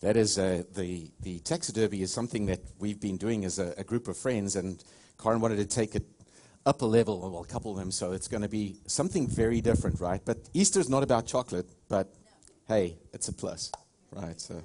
that 0.00 0.16
is 0.16 0.38
uh, 0.38 0.62
the 0.74 1.10
the 1.20 1.38
taxidermy 1.40 2.02
is 2.02 2.12
something 2.12 2.46
that 2.46 2.60
we've 2.78 3.00
been 3.00 3.16
doing 3.16 3.44
as 3.44 3.58
a, 3.58 3.74
a 3.78 3.84
group 3.84 4.08
of 4.08 4.16
friends, 4.16 4.56
and 4.56 4.82
Karen 5.22 5.40
wanted 5.40 5.56
to 5.56 5.66
take 5.66 5.94
it 5.94 6.04
up 6.66 6.82
a 6.82 6.86
level, 6.86 7.20
well, 7.20 7.42
a 7.42 7.46
couple 7.46 7.70
of 7.70 7.78
them. 7.78 7.90
So 7.90 8.12
it's 8.12 8.28
going 8.28 8.42
to 8.42 8.48
be 8.48 8.76
something 8.86 9.28
very 9.28 9.60
different, 9.60 10.00
right? 10.00 10.20
But 10.24 10.38
Easter's 10.52 10.90
not 10.90 11.02
about 11.02 11.26
chocolate, 11.26 11.68
but 11.88 12.12
hey, 12.66 12.98
it's 13.12 13.28
a 13.28 13.32
plus, 13.32 13.70
right? 14.10 14.38
So, 14.40 14.62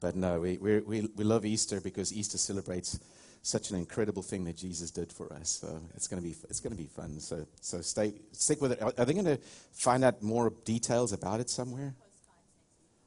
but 0.00 0.16
no, 0.16 0.40
we 0.40 0.56
we 0.58 0.80
we, 0.80 1.08
we 1.14 1.24
love 1.24 1.44
Easter 1.44 1.80
because 1.80 2.12
Easter 2.12 2.38
celebrates 2.38 2.98
such 3.42 3.70
an 3.70 3.76
incredible 3.76 4.22
thing 4.22 4.44
that 4.44 4.56
Jesus 4.56 4.90
did 4.90 5.12
for 5.12 5.32
us. 5.32 5.50
So 5.60 5.80
it's 5.94 6.08
going 6.08 6.20
to 6.20 6.28
be 6.28 6.34
it's 6.50 6.58
going 6.60 6.74
to 6.74 6.82
be 6.82 6.88
fun. 6.88 7.20
So 7.20 7.46
so 7.60 7.80
stay 7.80 8.14
stick 8.32 8.60
with 8.60 8.72
it. 8.72 8.82
Are, 8.82 8.92
are 8.98 9.04
they 9.04 9.12
going 9.12 9.26
to 9.26 9.38
find 9.72 10.02
out 10.04 10.22
more 10.22 10.52
details 10.64 11.12
about 11.12 11.38
it 11.40 11.48
somewhere? 11.48 11.94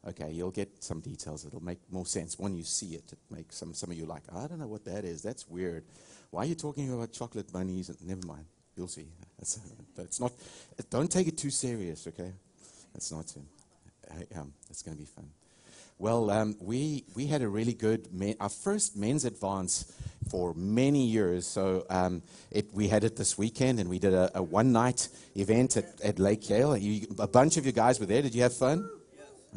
Okay, 0.07 0.31
you'll 0.31 0.51
get 0.51 0.81
some 0.81 1.01
details. 1.01 1.45
It'll 1.45 1.63
make 1.63 1.79
more 1.91 2.05
sense 2.05 2.39
when 2.39 2.55
you 2.55 2.63
see 2.63 2.95
it. 2.95 3.11
It 3.11 3.19
makes 3.29 3.57
some 3.57 3.73
some 3.73 3.91
of 3.91 3.97
you 3.97 4.05
like 4.05 4.23
I 4.33 4.47
don't 4.47 4.59
know 4.59 4.67
what 4.67 4.85
that 4.85 5.03
is. 5.03 5.21
That's 5.21 5.47
weird. 5.47 5.83
Why 6.31 6.43
are 6.43 6.45
you 6.45 6.55
talking 6.55 6.91
about 6.93 7.11
chocolate 7.11 7.51
bunnies? 7.51 7.91
Never 8.01 8.25
mind. 8.25 8.45
You'll 8.77 8.87
see. 8.87 9.07
That's, 9.37 9.59
that's 9.95 10.19
not. 10.19 10.33
Don't 10.89 11.09
take 11.09 11.27
it 11.27 11.37
too 11.37 11.49
serious. 11.49 12.05
Okay, 12.07 12.33
that's 12.93 13.09
not. 13.09 13.33
Um, 14.35 14.53
it's 14.69 14.81
going 14.81 14.97
to 14.97 14.99
be 15.01 15.05
fun. 15.07 15.29
Well, 15.97 16.29
um, 16.29 16.55
we 16.59 17.05
we 17.15 17.27
had 17.27 17.41
a 17.41 17.47
really 17.47 17.73
good 17.73 18.13
men, 18.13 18.35
our 18.41 18.49
first 18.49 18.97
men's 18.97 19.23
advance 19.23 19.93
for 20.29 20.53
many 20.53 21.05
years. 21.05 21.47
So 21.47 21.85
um, 21.89 22.21
it, 22.51 22.73
we 22.73 22.89
had 22.89 23.03
it 23.03 23.15
this 23.15 23.37
weekend, 23.37 23.79
and 23.79 23.89
we 23.89 23.99
did 23.99 24.13
a, 24.13 24.29
a 24.35 24.43
one 24.43 24.71
night 24.73 25.07
event 25.35 25.77
at, 25.77 26.01
at 26.01 26.19
Lake 26.19 26.49
Yale. 26.49 26.75
You, 26.77 27.07
a 27.17 27.27
bunch 27.27 27.57
of 27.57 27.65
you 27.65 27.71
guys 27.71 27.99
were 27.99 28.05
there. 28.05 28.21
Did 28.21 28.35
you 28.35 28.41
have 28.43 28.53
fun? 28.53 28.89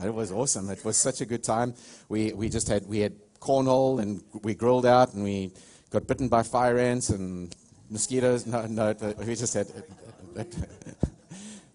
It 0.02 0.14
was 0.14 0.32
awesome. 0.32 0.70
It 0.70 0.84
was 0.84 0.96
such 0.96 1.20
a 1.20 1.26
good 1.26 1.44
time. 1.44 1.74
We 2.08 2.32
we 2.32 2.48
just 2.48 2.68
had 2.68 2.86
we 2.86 3.00
had 3.00 3.12
cornhole 3.40 4.00
and 4.00 4.22
we 4.42 4.54
grilled 4.54 4.86
out 4.86 5.12
and 5.14 5.22
we 5.22 5.52
got 5.90 6.06
bitten 6.06 6.28
by 6.28 6.42
fire 6.42 6.78
ants 6.78 7.10
and 7.10 7.54
mosquitoes. 7.90 8.46
No, 8.46 8.66
no, 8.66 8.94
we 9.18 9.34
just 9.34 9.54
had. 9.54 9.66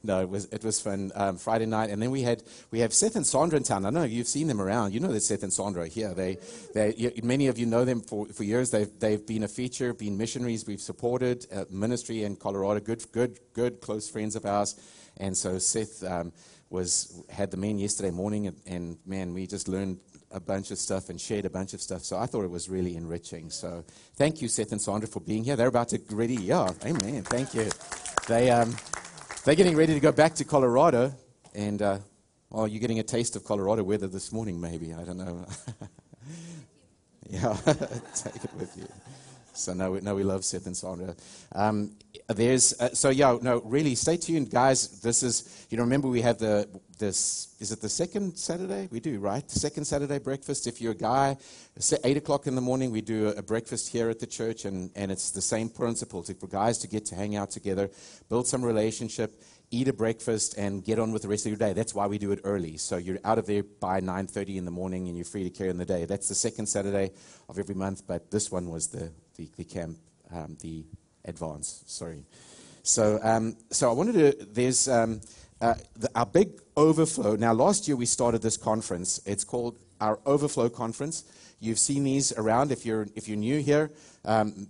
no, 0.04 0.22
it 0.22 0.30
was 0.30 0.46
it 0.46 0.64
was 0.64 0.82
fun. 0.82 1.12
Um, 1.14 1.38
Friday 1.38 1.68
night, 1.68 1.92
and 1.92 2.02
then 2.02 2.10
we 2.10 2.24
had 2.24 2.42
we 2.72 2.80
have 2.80 2.92
Seth 2.92 3.16
and 3.16 3.26
Sandra 3.26 3.58
in 3.58 3.64
town. 3.64 3.86
I 3.86 3.92
know 3.92 4.04
you've 4.04 4.28
seen 4.28 4.48
them 4.48 4.60
around. 4.60 4.94
You 4.94 5.00
know 5.00 5.12
that 5.12 5.22
Seth 5.22 5.44
and 5.44 5.54
Sandra 5.54 5.88
here. 5.88 6.16
They, 6.16 6.38
they 6.74 7.12
many 7.24 7.48
of 7.48 7.60
you 7.60 7.68
know 7.68 7.86
them 7.86 8.02
for, 8.02 8.26
for 8.28 8.44
years. 8.44 8.72
They've 8.72 8.90
they've 9.00 9.26
been 9.26 9.44
a 9.44 9.48
feature, 9.48 9.94
been 9.94 10.18
missionaries. 10.18 10.66
We've 10.66 10.82
supported 10.82 11.46
uh, 11.54 11.66
ministry 11.70 12.24
in 12.24 12.36
Colorado. 12.36 12.80
Good 12.80 13.12
good 13.12 13.40
good 13.54 13.80
close 13.80 14.10
friends 14.10 14.36
of 14.36 14.46
ours. 14.46 14.76
And 15.20 15.36
so 15.36 15.58
Seth 15.58 16.04
um, 16.04 16.32
was 16.70 17.24
had 17.30 17.52
the 17.52 17.58
men 17.58 17.78
yesterday 17.78 18.12
morning, 18.12 18.48
and, 18.48 18.58
and 18.66 18.98
man, 19.06 19.34
we 19.34 19.48
just 19.48 19.68
learned 19.68 20.00
a 20.32 20.40
bunch 20.40 20.72
of 20.72 20.78
stuff 20.78 21.10
and 21.10 21.20
shared 21.20 21.46
a 21.46 21.50
bunch 21.50 21.74
of 21.74 21.82
stuff. 21.82 22.04
So 22.04 22.18
I 22.18 22.26
thought 22.26 22.44
it 22.44 22.52
was 22.52 22.70
really 22.70 22.96
enriching. 22.96 23.50
So 23.50 23.86
thank 24.16 24.42
you, 24.42 24.48
Seth 24.48 24.72
and 24.72 24.82
Sandra, 24.82 25.08
for 25.08 25.22
being 25.22 25.44
here. 25.44 25.56
They're 25.56 25.68
about 25.68 25.90
to 25.90 26.02
ready. 26.12 26.36
Yeah, 26.36 26.70
amen. 26.86 27.24
Thank 27.24 27.54
you. 27.54 27.70
They 28.28 28.52
um, 28.52 28.76
they're 29.46 29.56
getting 29.56 29.78
ready 29.78 29.94
to 29.94 30.00
go 30.00 30.12
back 30.12 30.36
to 30.36 30.46
Colorado, 30.46 31.14
and 31.56 31.82
uh, 31.82 32.00
well, 32.50 32.68
you're 32.68 32.82
getting 32.82 33.00
a 33.00 33.04
taste 33.04 33.36
of 33.36 33.44
Colorado 33.44 33.84
weather 33.84 34.08
this 34.08 34.32
morning, 34.32 34.60
maybe. 34.60 34.94
I 34.94 35.04
don't 35.04 35.18
know. 35.18 35.46
yeah, 37.30 37.56
take 38.16 38.44
it 38.44 38.54
with 38.56 38.74
you. 38.78 38.88
So 39.58 39.74
no, 39.74 39.92
we, 39.92 40.02
no, 40.02 40.16
we 40.16 40.24
love 40.24 40.46
Seth 40.46 40.66
and 40.66 40.76
Sandra. 40.76 41.16
Um, 41.54 41.92
there's 42.28 42.80
uh, 42.80 42.90
so 42.94 43.10
yeah, 43.10 43.38
no, 43.42 43.62
really, 43.64 43.96
stay 43.96 44.18
tuned, 44.18 44.50
guys. 44.50 45.02
This 45.02 45.24
is 45.24 45.68
you 45.70 45.78
know 45.78 45.84
remember 45.84 46.08
we 46.08 46.22
have 46.22 46.38
the 46.38 46.68
this 47.00 47.56
is 47.60 47.72
it 47.72 47.82
the 47.82 47.90
second 47.90 48.38
Saturday 48.38 48.90
we 48.92 49.00
do 49.00 49.20
right 49.20 49.48
the 49.48 49.60
second 49.60 49.86
Saturday 49.86 50.20
breakfast. 50.20 50.68
If 50.68 50.82
you're 50.82 50.92
a 50.92 50.96
guy, 50.96 51.38
eight 52.04 52.18
o'clock 52.18 52.48
in 52.48 52.56
the 52.56 52.62
morning 52.62 52.92
we 52.92 53.02
do 53.02 53.28
a, 53.28 53.32
a 53.32 53.42
breakfast 53.42 53.90
here 53.90 54.10
at 54.10 54.20
the 54.20 54.28
church, 54.28 54.66
and 54.66 54.92
and 54.96 55.12
it's 55.12 55.32
the 55.32 55.42
same 55.42 55.70
principle 55.70 56.22
to, 56.24 56.34
for 56.34 56.48
guys 56.48 56.78
to 56.80 56.88
get 56.88 57.06
to 57.08 57.16
hang 57.16 57.36
out 57.36 57.52
together, 57.52 57.90
build 58.30 58.48
some 58.48 58.64
relationship, 58.64 59.42
eat 59.72 59.88
a 59.88 59.94
breakfast 59.94 60.58
and 60.58 60.84
get 60.84 61.00
on 61.00 61.12
with 61.12 61.22
the 61.22 61.28
rest 61.28 61.46
of 61.46 61.52
your 61.52 61.58
day. 61.58 61.74
That's 61.74 61.94
why 61.94 62.08
we 62.08 62.18
do 62.18 62.32
it 62.32 62.40
early. 62.44 62.78
So 62.78 62.98
you're 62.98 63.20
out 63.26 63.38
of 63.38 63.46
there 63.46 63.64
by 63.64 64.00
9:30 64.00 64.58
in 64.58 64.66
the 64.66 64.72
morning 64.72 65.08
and 65.08 65.18
you're 65.18 65.26
free 65.26 65.44
to 65.44 65.50
carry 65.50 65.70
on 65.70 65.78
the 65.78 65.86
day. 65.86 66.06
That's 66.06 66.30
the 66.30 66.36
second 66.36 66.68
Saturday 66.68 67.12
of 67.50 67.60
every 67.60 67.76
month, 67.76 68.04
but 68.08 68.32
this 68.32 68.52
one 68.52 68.70
was 68.70 68.88
the 68.88 69.12
the, 69.38 69.50
the 69.56 69.64
camp, 69.64 69.98
um, 70.34 70.58
the 70.62 70.84
advance. 71.26 71.84
Sorry. 71.88 72.26
So, 72.84 73.20
um, 73.22 73.56
so 73.70 73.90
I 73.90 73.94
wanted 73.94 74.14
to. 74.14 74.46
There's 74.46 74.88
um, 74.88 75.22
uh, 75.62 75.76
the, 75.96 76.10
our 76.16 76.26
big 76.26 76.62
overflow. 76.76 77.36
Now, 77.36 77.54
last 77.54 77.88
year 77.88 77.98
we 77.98 78.06
started 78.06 78.42
this 78.42 78.58
conference. 78.58 79.20
It's 79.26 79.44
called 79.44 79.78
our 80.00 80.20
Overflow 80.26 80.70
Conference. 80.70 81.26
You've 81.60 81.80
seen 81.80 82.04
these 82.04 82.32
around. 82.34 82.72
If 82.72 82.86
you're 82.86 83.08
if 83.16 83.28
you're 83.28 83.38
new 83.38 83.60
here, 83.60 83.92
um, 84.26 84.68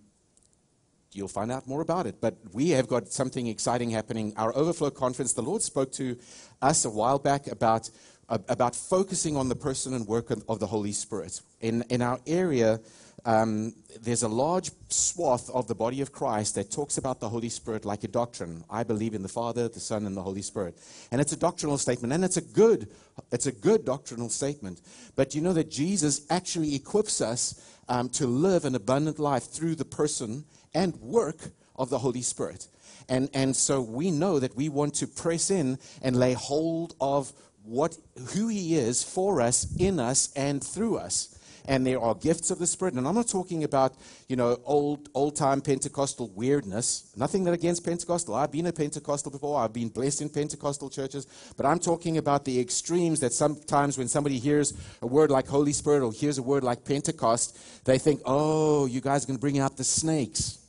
you'll 1.11 1.27
find 1.27 1.51
out 1.51 1.67
more 1.67 1.81
about 1.81 2.07
it. 2.07 2.19
But 2.21 2.37
we 2.53 2.69
have 2.71 2.87
got 2.87 3.09
something 3.09 3.47
exciting 3.47 3.89
happening. 3.91 4.33
Our 4.37 4.55
Overflow 4.55 4.91
Conference. 4.91 5.33
The 5.33 5.43
Lord 5.43 5.61
spoke 5.61 5.91
to 5.93 6.17
us 6.61 6.85
a 6.85 6.89
while 6.89 7.19
back 7.19 7.47
about 7.47 7.89
about 8.29 8.75
focusing 8.75 9.37
on 9.37 9.47
the 9.47 9.55
person 9.55 9.93
and 9.93 10.05
work 10.05 10.31
of 10.31 10.59
the 10.59 10.67
Holy 10.67 10.91
Spirit 10.91 11.39
in 11.61 11.83
in 11.89 12.01
our 12.01 12.19
area 12.25 12.79
um, 13.25 13.73
there's 14.01 14.23
a 14.23 14.27
large 14.27 14.71
swath 14.89 15.49
of 15.49 15.67
the 15.67 15.75
body 15.75 16.01
of 16.01 16.11
Christ 16.11 16.55
that 16.55 16.71
talks 16.71 16.97
about 16.97 17.19
the 17.19 17.29
Holy 17.29 17.49
Spirit 17.49 17.83
like 17.83 18.03
a 18.03 18.07
doctrine. 18.07 18.63
I 18.69 18.83
believe 18.83 19.13
in 19.13 19.23
the 19.23 19.29
Father, 19.29 19.67
the 19.67 19.79
Son, 19.79 20.05
and 20.05 20.15
the 20.15 20.21
Holy 20.21 20.41
Spirit. 20.41 20.77
And 21.11 21.19
it's 21.19 21.33
a 21.33 21.37
doctrinal 21.37 21.77
statement, 21.77 22.13
and 22.13 22.23
it's 22.23 22.37
a 22.37 22.41
good, 22.41 22.87
it's 23.31 23.47
a 23.47 23.51
good 23.51 23.85
doctrinal 23.85 24.29
statement. 24.29 24.81
But 25.15 25.35
you 25.35 25.41
know 25.41 25.53
that 25.53 25.71
Jesus 25.71 26.25
actually 26.29 26.75
equips 26.75 27.21
us 27.21 27.61
um, 27.89 28.09
to 28.09 28.27
live 28.27 28.65
an 28.65 28.75
abundant 28.75 29.19
life 29.19 29.43
through 29.43 29.75
the 29.75 29.85
person 29.85 30.45
and 30.73 30.95
work 30.97 31.51
of 31.75 31.89
the 31.89 31.99
Holy 31.99 32.21
Spirit. 32.21 32.67
And, 33.09 33.29
and 33.33 33.55
so 33.55 33.81
we 33.81 34.11
know 34.11 34.39
that 34.39 34.55
we 34.55 34.69
want 34.69 34.93
to 34.95 35.07
press 35.07 35.49
in 35.49 35.79
and 36.01 36.15
lay 36.15 36.33
hold 36.33 36.95
of 36.99 37.31
what, 37.63 37.97
who 38.33 38.47
He 38.47 38.75
is 38.75 39.03
for 39.03 39.41
us, 39.41 39.75
in 39.77 39.99
us, 39.99 40.31
and 40.35 40.63
through 40.63 40.97
us 40.97 41.36
and 41.67 41.85
there 41.85 41.99
are 41.99 42.15
gifts 42.15 42.49
of 42.49 42.59
the 42.59 42.67
Spirit. 42.67 42.93
And 42.93 43.07
I'm 43.07 43.15
not 43.15 43.27
talking 43.27 43.63
about, 43.63 43.93
you 44.27 44.35
know, 44.35 44.57
old 44.63 45.09
old 45.13 45.35
time 45.35 45.61
Pentecostal 45.61 46.29
weirdness. 46.29 47.11
Nothing 47.15 47.43
that 47.43 47.53
against 47.53 47.83
Pentecostal. 47.83 48.35
I've 48.35 48.51
been 48.51 48.67
a 48.67 48.73
Pentecostal 48.73 49.31
before. 49.31 49.59
I've 49.59 49.73
been 49.73 49.89
blessed 49.89 50.21
in 50.21 50.29
Pentecostal 50.29 50.89
churches. 50.89 51.27
But 51.57 51.65
I'm 51.65 51.79
talking 51.79 52.17
about 52.17 52.45
the 52.45 52.59
extremes 52.59 53.19
that 53.19 53.33
sometimes 53.33 53.97
when 53.97 54.07
somebody 54.07 54.39
hears 54.39 54.73
a 55.01 55.07
word 55.07 55.29
like 55.29 55.47
Holy 55.47 55.73
Spirit 55.73 56.03
or 56.03 56.11
hears 56.11 56.37
a 56.37 56.43
word 56.43 56.63
like 56.63 56.85
Pentecost, 56.85 57.85
they 57.85 57.97
think, 57.97 58.21
oh, 58.25 58.85
you 58.85 59.01
guys 59.01 59.23
are 59.23 59.27
going 59.27 59.37
to 59.37 59.41
bring 59.41 59.59
out 59.59 59.77
the 59.77 59.83
snakes. 59.83 60.59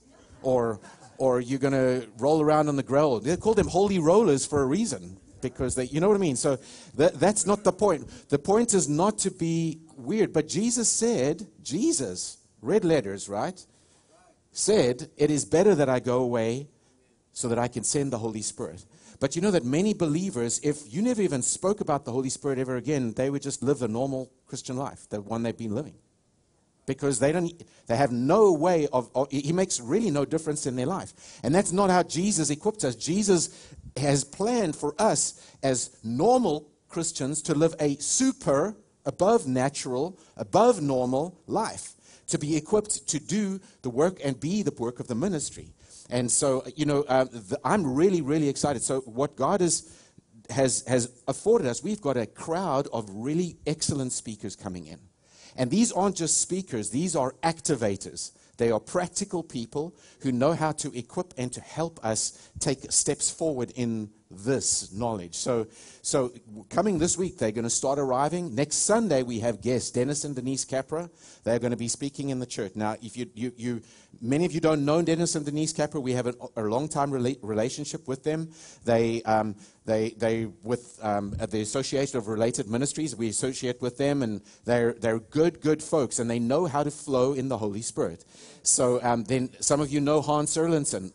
Or 0.43 0.81
or 1.19 1.41
you're 1.41 1.59
going 1.59 1.73
to 1.73 2.09
roll 2.19 2.41
around 2.41 2.69
on 2.69 2.77
the 2.77 2.83
grill. 2.83 3.19
They 3.19 3.37
call 3.37 3.55
them 3.55 3.67
holy 3.67 3.99
rollers 3.99 4.47
for 4.47 4.63
a 4.63 4.67
reason 4.67 5.17
because 5.41 5.75
they, 5.75 5.85
you 5.85 6.01
know 6.01 6.09
what 6.09 6.15
I 6.15 6.21
mean? 6.21 6.37
So 6.37 6.59
that, 6.97 7.15
that's 7.19 7.47
not 7.47 7.65
the 7.65 7.73
point. 7.73 8.09
The 8.29 8.39
point 8.39 8.75
is 8.75 8.89
not 8.89 9.19
to 9.19 9.31
be 9.31 9.81
weird, 9.99 10.33
but 10.33 10.49
Jesus 10.49 10.89
said, 10.89 11.47
Jesus, 11.63 12.39
red 12.63 12.85
letters, 12.85 13.29
right? 13.29 13.65
Said, 14.53 15.11
it 15.17 15.31
is 15.31 15.45
better 15.45 15.75
that 15.75 15.89
I 15.89 16.01
go 16.01 16.21
away 16.21 16.69
so 17.33 17.49
that 17.49 17.59
I 17.59 17.69
can 17.69 17.85
send 17.85 18.13
the 18.13 18.19
Holy 18.19 18.43
Spirit. 18.43 18.85
But 19.21 19.37
you 19.37 19.43
know 19.43 19.51
that 19.51 19.65
many 19.65 19.95
believers, 19.95 20.61
if 20.63 20.93
you 20.93 21.03
never 21.03 21.23
even 21.23 21.43
spoke 21.43 21.81
about 21.81 22.05
the 22.05 22.13
Holy 22.13 22.31
Spirit 22.31 22.59
ever 22.59 22.77
again, 22.77 23.13
they 23.13 23.31
would 23.31 23.43
just 23.43 23.63
live 23.63 23.81
the 23.81 23.89
normal 23.89 24.31
Christian 24.47 24.77
life, 24.77 25.09
the 25.09 25.21
one 25.21 25.43
they've 25.43 25.57
been 25.57 25.75
living. 25.75 25.95
Because 26.87 27.19
they 27.19 27.33
don't 27.33 27.53
they 27.87 27.97
have 27.97 28.13
no 28.13 28.53
way 28.53 28.89
of, 28.93 29.11
he 29.31 29.53
makes 29.53 29.79
really 29.79 30.11
no 30.11 30.25
difference 30.25 30.67
in 30.67 30.75
their 30.75 30.87
life. 30.87 31.13
And 31.43 31.55
that's 31.55 31.71
not 31.73 31.91
how 31.91 32.03
Jesus 32.03 32.49
equipped 32.49 32.83
us. 32.83 32.95
Jesus 32.97 33.69
has 33.97 34.25
planned 34.25 34.75
for 34.75 34.95
us 34.99 35.55
as 35.63 35.99
normal 36.03 36.71
Christians 36.89 37.43
to 37.43 37.55
live 37.55 37.75
a 37.79 37.97
super, 37.97 38.75
above 39.09 39.49
natural, 39.49 40.19
above 40.37 40.83
normal 40.83 41.41
life, 41.47 41.95
to 42.29 42.39
be 42.39 42.57
equipped 42.57 43.09
to 43.09 43.19
do 43.19 43.59
the 43.81 43.89
work 43.89 44.21
and 44.23 44.39
be 44.39 44.63
the 44.63 44.75
work 44.79 45.01
of 45.01 45.09
the 45.09 45.15
ministry. 45.15 45.73
And 46.11 46.31
so, 46.31 46.63
you 46.77 46.85
know, 46.85 47.05
uh, 47.09 47.25
the, 47.25 47.59
I'm 47.65 47.95
really, 47.95 48.21
really 48.21 48.49
excited. 48.49 48.83
So, 48.83 49.01
what 49.01 49.35
God 49.35 49.63
is, 49.63 49.91
has, 50.51 50.85
has 50.87 51.11
afforded 51.27 51.67
us, 51.67 51.83
we've 51.83 52.03
got 52.03 52.19
a 52.19 52.27
crowd 52.27 52.87
of 52.93 53.09
really 53.11 53.57
excellent 53.67 54.13
speakers 54.13 54.55
coming 54.55 54.87
in. 54.87 54.99
And 55.57 55.71
these 55.71 55.91
aren't 55.91 56.17
just 56.17 56.41
speakers, 56.41 56.91
these 56.91 57.17
are 57.17 57.33
activators. 57.43 58.33
They 58.59 58.71
are 58.71 58.81
practical 58.81 59.43
people 59.43 59.97
who 60.21 60.33
know 60.33 60.53
how 60.53 60.73
to 60.73 60.97
equip 60.97 61.33
and 61.39 61.51
to 61.53 61.61
help 61.61 62.05
us 62.05 62.51
take 62.59 62.91
steps 62.93 63.31
forward 63.31 63.73
in 63.75 64.11
this 64.31 64.93
knowledge. 64.93 65.35
So, 65.35 65.67
so 66.03 66.33
coming 66.69 66.99
this 66.99 67.17
week, 67.17 67.39
they're 67.39 67.53
going 67.53 67.65
to 67.65 67.71
start 67.71 67.99
arriving. 67.99 68.55
Next 68.55 68.77
Sunday, 68.77 69.23
we 69.23 69.41
have 69.41 69.61
guests, 69.61 69.91
Dennis 69.91 70.25
and 70.25 70.35
Denise 70.35 70.65
Capra. 70.65 71.09
They're 71.45 71.59
going 71.59 71.71
to 71.71 71.77
be 71.79 71.89
speaking 71.89 72.29
in 72.29 72.39
the 72.39 72.47
church. 72.47 72.73
Now, 72.75 72.97
if 73.03 73.17
you, 73.17 73.31
you, 73.35 73.53
you 73.57 73.83
many 74.21 74.45
of 74.45 74.53
you 74.53 74.61
don't 74.61 74.85
know 74.85 75.01
Dennis 75.01 75.35
and 75.35 75.47
Denise 75.47 75.73
Capra, 75.73 76.01
we 76.01 76.13
have 76.13 76.27
a, 76.27 76.35
a 76.57 76.63
long 76.63 76.89
time 76.89 77.11
rela- 77.11 77.39
relationship 77.43 78.07
with 78.07 78.23
them. 78.23 78.51
They, 78.85 79.23
um, 79.23 79.57
they, 79.87 80.11
they 80.11 80.49
with 80.63 80.99
um, 81.03 81.31
the 81.31 81.63
Association 81.63 82.19
of 82.19 82.29
Related 82.29 82.69
Ministries, 82.69 83.17
we 83.17 83.29
associate 83.29 83.81
with 83.81 83.97
them, 83.97 84.23
and 84.23 84.43
they're, 84.65 84.93
they're 84.93 85.21
good, 85.21 85.61
good 85.61 85.83
folks, 85.83 86.19
and 86.19 86.31
they 86.31 86.39
know 86.39 86.67
how 86.67 86.83
to 86.83 86.91
flow 86.91 87.33
in 87.33 87.49
the 87.49 87.59
Holy 87.59 87.83
Spirit. 87.83 88.25
So 88.63 89.03
um, 89.03 89.25
then 89.25 89.51
some 89.61 89.81
of 89.81 89.91
you 89.91 90.01
know 90.01 90.21
Hans 90.21 90.55
Erlandson 90.57 91.13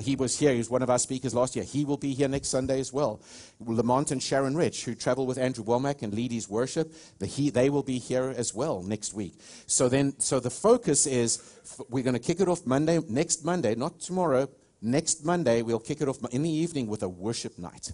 he 0.00 0.16
was 0.16 0.38
here. 0.38 0.52
He 0.52 0.58
was 0.58 0.70
one 0.70 0.82
of 0.82 0.90
our 0.90 0.98
speakers 0.98 1.34
last 1.34 1.56
year. 1.56 1.64
He 1.64 1.84
will 1.84 1.96
be 1.96 2.12
here 2.12 2.28
next 2.28 2.48
Sunday 2.48 2.80
as 2.80 2.92
well. 2.92 3.20
Lamont 3.60 4.10
and 4.10 4.22
Sharon 4.22 4.56
Rich, 4.56 4.84
who 4.84 4.94
travel 4.94 5.26
with 5.26 5.38
Andrew 5.38 5.64
Wommack 5.64 6.02
and 6.02 6.12
lead 6.12 6.32
his 6.32 6.48
worship, 6.48 6.92
the, 7.18 7.26
he, 7.26 7.50
they 7.50 7.70
will 7.70 7.82
be 7.82 7.98
here 7.98 8.34
as 8.36 8.54
well 8.54 8.82
next 8.82 9.14
week. 9.14 9.34
So 9.66 9.88
then, 9.88 10.18
so 10.18 10.40
the 10.40 10.50
focus 10.50 11.06
is 11.06 11.58
we're 11.88 12.04
going 12.04 12.14
to 12.14 12.20
kick 12.20 12.40
it 12.40 12.48
off 12.48 12.66
Monday, 12.66 13.00
next 13.08 13.44
Monday, 13.44 13.74
not 13.74 14.00
tomorrow. 14.00 14.48
Next 14.82 15.24
Monday, 15.24 15.62
we'll 15.62 15.78
kick 15.78 16.00
it 16.00 16.08
off 16.08 16.18
in 16.32 16.42
the 16.42 16.50
evening 16.50 16.86
with 16.86 17.02
a 17.02 17.08
worship 17.08 17.58
night. 17.58 17.92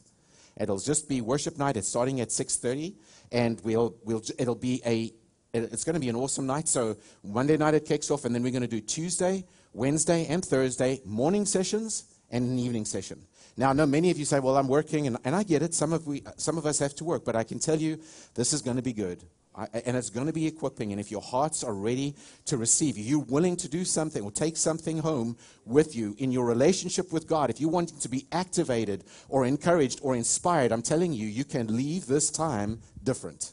It'll 0.59 0.79
just 0.79 1.09
be 1.09 1.21
worship 1.21 1.59
night. 1.59 1.77
It's 1.77 1.89
starting 1.89 2.21
at 2.21 2.29
6:30, 2.29 2.95
and 3.33 3.61
we'll, 3.63 3.97
we'll 4.05 4.23
it'll 4.39 4.55
be 4.55 4.81
a 4.87 5.13
it's 5.53 5.85
going 5.85 5.95
to 5.95 6.01
be 6.01 6.09
an 6.09 6.17
awesome 6.17 6.47
night. 6.47 6.69
So 6.69 6.97
Monday 7.25 7.57
night 7.57 7.75
it 7.75 7.85
kicks 7.85 8.11
off, 8.11 8.25
and 8.25 8.35
then 8.35 8.43
we're 8.43 8.53
going 8.53 8.63
to 8.63 8.69
do 8.69 8.81
Tuesday, 8.81 9.45
Wednesday 9.77 10.27
and 10.27 10.43
Thursday, 10.43 11.01
morning 11.05 11.45
sessions 11.45 12.05
and 12.31 12.49
an 12.49 12.59
evening 12.59 12.87
session. 12.87 13.21
Now, 13.59 13.71
I 13.71 13.73
know 13.75 13.87
many 13.87 14.11
of 14.11 14.19
you 14.19 14.25
say, 14.25 14.41
well, 14.41 14.57
I'm 14.57 14.69
working, 14.69 15.07
and, 15.07 15.19
and 15.25 15.37
I 15.37 15.43
get 15.43 15.63
it. 15.63 15.75
Some 15.75 15.93
of, 15.93 16.07
we, 16.07 16.23
some 16.37 16.57
of 16.59 16.67
us 16.67 16.79
have 16.79 16.95
to 16.97 17.05
work, 17.05 17.25
but 17.25 17.37
I 17.37 17.45
can 17.45 17.59
tell 17.59 17.77
you 17.77 17.99
this 18.35 18.53
is 18.53 18.63
going 18.63 18.77
to 18.77 18.83
be 18.83 18.93
good. 18.93 19.23
I, 19.55 19.69
and 19.87 19.97
it's 19.97 20.11
going 20.11 20.27
to 20.27 20.33
be 20.33 20.47
equipping. 20.47 20.93
And 20.93 21.01
if 21.01 21.11
your 21.11 21.23
hearts 21.23 21.63
are 21.63 21.75
ready 21.75 22.15
to 22.47 22.57
receive, 22.57 22.99
if 22.99 23.05
you're 23.07 23.21
willing 23.21 23.57
to 23.57 23.69
do 23.69 23.85
something 23.85 24.23
or 24.23 24.31
take 24.31 24.57
something 24.57 24.99
home 24.99 25.37
with 25.65 25.95
you 25.95 26.15
in 26.19 26.33
your 26.33 26.47
relationship 26.47 27.13
with 27.13 27.27
God, 27.27 27.51
if 27.51 27.61
you 27.61 27.69
want 27.69 28.01
to 28.01 28.09
be 28.09 28.27
activated 28.33 29.05
or 29.29 29.47
encouraged 29.47 30.01
or 30.03 30.15
inspired, 30.15 30.73
I'm 30.73 30.83
telling 30.83 31.13
you, 31.13 31.27
you 31.27 31.45
can 31.45 31.75
leave 31.75 32.07
this 32.07 32.31
time 32.31 32.81
different. 33.03 33.53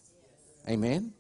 Amen? 0.69 1.14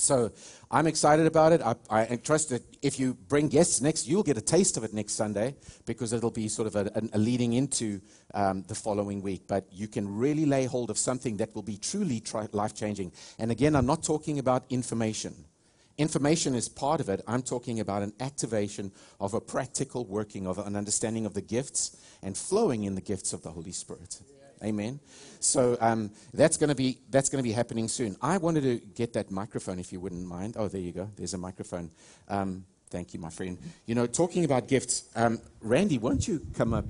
So 0.00 0.32
I'm 0.70 0.86
excited 0.86 1.26
about 1.26 1.52
it. 1.52 1.60
I, 1.62 1.74
I, 1.90 2.16
trust 2.16 2.50
that 2.50 2.62
if 2.82 2.98
you 2.98 3.14
bring 3.14 3.48
guests 3.48 3.80
next, 3.80 4.08
you'll 4.08 4.22
get 4.22 4.38
a 4.38 4.42
taste 4.42 4.76
of 4.76 4.84
it 4.84 4.94
next 4.94 5.12
Sunday 5.12 5.54
because 5.84 6.12
it'll 6.12 6.30
be 6.30 6.48
sort 6.48 6.66
of 6.66 6.76
a, 6.76 6.90
a, 7.12 7.18
leading 7.18 7.52
into 7.52 8.00
um, 8.34 8.64
the 8.68 8.74
following 8.74 9.20
week. 9.22 9.42
But 9.46 9.66
you 9.70 9.88
can 9.88 10.16
really 10.16 10.46
lay 10.46 10.64
hold 10.64 10.90
of 10.90 10.98
something 10.98 11.36
that 11.38 11.54
will 11.54 11.62
be 11.62 11.76
truly 11.76 12.20
tri- 12.20 12.48
life 12.52 12.74
changing. 12.74 13.12
And 13.38 13.50
again, 13.50 13.76
I'm 13.76 13.86
not 13.86 14.02
talking 14.02 14.38
about 14.38 14.64
information. 14.70 15.34
Information 15.98 16.54
is 16.54 16.68
part 16.68 17.00
of 17.00 17.10
it. 17.10 17.20
I'm 17.26 17.42
talking 17.42 17.80
about 17.80 18.02
an 18.02 18.14
activation 18.20 18.90
of 19.20 19.34
a 19.34 19.40
practical 19.40 20.06
working 20.06 20.46
of 20.46 20.58
an 20.58 20.74
understanding 20.74 21.26
of 21.26 21.34
the 21.34 21.42
gifts 21.42 21.96
and 22.22 22.36
flowing 22.36 22.84
in 22.84 22.94
the 22.94 23.02
gifts 23.02 23.34
of 23.34 23.42
the 23.42 23.50
Holy 23.50 23.72
Spirit. 23.72 24.20
Amen. 24.62 25.00
So 25.40 25.78
um, 25.80 26.10
that's 26.34 26.58
going 26.58 26.68
to 26.68 26.74
be 26.74 26.98
that's 27.08 27.30
going 27.30 27.42
to 27.42 27.48
be 27.48 27.52
happening 27.52 27.88
soon. 27.88 28.16
I 28.20 28.36
wanted 28.36 28.62
to 28.62 28.78
get 28.94 29.14
that 29.14 29.30
microphone, 29.30 29.78
if 29.78 29.92
you 29.92 29.98
wouldn't 30.00 30.26
mind. 30.26 30.56
Oh, 30.58 30.68
there 30.68 30.80
you 30.80 30.92
go. 30.92 31.08
There's 31.16 31.32
a 31.32 31.38
microphone. 31.38 31.90
Um, 32.28 32.64
thank 32.90 33.14
you, 33.14 33.20
my 33.20 33.30
friend. 33.30 33.56
You 33.86 33.94
know, 33.94 34.06
talking 34.06 34.44
about 34.44 34.68
gifts, 34.68 35.08
um, 35.16 35.40
Randy, 35.62 35.96
won't 35.96 36.28
you 36.28 36.46
come 36.54 36.74
up 36.74 36.84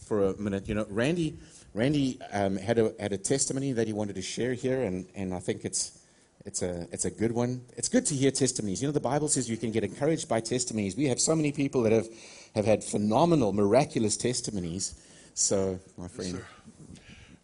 for 0.00 0.28
a 0.28 0.36
minute? 0.38 0.66
You 0.66 0.76
know, 0.76 0.86
Randy, 0.88 1.38
Randy 1.74 2.18
um, 2.32 2.56
had 2.56 2.78
a 2.78 2.94
had 2.98 3.12
a 3.12 3.18
testimony 3.18 3.72
that 3.72 3.86
he 3.86 3.92
wanted 3.92 4.14
to 4.14 4.22
share 4.22 4.54
here, 4.54 4.82
and 4.82 5.06
and 5.14 5.34
I 5.34 5.40
think 5.40 5.64
it's. 5.64 5.98
It's 6.46 6.62
a, 6.62 6.88
it's 6.90 7.04
a 7.04 7.10
good 7.10 7.32
one. 7.32 7.60
It's 7.76 7.90
good 7.90 8.06
to 8.06 8.14
hear 8.14 8.30
testimonies. 8.30 8.80
You 8.80 8.88
know, 8.88 8.92
the 8.92 8.98
Bible 8.98 9.28
says 9.28 9.50
you 9.50 9.58
can 9.58 9.72
get 9.72 9.84
encouraged 9.84 10.26
by 10.26 10.40
testimonies. 10.40 10.96
We 10.96 11.04
have 11.08 11.20
so 11.20 11.36
many 11.36 11.52
people 11.52 11.82
that 11.82 11.92
have, 11.92 12.08
have 12.54 12.64
had 12.64 12.82
phenomenal, 12.82 13.52
miraculous 13.52 14.16
testimonies. 14.16 14.94
So, 15.34 15.78
my 15.98 16.08
friend. 16.08 16.32
Yes, 16.32 16.42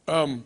um, 0.08 0.44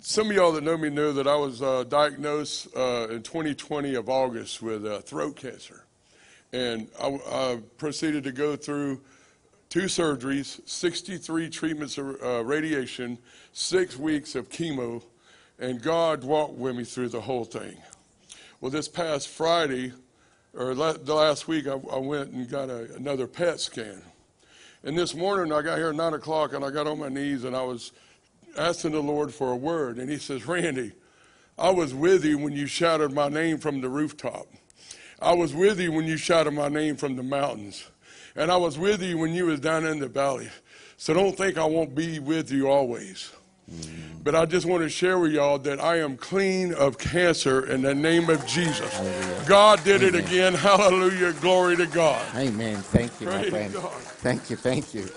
some 0.00 0.30
of 0.30 0.36
y'all 0.36 0.52
that 0.52 0.64
know 0.64 0.76
me 0.76 0.90
know 0.90 1.12
that 1.12 1.26
I 1.26 1.36
was 1.36 1.60
uh, 1.60 1.84
diagnosed 1.84 2.68
uh, 2.76 3.08
in 3.10 3.22
2020 3.22 3.94
of 3.94 4.08
August 4.08 4.62
with 4.62 4.86
uh, 4.86 5.00
throat 5.00 5.36
cancer. 5.36 5.84
And 6.52 6.88
I, 7.00 7.18
I, 7.30 7.58
proceeded 7.78 8.24
to 8.24 8.32
go 8.32 8.56
through 8.56 9.00
two 9.68 9.82
surgeries, 9.82 10.66
63 10.68 11.50
treatments 11.50 11.98
of 11.98 12.22
uh, 12.22 12.44
radiation, 12.44 13.18
six 13.52 13.98
weeks 13.98 14.34
of 14.34 14.48
chemo, 14.48 15.02
and 15.58 15.82
God 15.82 16.22
walked 16.24 16.54
with 16.54 16.76
me 16.76 16.84
through 16.84 17.08
the 17.08 17.20
whole 17.20 17.44
thing. 17.44 17.76
Well, 18.60 18.70
this 18.70 18.88
past 18.88 19.28
Friday, 19.28 19.92
or 20.54 20.74
la- 20.74 20.92
the 20.92 21.14
last 21.14 21.48
week, 21.48 21.66
I, 21.66 21.72
I 21.72 21.98
went 21.98 22.30
and 22.30 22.48
got 22.48 22.70
a, 22.70 22.94
another 22.94 23.26
PET 23.26 23.60
scan. 23.60 24.02
And 24.84 24.98
this 24.98 25.14
morning 25.14 25.50
I 25.50 25.62
got 25.62 25.78
here 25.78 25.88
at 25.88 25.94
9 25.94 26.12
o'clock 26.12 26.52
and 26.52 26.62
I 26.62 26.68
got 26.70 26.86
on 26.86 26.98
my 26.98 27.08
knees 27.08 27.44
and 27.44 27.56
I 27.56 27.62
was 27.62 27.92
asking 28.58 28.92
the 28.92 29.00
Lord 29.00 29.32
for 29.32 29.50
a 29.50 29.56
word. 29.56 29.96
And 29.96 30.10
He 30.10 30.18
says, 30.18 30.46
Randy, 30.46 30.92
I 31.58 31.70
was 31.70 31.94
with 31.94 32.22
you 32.22 32.36
when 32.36 32.52
you 32.52 32.66
shouted 32.66 33.10
my 33.10 33.30
name 33.30 33.56
from 33.56 33.80
the 33.80 33.88
rooftop. 33.88 34.46
I 35.22 35.32
was 35.32 35.54
with 35.54 35.80
you 35.80 35.90
when 35.90 36.04
you 36.04 36.18
shouted 36.18 36.50
my 36.50 36.68
name 36.68 36.96
from 36.96 37.16
the 37.16 37.22
mountains. 37.22 37.88
And 38.36 38.52
I 38.52 38.58
was 38.58 38.78
with 38.78 39.02
you 39.02 39.16
when 39.16 39.32
you 39.32 39.46
was 39.46 39.58
down 39.58 39.86
in 39.86 40.00
the 40.00 40.08
valley. 40.08 40.50
So 40.98 41.14
don't 41.14 41.34
think 41.34 41.56
I 41.56 41.64
won't 41.64 41.94
be 41.94 42.18
with 42.18 42.52
you 42.52 42.68
always. 42.68 43.32
But 44.22 44.34
I 44.34 44.46
just 44.46 44.66
want 44.66 44.82
to 44.82 44.88
share 44.88 45.18
with 45.18 45.32
y'all 45.32 45.58
that 45.60 45.80
I 45.80 45.98
am 45.98 46.16
clean 46.16 46.72
of 46.74 46.96
cancer 46.98 47.66
in 47.66 47.82
the 47.82 47.94
name 47.94 48.30
of 48.30 48.46
Jesus. 48.46 48.92
Hallelujah. 48.92 49.44
God 49.46 49.84
did 49.84 50.02
Amen. 50.02 50.14
it 50.14 50.26
again. 50.26 50.54
Hallelujah. 50.54 51.32
Glory 51.34 51.76
to 51.76 51.86
God. 51.86 52.24
Amen. 52.34 52.76
Thank 52.76 53.20
you, 53.20 53.26
Praise 53.26 53.44
my 53.44 53.50
friend. 53.50 53.74
God. 53.74 53.92
Thank 53.92 54.50
you. 54.50 54.56
Thank 54.56 54.94
you. 54.94 55.08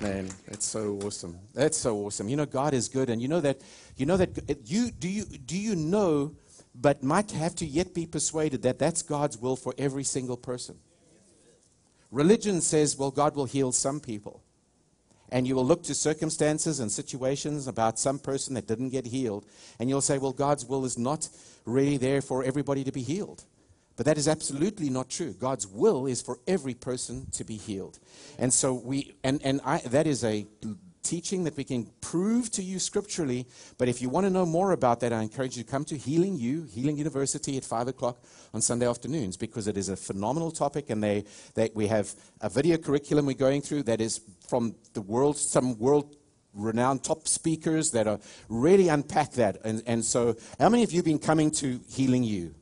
Man, 0.00 0.28
that's 0.46 0.64
so 0.64 0.98
awesome. 1.04 1.38
That's 1.54 1.76
so 1.76 1.96
awesome. 1.98 2.28
You 2.28 2.36
know, 2.36 2.46
God 2.46 2.72
is 2.72 2.88
good, 2.88 3.10
and 3.10 3.20
you 3.20 3.28
know 3.28 3.40
that. 3.40 3.60
You 3.96 4.06
know 4.06 4.16
that. 4.16 4.38
You 4.64 4.90
do 4.92 5.08
you 5.08 5.24
do 5.24 5.58
you 5.58 5.74
know, 5.74 6.34
but 6.74 7.02
might 7.02 7.32
have 7.32 7.54
to 7.56 7.66
yet 7.66 7.94
be 7.94 8.06
persuaded 8.06 8.62
that 8.62 8.78
that's 8.78 9.02
God's 9.02 9.36
will 9.36 9.56
for 9.56 9.74
every 9.76 10.04
single 10.04 10.36
person. 10.36 10.78
Religion 12.10 12.60
says, 12.60 12.96
well, 12.96 13.10
God 13.10 13.36
will 13.36 13.44
heal 13.44 13.72
some 13.72 14.00
people 14.00 14.42
and 15.30 15.46
you 15.46 15.54
will 15.54 15.64
look 15.64 15.82
to 15.84 15.94
circumstances 15.94 16.80
and 16.80 16.90
situations 16.90 17.66
about 17.66 17.98
some 17.98 18.18
person 18.18 18.54
that 18.54 18.66
didn't 18.66 18.90
get 18.90 19.06
healed, 19.06 19.46
and 19.78 19.88
you'll 19.88 20.00
say, 20.00 20.18
Well, 20.18 20.32
God's 20.32 20.64
will 20.64 20.84
is 20.84 20.98
not 20.98 21.28
really 21.64 21.96
there 21.96 22.20
for 22.20 22.44
everybody 22.44 22.84
to 22.84 22.92
be 22.92 23.02
healed. 23.02 23.44
But 23.96 24.06
that 24.06 24.16
is 24.16 24.28
absolutely 24.28 24.90
not 24.90 25.10
true. 25.10 25.32
God's 25.32 25.66
will 25.66 26.06
is 26.06 26.22
for 26.22 26.38
every 26.46 26.74
person 26.74 27.26
to 27.32 27.42
be 27.42 27.56
healed. 27.56 27.98
And 28.38 28.54
so 28.54 28.72
we, 28.72 29.16
and, 29.24 29.40
and 29.42 29.60
I, 29.64 29.78
that 29.78 30.06
is 30.06 30.22
a 30.22 30.46
teaching 31.08 31.44
that 31.44 31.56
we 31.56 31.64
can 31.64 31.86
prove 32.02 32.50
to 32.50 32.62
you 32.62 32.78
scripturally. 32.78 33.46
But 33.78 33.88
if 33.88 34.02
you 34.02 34.10
want 34.10 34.26
to 34.26 34.30
know 34.30 34.44
more 34.44 34.72
about 34.72 35.00
that, 35.00 35.12
I 35.12 35.22
encourage 35.22 35.56
you 35.56 35.64
to 35.64 35.70
come 35.70 35.84
to 35.86 35.96
Healing 35.96 36.36
You, 36.36 36.64
Healing 36.64 36.98
University 36.98 37.56
at 37.56 37.64
5 37.64 37.88
o'clock 37.88 38.22
on 38.52 38.60
Sunday 38.60 38.86
afternoons 38.86 39.38
because 39.38 39.68
it 39.68 39.78
is 39.78 39.88
a 39.88 39.96
phenomenal 39.96 40.50
topic. 40.50 40.90
And 40.90 41.02
they, 41.02 41.24
they, 41.54 41.70
we 41.74 41.86
have 41.86 42.14
a 42.42 42.50
video 42.50 42.76
curriculum 42.76 43.24
we're 43.24 43.34
going 43.34 43.62
through 43.62 43.84
that 43.84 44.02
is 44.02 44.20
from 44.46 44.74
the 44.92 45.00
world, 45.00 45.38
some 45.38 45.78
world 45.78 46.14
renowned 46.52 47.04
top 47.04 47.26
speakers 47.26 47.90
that 47.92 48.06
are 48.06 48.20
really 48.50 48.88
unpack 48.88 49.32
that. 49.32 49.56
And, 49.64 49.82
and 49.86 50.04
so, 50.04 50.36
how 50.60 50.68
many 50.68 50.82
of 50.82 50.92
you 50.92 50.98
have 50.98 51.06
been 51.06 51.18
coming 51.18 51.50
to 51.52 51.80
Healing 51.88 52.22
You? 52.22 52.54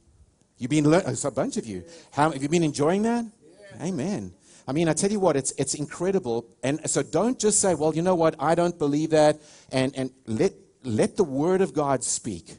You've 0.58 0.70
been, 0.70 0.88
le- 0.88 1.02
oh, 1.04 1.28
a 1.28 1.30
bunch 1.32 1.56
of 1.56 1.66
you. 1.66 1.82
How, 2.12 2.30
have 2.30 2.42
you 2.42 2.48
been 2.48 2.62
enjoying 2.62 3.02
that? 3.02 3.24
Amen. 3.80 4.35
I 4.68 4.72
mean, 4.72 4.88
I 4.88 4.92
tell 4.94 5.10
you 5.10 5.20
what, 5.20 5.36
it's, 5.36 5.52
it's 5.52 5.74
incredible. 5.74 6.46
And 6.62 6.88
so 6.90 7.02
don't 7.02 7.38
just 7.38 7.60
say, 7.60 7.74
well, 7.74 7.94
you 7.94 8.02
know 8.02 8.16
what, 8.16 8.34
I 8.38 8.54
don't 8.54 8.76
believe 8.78 9.10
that. 9.10 9.40
And, 9.70 9.96
and 9.96 10.10
let, 10.26 10.52
let 10.82 11.16
the 11.16 11.24
Word 11.24 11.60
of 11.60 11.72
God 11.72 12.02
speak. 12.02 12.56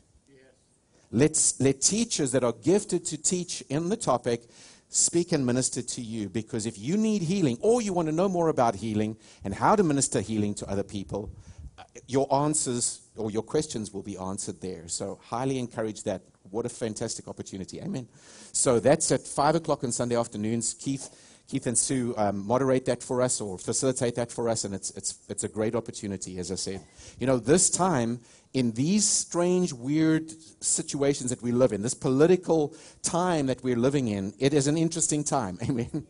Let, 1.12 1.54
let 1.60 1.82
teachers 1.82 2.32
that 2.34 2.44
are 2.44 2.54
gifted 2.54 3.06
to 3.06 3.18
teach 3.18 3.62
in 3.70 3.90
the 3.90 3.96
topic 3.98 4.44
speak 4.90 5.32
and 5.32 5.46
minister 5.46 5.82
to 5.82 6.02
you. 6.02 6.30
Because 6.30 6.66
if 6.66 6.78
you 6.78 6.98
need 6.98 7.22
healing 7.22 7.58
or 7.62 7.82
you 7.82 7.94
want 7.94 8.08
to 8.08 8.12
know 8.12 8.28
more 8.30 8.50
about 8.50 8.76
healing 8.76 9.18
and 9.44 9.54
how 9.54 9.76
to 9.76 9.84
minister 9.84 10.22
healing 10.22 10.54
to 10.56 10.70
other 10.70 10.84
people, 10.84 11.30
uh, 11.78 11.84
your 12.08 12.34
answers 12.34 13.02
or 13.16 13.32
your 13.32 13.44
questions 13.44 13.94
will 13.94 14.04
be 14.04 14.18
answered 14.18 14.60
there. 14.62 14.88
So, 14.88 15.20
highly 15.24 15.60
encourage 15.60 16.04
that. 16.04 16.22
What 16.50 16.66
a 16.66 16.70
fantastic 16.70 17.28
opportunity. 17.28 17.82
Amen. 17.82 18.08
So, 18.52 18.80
that's 18.80 19.12
at 19.12 19.22
5 19.22 19.56
o'clock 19.56 19.84
on 19.84 19.92
Sunday 19.92 20.16
afternoons. 20.16 20.74
Keith 20.74 21.10
Keith 21.48 21.66
and 21.66 21.78
Sue 21.78 22.14
um, 22.18 22.46
moderate 22.46 22.86
that 22.86 23.02
for 23.02 23.22
us 23.22 23.40
or 23.40 23.58
facilitate 23.58 24.16
that 24.16 24.32
for 24.32 24.50
us, 24.50 24.66
and 24.66 24.76
it's, 24.76 24.92
it's, 24.92 25.20
it's 25.30 25.46
a 25.46 25.48
great 25.48 25.76
opportunity, 25.76 26.40
as 26.40 26.52
I 26.52 26.56
said. 26.56 26.82
You 27.20 27.28
know, 27.28 27.38
this 27.38 27.70
time, 27.70 28.20
in 28.54 28.72
these 28.74 29.08
strange, 29.08 29.72
weird 29.72 30.30
situations 30.62 31.30
that 31.30 31.42
we 31.42 31.52
live 31.52 31.72
in, 31.72 31.82
this 31.82 31.94
political 31.94 32.76
time 33.02 33.46
that 33.46 33.64
we're 33.64 33.78
living 33.78 34.10
in, 34.10 34.34
it 34.40 34.54
is 34.54 34.68
an 34.68 34.78
interesting 34.78 35.24
time. 35.24 35.58
Amen. 35.70 36.06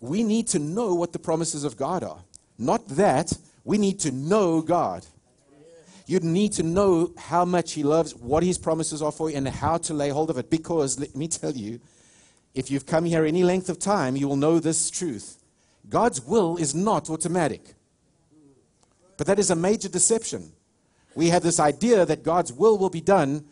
we 0.00 0.22
need 0.22 0.48
to 0.48 0.58
know 0.58 0.94
what 0.94 1.12
the 1.12 1.18
promises 1.18 1.64
of 1.64 1.76
God 1.76 2.02
are. 2.02 2.22
Not 2.58 2.88
that 2.88 3.32
We 3.64 3.78
need 3.78 4.00
to 4.00 4.10
know 4.10 4.62
God. 4.62 5.06
You 6.06 6.18
need 6.20 6.52
to 6.54 6.62
know 6.62 7.12
how 7.16 7.44
much 7.44 7.72
He 7.72 7.82
loves, 7.82 8.14
what 8.14 8.42
His 8.42 8.58
promises 8.58 9.02
are 9.02 9.12
for 9.12 9.30
you, 9.30 9.36
and 9.36 9.46
how 9.46 9.78
to 9.78 9.94
lay 9.94 10.08
hold 10.08 10.30
of 10.30 10.38
it. 10.38 10.50
Because, 10.50 10.98
let 10.98 11.14
me 11.14 11.28
tell 11.28 11.52
you, 11.52 11.80
if 12.54 12.70
you've 12.70 12.86
come 12.86 13.04
here 13.04 13.24
any 13.24 13.44
length 13.44 13.68
of 13.68 13.78
time, 13.78 14.16
you 14.16 14.28
will 14.28 14.36
know 14.36 14.58
this 14.58 14.90
truth. 14.90 15.38
God's 15.88 16.20
will 16.22 16.56
is 16.56 16.74
not 16.74 17.10
automatic. 17.10 17.74
But 19.16 19.26
that 19.26 19.38
is 19.38 19.50
a 19.50 19.56
major 19.56 19.88
deception. 19.88 20.52
We 21.14 21.28
have 21.28 21.42
this 21.42 21.60
idea 21.60 22.06
that 22.06 22.22
God's 22.22 22.52
will 22.52 22.78
will 22.78 22.90
be 22.90 23.00
done 23.00 23.44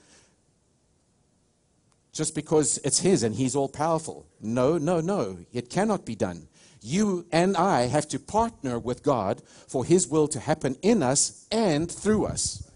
just 2.12 2.35
because 2.35 2.78
it's 2.85 3.00
His 3.00 3.23
and 3.23 3.35
He's 3.35 3.55
all 3.55 3.69
powerful. 3.69 4.26
No, 4.40 4.78
no, 4.78 5.00
no. 5.00 5.38
It 5.52 5.69
cannot 5.69 6.05
be 6.05 6.14
done. 6.14 6.49
You 6.81 7.26
and 7.33 7.57
I 7.57 7.83
have 7.83 8.09
to 8.09 8.19
partner 8.19 8.78
with 8.78 9.02
God 9.02 9.43
for 9.67 9.85
His 9.85 10.09
will 10.09 10.28
to 10.28 10.40
happen 10.40 10.76
in 10.83 11.02
us 11.02 11.47
and 11.50 11.90
through 11.90 12.26
us. 12.26 12.69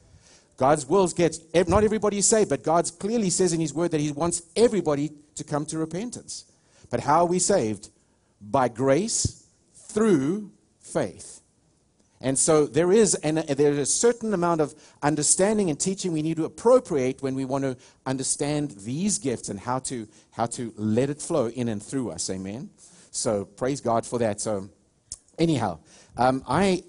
God's 0.56 0.86
will 0.86 1.08
gets, 1.08 1.40
not 1.66 1.82
everybody 1.82 2.20
saved, 2.20 2.50
but 2.50 2.62
God 2.62 2.90
clearly 2.98 3.30
says 3.30 3.52
in 3.52 3.60
His 3.60 3.72
Word 3.72 3.90
that 3.92 4.00
He 4.00 4.12
wants 4.12 4.42
everybody 4.54 5.10
to 5.36 5.44
come 5.44 5.66
to 5.66 5.78
repentance. 5.78 6.44
But 6.90 7.00
how 7.00 7.20
are 7.20 7.26
we 7.26 7.38
saved? 7.38 7.90
By 8.40 8.68
grace 8.68 9.46
through 9.74 10.50
faith. 10.80 11.40
And 12.20 12.38
so 12.38 12.66
there 12.66 12.92
is, 12.92 13.16
and 13.16 13.38
there 13.38 13.72
is 13.72 13.78
a 13.78 13.86
certain 13.86 14.32
amount 14.32 14.60
of 14.60 14.74
understanding 15.02 15.70
and 15.70 15.78
teaching 15.78 16.12
we 16.12 16.22
need 16.22 16.36
to 16.36 16.44
appropriate 16.44 17.20
when 17.20 17.34
we 17.34 17.44
want 17.44 17.64
to 17.64 17.76
understand 18.06 18.70
these 18.70 19.18
gifts 19.18 19.48
and 19.48 19.58
how 19.58 19.80
to 19.80 20.06
how 20.30 20.46
to 20.46 20.72
let 20.76 21.10
it 21.10 21.20
flow 21.20 21.48
in 21.48 21.68
and 21.68 21.82
through 21.82 22.10
us. 22.10 22.30
Amen. 22.30 22.70
So 23.10 23.44
praise 23.44 23.80
God 23.80 24.06
for 24.06 24.20
that. 24.20 24.40
So 24.40 24.68
anyhow, 25.36 25.80
um, 26.16 26.44
I 26.46 26.84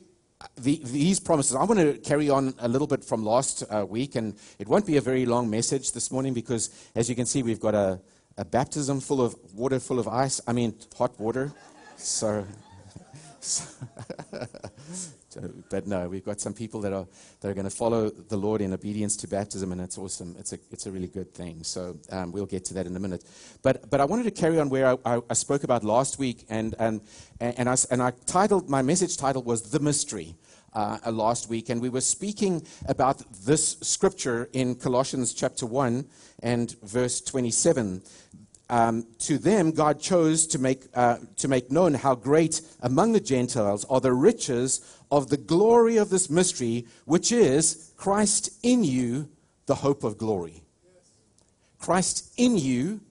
the, 0.58 0.80
these 0.84 1.20
promises. 1.20 1.56
I 1.56 1.64
want 1.64 1.80
to 1.80 1.98
carry 1.98 2.30
on 2.30 2.54
a 2.60 2.68
little 2.68 2.88
bit 2.88 3.04
from 3.04 3.24
last 3.24 3.64
uh, 3.70 3.86
week, 3.88 4.16
and 4.16 4.36
it 4.60 4.68
won't 4.68 4.86
be 4.86 4.98
a 4.98 5.02
very 5.02 5.26
long 5.26 5.50
message 5.50 5.94
this 5.94 6.12
morning 6.12 6.34
because, 6.34 6.70
as 6.96 7.10
you 7.10 7.16
can 7.16 7.26
see, 7.26 7.44
we've 7.44 7.60
got 7.60 7.76
a, 7.76 8.00
a 8.38 8.46
baptism 8.46 9.00
full 9.00 9.22
of 9.22 9.36
water, 9.54 9.80
full 9.80 10.00
of 10.00 10.08
ice. 10.08 10.42
I 10.48 10.54
mean, 10.54 10.75
hot 10.98 11.20
water. 11.20 11.52
So. 11.98 12.46
so 13.40 13.70
but 15.70 15.88
no, 15.88 16.08
we've 16.08 16.24
got 16.24 16.40
some 16.40 16.54
people 16.54 16.80
that 16.82 16.94
are 16.94 17.06
that 17.42 17.50
are 17.50 17.54
going 17.54 17.66
to 17.66 17.75
follow 17.75 18.10
the 18.10 18.38
Lord 18.38 18.62
in 18.62 18.74
obedience 18.74 19.18
to 19.18 19.28
baptism, 19.28 19.72
and 19.72 19.82
it's 19.82 19.98
awesome. 19.98 20.36
It's 20.40 20.54
a 20.54 20.60
it's 20.72 20.86
a 20.86 20.92
really 20.92 21.08
good 21.08 21.34
thing. 21.34 21.63
So 21.63 21.98
um, 22.12 22.32
we'll 22.32 22.46
get 22.46 22.63
to 22.66 22.74
that 22.75 22.86
in 22.86 22.96
a 22.96 23.00
minute. 23.00 23.24
But 23.62 23.90
but 23.90 24.00
I 24.00 24.06
wanted 24.06 24.24
to 24.24 24.32
carry 24.32 24.60
on 24.60 24.70
where 24.70 24.88
I, 24.88 24.98
I, 25.16 25.22
I 25.30 25.34
spoke 25.34 25.63
about 25.63 25.84
last 25.84 26.20
week, 26.20 26.46
and 26.50 26.75
and 26.80 27.02
and 27.40 27.68
I 27.68 27.75
and 27.92 28.02
I 28.02 28.12
titled 28.25 28.70
my 28.70 28.82
message 28.82 29.18
title 29.18 29.44
was 29.44 29.72
the 29.72 29.80
mystery. 29.80 30.36
Uh, 30.74 30.98
last 31.12 31.50
week, 31.50 31.70
and 31.70 31.80
we 31.80 31.89
were 31.89 32.01
speaking 32.01 32.65
about 32.88 33.22
this 33.46 33.77
scripture 33.82 34.50
in 34.53 34.74
Colossians 34.74 35.32
chapter 35.32 35.68
1 35.68 36.03
and 36.42 36.75
verse 36.82 37.22
27 37.22 38.01
um, 38.70 39.06
to 39.20 39.38
them, 39.38 39.72
God 39.72 40.00
chose 40.00 40.48
to 40.48 40.58
make, 40.58 40.86
uh, 40.96 41.18
to 41.38 41.48
make 41.48 41.72
known 41.72 41.94
how 41.94 42.15
great 42.15 42.62
among 42.82 43.12
the 43.12 43.20
Gentiles 43.20 43.86
are 43.89 44.01
the 44.01 44.13
riches 44.13 44.82
of 45.12 45.30
the 45.30 45.38
glory 45.38 45.98
of 45.98 46.10
this 46.10 46.27
mystery, 46.27 46.88
which 47.06 47.32
is 47.32 47.92
Christ 47.98 48.50
in 48.63 48.84
you, 48.84 49.30
the 49.65 49.75
hope 49.75 50.03
of 50.03 50.18
glory. 50.18 50.63
Christ 51.77 52.34
in 52.38 52.58
you, 52.58 53.01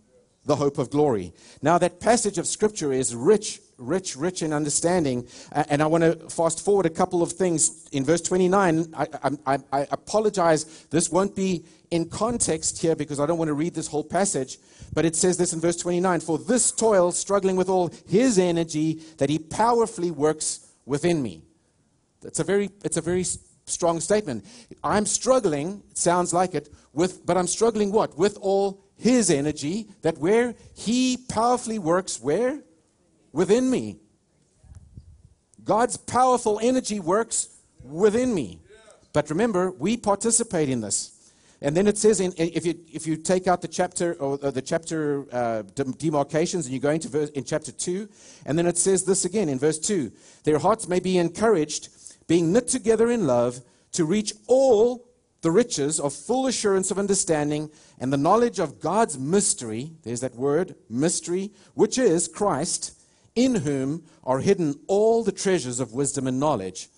the 0.45 0.57
hope 0.57 0.78
of 0.78 0.90
glory. 0.90 1.33
Now, 1.62 1.78
that 1.78 2.00
passage 2.00 2.38
of 2.38 2.49
Scripture 2.49 2.92
is 2.92 3.14
rich, 3.14 3.61
rich, 3.87 4.17
rich 4.17 4.43
in 4.43 4.53
understanding. 4.53 5.27
And 5.53 5.83
I 5.83 5.87
want 5.87 6.05
to 6.05 6.15
fast 6.31 6.65
forward 6.65 6.87
a 6.87 6.91
couple 6.91 7.23
of 7.23 7.33
things. 7.33 7.89
In 7.93 8.05
verse 8.05 8.21
29, 8.21 8.95
I, 8.97 9.07
I, 9.47 9.59
I 9.73 9.87
apologize, 9.91 10.87
this 10.91 11.11
won't 11.11 11.37
be 11.37 11.65
in 11.91 12.09
context 12.09 12.81
here 12.81 12.97
because 12.97 13.21
I 13.21 13.27
don't 13.27 13.39
want 13.39 13.49
to 13.49 13.55
read 13.55 13.75
this 13.75 13.87
whole 13.87 14.05
passage. 14.05 14.59
But 14.95 15.05
it 15.05 15.17
says 15.17 15.37
this 15.37 15.53
in 15.53 15.61
verse 15.61 15.77
29 15.77 16.21
For 16.21 16.39
this 16.39 16.73
toil, 16.73 17.12
struggling 17.12 17.57
with 17.57 17.69
all 17.69 17.91
his 18.09 18.39
energy, 18.39 19.01
that 19.19 19.29
he 19.29 19.39
powerfully 19.39 20.11
works 20.11 20.69
within 20.87 21.23
me. 21.23 21.43
It's 22.25 22.41
a 22.41 22.45
very, 22.45 22.71
it's 22.85 22.97
a 22.97 23.01
very 23.01 23.25
strong 23.67 24.01
statement. 24.01 24.45
I'm 24.83 25.07
struggling, 25.07 25.83
it 25.91 25.99
sounds 25.99 26.33
like 26.33 26.55
it, 26.55 26.69
with, 26.93 27.25
but 27.27 27.37
I'm 27.37 27.47
struggling 27.47 27.93
what? 27.93 28.17
With 28.17 28.39
all 28.41 28.85
his 28.97 29.31
energy, 29.31 29.89
that 30.03 30.19
where 30.19 30.55
he 30.75 31.17
powerfully 31.29 31.79
works, 31.79 32.21
where? 32.21 32.62
Within 33.33 33.71
me. 33.71 33.99
God's 35.65 35.97
powerful 35.97 36.59
energy 36.62 37.01
works 37.01 37.49
within 37.83 38.35
me. 38.35 38.61
But 39.12 39.31
remember, 39.31 39.71
we 39.71 39.97
participate 39.97 40.69
in 40.69 40.81
this. 40.81 41.33
And 41.61 41.77
then 41.77 41.87
it 41.87 41.97
says, 41.97 42.19
in, 42.19 42.33
if, 42.37 42.67
you, 42.67 42.75
if 42.93 43.07
you 43.07 43.17
take 43.17 43.47
out 43.47 43.62
the 43.62 43.69
chapter 43.69 44.15
or 44.15 44.37
the 44.37 44.61
chapter 44.61 45.27
uh, 45.33 45.62
demarcations 45.99 46.67
and 46.67 46.75
you 46.75 46.81
go 46.81 46.91
into 46.91 47.09
verse, 47.09 47.31
in 47.31 47.45
chapter 47.45 47.71
2, 47.71 48.09
and 48.47 48.59
then 48.59 48.67
it 48.67 48.77
says 48.77 49.05
this 49.05 49.25
again 49.25 49.49
in 49.49 49.61
verse 49.61 49.79
2 49.79 50.11
Their 50.43 50.59
hearts 50.59 50.89
may 50.89 50.99
be 50.99 51.19
encouraged, 51.19 51.89
being 52.27 52.53
knit 52.53 52.67
together 52.67 53.11
in 53.11 53.29
love, 53.29 53.61
to 53.93 54.05
reach 54.05 54.33
all 54.49 55.07
the 55.43 55.53
riches 55.53 56.01
of 56.01 56.12
full 56.12 56.49
assurance 56.49 56.91
of 56.91 56.99
understanding 56.99 57.71
and 58.01 58.12
the 58.12 58.17
knowledge 58.17 58.59
of 58.59 58.81
God's 58.81 59.17
mystery. 59.17 59.93
There's 60.03 60.21
that 60.21 60.35
word, 60.35 60.75
mystery, 60.91 61.53
which 61.75 61.97
is 61.97 62.27
Christ, 62.27 62.99
in 63.35 63.55
whom 63.57 64.05
are 64.25 64.41
hidden 64.41 64.79
all 64.87 65.25
the 65.25 65.33
treasures 65.33 65.81
of 65.81 65.93
wisdom 65.93 66.27
and 66.27 66.39
knowledge. 66.39 66.89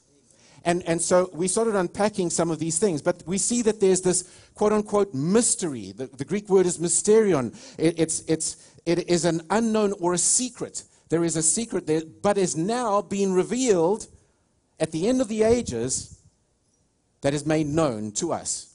And, 0.64 0.82
and 0.86 1.00
so 1.00 1.30
we 1.32 1.46
started 1.46 1.74
unpacking 1.74 2.30
some 2.30 2.50
of 2.50 2.58
these 2.58 2.78
things, 2.78 3.02
but 3.02 3.22
we 3.26 3.36
see 3.36 3.60
that 3.62 3.80
there's 3.80 4.00
this 4.00 4.28
quote 4.54 4.72
unquote 4.72 5.12
mystery. 5.12 5.92
The, 5.92 6.06
the 6.06 6.24
Greek 6.24 6.48
word 6.48 6.64
is 6.66 6.78
mysterion. 6.78 7.54
It, 7.78 7.98
it's, 7.98 8.20
it's, 8.26 8.72
it 8.86 9.08
is 9.08 9.26
an 9.26 9.42
unknown 9.50 9.92
or 10.00 10.14
a 10.14 10.18
secret. 10.18 10.84
There 11.10 11.22
is 11.22 11.36
a 11.36 11.42
secret 11.42 11.86
there, 11.86 12.02
but 12.22 12.38
is 12.38 12.56
now 12.56 13.02
being 13.02 13.34
revealed 13.34 14.06
at 14.80 14.90
the 14.90 15.06
end 15.06 15.20
of 15.20 15.28
the 15.28 15.42
ages 15.42 16.18
that 17.20 17.34
is 17.34 17.46
made 17.46 17.66
known 17.66 18.12
to 18.12 18.32
us. 18.32 18.73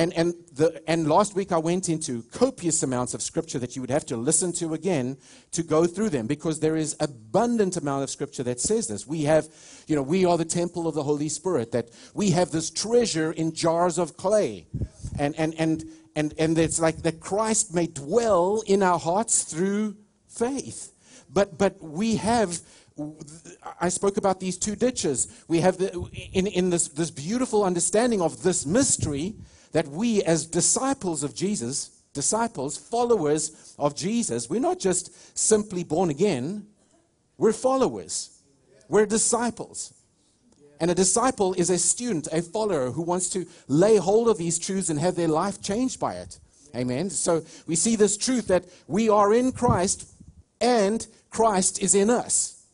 And, 0.00 0.14
and, 0.14 0.34
the, 0.54 0.82
and 0.86 1.06
last 1.06 1.34
week 1.34 1.52
I 1.52 1.58
went 1.58 1.90
into 1.90 2.22
copious 2.32 2.82
amounts 2.82 3.12
of 3.12 3.20
scripture 3.20 3.58
that 3.58 3.76
you 3.76 3.82
would 3.82 3.90
have 3.90 4.06
to 4.06 4.16
listen 4.16 4.50
to 4.54 4.72
again 4.72 5.18
to 5.52 5.62
go 5.62 5.84
through 5.84 6.08
them 6.08 6.26
because 6.26 6.60
there 6.60 6.74
is 6.74 6.96
abundant 7.00 7.76
amount 7.76 8.04
of 8.04 8.08
scripture 8.08 8.42
that 8.44 8.60
says 8.60 8.88
this. 8.88 9.06
We 9.06 9.24
have, 9.24 9.46
you 9.88 9.94
know, 9.94 10.02
we 10.02 10.24
are 10.24 10.38
the 10.38 10.46
temple 10.46 10.88
of 10.88 10.94
the 10.94 11.02
Holy 11.02 11.28
Spirit, 11.28 11.72
that 11.72 11.90
we 12.14 12.30
have 12.30 12.50
this 12.50 12.70
treasure 12.70 13.32
in 13.32 13.52
jars 13.52 13.98
of 13.98 14.16
clay. 14.16 14.68
And, 15.18 15.38
and, 15.38 15.54
and, 15.58 15.84
and, 16.16 16.32
and 16.38 16.56
it's 16.56 16.80
like 16.80 17.02
that 17.02 17.20
Christ 17.20 17.74
may 17.74 17.86
dwell 17.86 18.62
in 18.66 18.82
our 18.82 18.98
hearts 18.98 19.44
through 19.44 19.98
faith. 20.28 20.94
But, 21.28 21.58
but 21.58 21.76
we 21.82 22.16
have 22.16 22.58
I 23.80 23.88
spoke 23.88 24.18
about 24.18 24.40
these 24.40 24.58
two 24.58 24.76
ditches. 24.76 25.44
We 25.48 25.60
have 25.60 25.78
the, 25.78 25.90
in, 26.32 26.46
in 26.46 26.68
this, 26.68 26.88
this 26.88 27.10
beautiful 27.10 27.64
understanding 27.64 28.20
of 28.20 28.42
this 28.42 28.66
mystery 28.66 29.36
that 29.72 29.88
we, 29.88 30.22
as 30.22 30.46
disciples 30.46 31.22
of 31.22 31.34
Jesus, 31.34 32.02
disciples, 32.12 32.76
followers 32.76 33.74
of 33.78 33.94
Jesus, 33.94 34.50
we're 34.50 34.60
not 34.60 34.78
just 34.78 35.38
simply 35.38 35.84
born 35.84 36.10
again, 36.10 36.66
we're 37.38 37.52
followers, 37.52 38.42
we're 38.88 39.06
disciples. 39.06 39.94
And 40.80 40.90
a 40.90 40.94
disciple 40.94 41.52
is 41.54 41.68
a 41.68 41.78
student, 41.78 42.26
a 42.32 42.40
follower 42.40 42.90
who 42.90 43.02
wants 43.02 43.28
to 43.30 43.46
lay 43.68 43.96
hold 43.96 44.28
of 44.28 44.38
these 44.38 44.58
truths 44.58 44.88
and 44.88 44.98
have 44.98 45.14
their 45.14 45.28
life 45.28 45.60
changed 45.60 46.00
by 46.00 46.14
it. 46.14 46.40
Amen. 46.74 47.10
So 47.10 47.44
we 47.66 47.76
see 47.76 47.96
this 47.96 48.16
truth 48.16 48.46
that 48.46 48.64
we 48.86 49.10
are 49.10 49.34
in 49.34 49.52
Christ 49.52 50.10
and 50.60 51.06
Christ 51.28 51.82
is 51.82 51.94
in 51.94 52.08
us. 52.08 52.64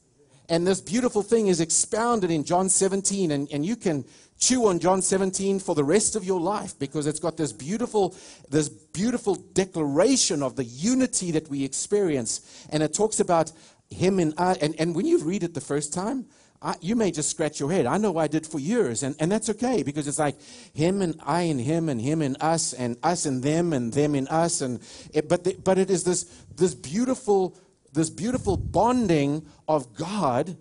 And 0.48 0.66
this 0.66 0.80
beautiful 0.80 1.22
thing 1.22 1.48
is 1.48 1.60
expounded 1.60 2.30
in 2.30 2.44
John 2.44 2.68
17, 2.68 3.32
and, 3.32 3.48
and 3.52 3.66
you 3.66 3.74
can 3.74 4.04
chew 4.38 4.66
on 4.66 4.78
John 4.78 5.02
17 5.02 5.60
for 5.60 5.74
the 5.74 5.84
rest 5.84 6.16
of 6.16 6.24
your 6.24 6.40
life 6.40 6.78
because 6.78 7.06
it's 7.06 7.20
got 7.20 7.36
this 7.36 7.52
beautiful, 7.52 8.14
this 8.50 8.68
beautiful 8.68 9.34
declaration 9.34 10.42
of 10.42 10.56
the 10.56 10.64
unity 10.64 11.30
that 11.32 11.48
we 11.48 11.64
experience. 11.64 12.66
And 12.70 12.82
it 12.82 12.94
talks 12.94 13.20
about 13.20 13.52
him 13.90 14.18
and 14.18 14.34
I. 14.36 14.52
Uh, 14.52 14.54
and, 14.62 14.74
and 14.78 14.94
when 14.94 15.06
you 15.06 15.22
read 15.22 15.42
it 15.42 15.54
the 15.54 15.60
first 15.60 15.92
time, 15.92 16.26
I, 16.62 16.74
you 16.80 16.96
may 16.96 17.10
just 17.10 17.30
scratch 17.30 17.60
your 17.60 17.70
head. 17.70 17.86
I 17.86 17.98
know 17.98 18.16
I 18.18 18.26
did 18.26 18.46
for 18.46 18.58
years, 18.58 19.02
and, 19.02 19.14
and 19.20 19.30
that's 19.30 19.50
okay 19.50 19.82
because 19.82 20.08
it's 20.08 20.18
like 20.18 20.36
him 20.72 21.02
and 21.02 21.20
I 21.24 21.42
and 21.42 21.60
him 21.60 21.88
and 21.88 22.00
him 22.00 22.22
and 22.22 22.36
us 22.40 22.72
and 22.72 22.96
us 23.02 23.26
and 23.26 23.42
them 23.42 23.72
and 23.72 23.92
them 23.92 24.14
and 24.14 24.28
us. 24.28 24.60
And 24.62 24.80
it, 25.12 25.28
but 25.28 25.44
the, 25.44 25.54
but 25.62 25.78
it 25.78 25.90
is 25.90 26.04
this 26.04 26.24
this 26.56 26.74
beautiful 26.74 27.56
this 27.92 28.10
beautiful 28.10 28.56
bonding 28.56 29.46
of 29.68 29.94
God 29.94 30.56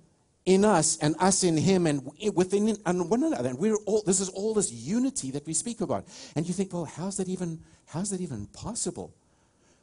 in 0.45 0.63
us 0.63 0.97
and 0.97 1.15
us 1.19 1.43
in 1.43 1.57
him 1.57 1.87
and 1.87 2.07
within 2.33 2.77
and 2.85 3.09
one 3.09 3.23
another 3.23 3.49
and 3.49 3.57
we're 3.57 3.77
all 3.85 4.03
this 4.05 4.19
is 4.19 4.29
all 4.29 4.53
this 4.53 4.71
unity 4.71 5.31
that 5.31 5.45
we 5.47 5.53
speak 5.53 5.81
about 5.81 6.05
and 6.35 6.47
you 6.47 6.53
think 6.53 6.71
well 6.71 6.85
how's 6.85 7.17
that 7.17 7.27
even 7.27 7.59
how's 7.87 8.11
that 8.11 8.21
even 8.21 8.45
possible 8.47 9.11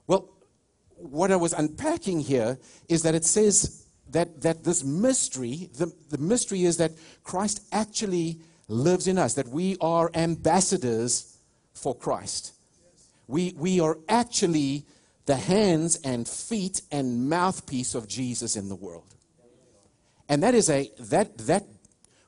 well 0.07 0.28
what 0.97 1.33
i 1.33 1.37
was 1.37 1.52
unpacking 1.52 2.21
here 2.21 2.59
is 2.88 3.02
that 3.02 3.14
it 3.14 3.25
says 3.25 3.83
that, 4.12 4.42
that 4.42 4.64
this 4.64 4.85
mystery, 4.85 5.71
the, 5.76 5.92
the 6.11 6.19
mystery 6.19 6.64
is 6.64 6.76
that 6.76 6.92
Christ 7.25 7.62
actually 7.73 8.40
lives 8.69 9.07
in 9.09 9.19
us, 9.19 9.35
that 9.35 9.49
we 9.49 9.76
are 9.81 10.11
ambassadors 10.14 11.37
for 11.75 11.95
Christ. 11.95 12.52
We, 13.26 13.54
we 13.57 13.81
are 13.81 13.99
actually 14.09 14.85
the 15.26 15.37
hands 15.37 15.97
and 16.04 16.28
feet 16.28 16.83
and 16.90 17.28
mouthpiece 17.28 17.95
of 17.95 18.09
Jesus 18.09 18.57
in 18.57 18.69
the 18.69 18.75
world. 18.75 19.14
And 20.32 20.42
that 20.42 20.54
is 20.54 20.70
a 20.70 20.90
that 20.98 21.36
that 21.46 21.66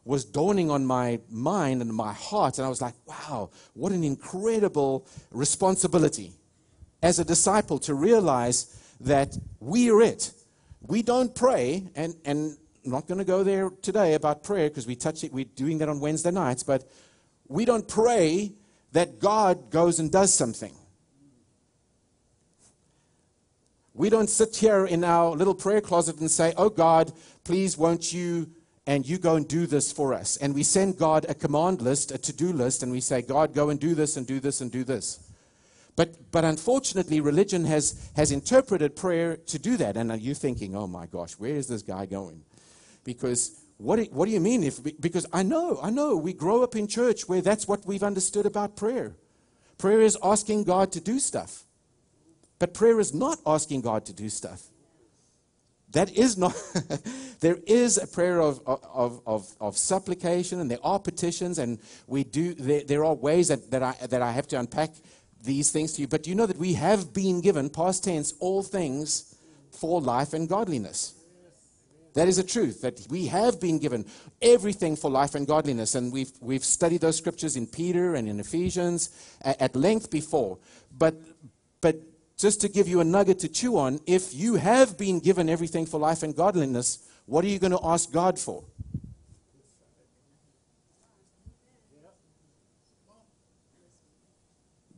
was 0.05 0.27
dawning 0.27 0.71
on 0.71 0.85
my 0.85 1.21
mind 1.31 1.81
and 1.81 1.91
my 1.91 2.13
heart, 2.13 2.59
and 2.59 2.67
I 2.67 2.69
was 2.69 2.83
like, 2.83 2.93
wow, 3.07 3.49
what 3.73 3.93
an 3.93 4.05
incredible 4.05 5.07
responsibility 5.31 6.35
as 7.03 7.19
a 7.19 7.25
disciple 7.25 7.79
to 7.79 7.95
realize 7.95 8.79
that 9.01 9.39
we 9.59 9.91
are 9.91 10.03
it. 10.03 10.33
We 10.83 11.01
don't 11.01 11.35
pray, 11.35 11.89
and, 11.95 12.15
and 12.27 12.59
I'm 12.85 12.91
not 12.91 13.07
going 13.09 13.21
to 13.21 13.25
go 13.25 13.43
there 13.43 13.71
today 13.81 14.13
about 14.13 14.45
prayer 14.45 14.69
because 14.69 14.87
we 14.87 14.97
touch 14.97 15.25
it, 15.25 15.33
we're 15.33 15.47
doing 15.47 15.79
that 15.79 15.89
on 15.89 15.99
Wednesday 15.99 16.31
nights, 16.31 16.63
but 16.63 16.85
we 17.49 17.65
don't 17.65 17.89
pray 17.89 18.53
that 18.93 19.19
God 19.19 19.71
goes 19.71 19.99
and 19.99 20.13
does 20.13 20.31
something. 20.31 20.75
We 23.95 24.11
don't 24.11 24.29
sit 24.29 24.57
here 24.57 24.85
in 24.85 25.05
our 25.05 25.31
little 25.31 25.55
prayer 25.55 25.81
closet 25.81 26.19
and 26.19 26.31
say, 26.31 26.53
Oh 26.57 26.69
God, 26.69 27.13
please 27.45 27.79
won't 27.79 28.13
you 28.13 28.51
and 28.87 29.09
you 29.09 29.19
go 29.19 29.37
and 29.37 29.49
do 29.49 29.67
this 29.67 29.93
for 29.93 30.13
us. 30.13 30.37
And 30.37 30.55
we 30.55 30.63
send 30.63 30.99
God 30.99 31.25
a 31.29 31.35
command 31.35 31.81
list, 31.81 32.11
a 32.11 32.19
to 32.19 32.33
do 32.33 32.53
list, 32.53 32.83
and 32.83 32.93
we 32.93 33.01
say, 33.01 33.23
God, 33.23 33.55
go 33.55 33.71
and 33.71 33.81
do 33.81 33.95
this 33.95 34.17
and 34.17 34.27
do 34.27 34.41
this 34.41 34.61
and 34.61 34.71
do 34.71 34.85
this. 34.85 35.21
But, 35.97 36.31
but 36.33 36.45
unfortunately, 36.45 37.21
religion 37.21 37.65
has, 37.65 38.11
has 38.17 38.33
interpreted 38.33 38.97
prayer 38.97 39.37
to 39.37 39.59
do 39.59 39.77
that. 39.77 39.97
And 39.97 40.11
are 40.11 40.17
you 40.17 40.35
thinking, 40.35 40.77
oh 40.77 40.87
my 40.87 41.07
gosh, 41.07 41.33
where 41.35 41.55
is 41.55 41.69
this 41.69 41.83
guy 41.83 42.07
going? 42.07 42.43
Because 43.05 43.59
what 43.79 43.97
do, 43.97 44.03
what 44.11 44.27
do 44.27 44.33
you 44.33 44.41
mean? 44.41 44.65
If, 44.65 44.83
because 45.01 45.27
I 45.33 45.43
know, 45.45 45.79
I 45.83 45.91
know, 45.91 46.17
we 46.17 46.33
grow 46.33 46.63
up 46.63 46.75
in 46.75 46.89
church 46.89 47.29
where 47.29 47.41
that's 47.41 47.69
what 47.69 47.87
we've 47.87 48.03
understood 48.03 48.45
about 48.45 48.77
prayer. 48.77 49.15
Prayer 49.79 50.01
is 50.01 50.19
asking 50.23 50.65
God 50.65 50.93
to 50.93 51.01
do 51.01 51.19
stuff. 51.19 51.65
But 52.65 52.73
prayer 52.73 52.99
is 52.99 53.13
not 53.13 53.41
asking 53.45 53.83
God 53.83 54.07
to 54.07 54.15
do 54.15 54.31
stuff. 54.31 54.63
That 55.91 56.11
is 56.17 56.39
not, 56.39 56.55
there 57.41 57.59
is 57.67 57.99
a 57.99 58.07
prayer 58.07 58.41
of, 58.41 58.59
of, 58.67 59.21
of, 59.27 59.55
of, 59.61 59.77
supplication 59.77 60.61
and 60.61 60.71
there 60.71 60.79
are 60.83 60.99
petitions 60.99 61.59
and 61.59 61.79
we 62.07 62.25
do, 62.25 62.55
there, 62.55 62.83
there 62.83 63.05
are 63.05 63.13
ways 63.13 63.49
that, 63.49 63.71
that, 63.71 63.83
I, 63.83 63.95
that 64.07 64.23
I 64.23 64.33
have 64.33 64.49
to 64.49 64.59
unpack 64.59 64.95
these 65.43 65.73
things 65.73 65.93
to 65.93 66.01
you. 66.01 66.09
But 66.09 66.27
you 66.27 66.35
know 66.35 66.47
that 66.47 66.57
we 66.57 66.73
have 66.73 67.13
been 67.13 67.43
given, 67.43 67.69
past 67.69 68.05
tense, 68.05 68.33
all 68.41 68.63
things 68.63 69.37
for 69.71 70.01
life 70.01 70.33
and 70.33 70.49
godliness. 70.49 71.13
That 72.15 72.29
is 72.29 72.39
a 72.39 72.45
truth 72.45 72.81
that 72.81 73.07
we 73.11 73.27
have 73.27 73.61
been 73.61 73.79
given 73.79 74.07
everything 74.41 74.97
for 74.97 75.11
life 75.11 75.35
and 75.35 75.47
godliness. 75.47 75.97
And 75.97 76.11
we've, 76.11 76.33
we've 76.41 76.65
studied 76.65 77.03
those 77.03 77.19
scriptures 77.19 77.57
in 77.57 77.67
Peter 77.67 78.15
and 78.15 78.27
in 78.27 78.41
Ephesians 78.41 79.11
at, 79.43 79.61
at 79.61 79.77
length 79.77 80.11
before. 80.11 80.57
But, 80.97 81.21
but 81.83 81.97
just 82.37 82.61
to 82.63 82.69
give 82.69 82.89
you 82.89 83.01
a 83.01 83.05
nugget 83.05 83.39
to 83.41 83.49
chew 83.49 83.79
on, 83.79 84.01
if 84.07 84.35
you 84.35 84.57
have 84.57 84.99
been 84.99 85.21
given 85.21 85.49
everything 85.49 85.87
for 85.87 86.01
life 86.01 86.23
and 86.23 86.35
godliness, 86.35 86.99
what 87.27 87.45
are 87.45 87.49
you 87.49 87.59
going 87.59 87.73
to 87.73 87.81
ask 87.85 88.13
God 88.13 88.39
for? 88.39 88.65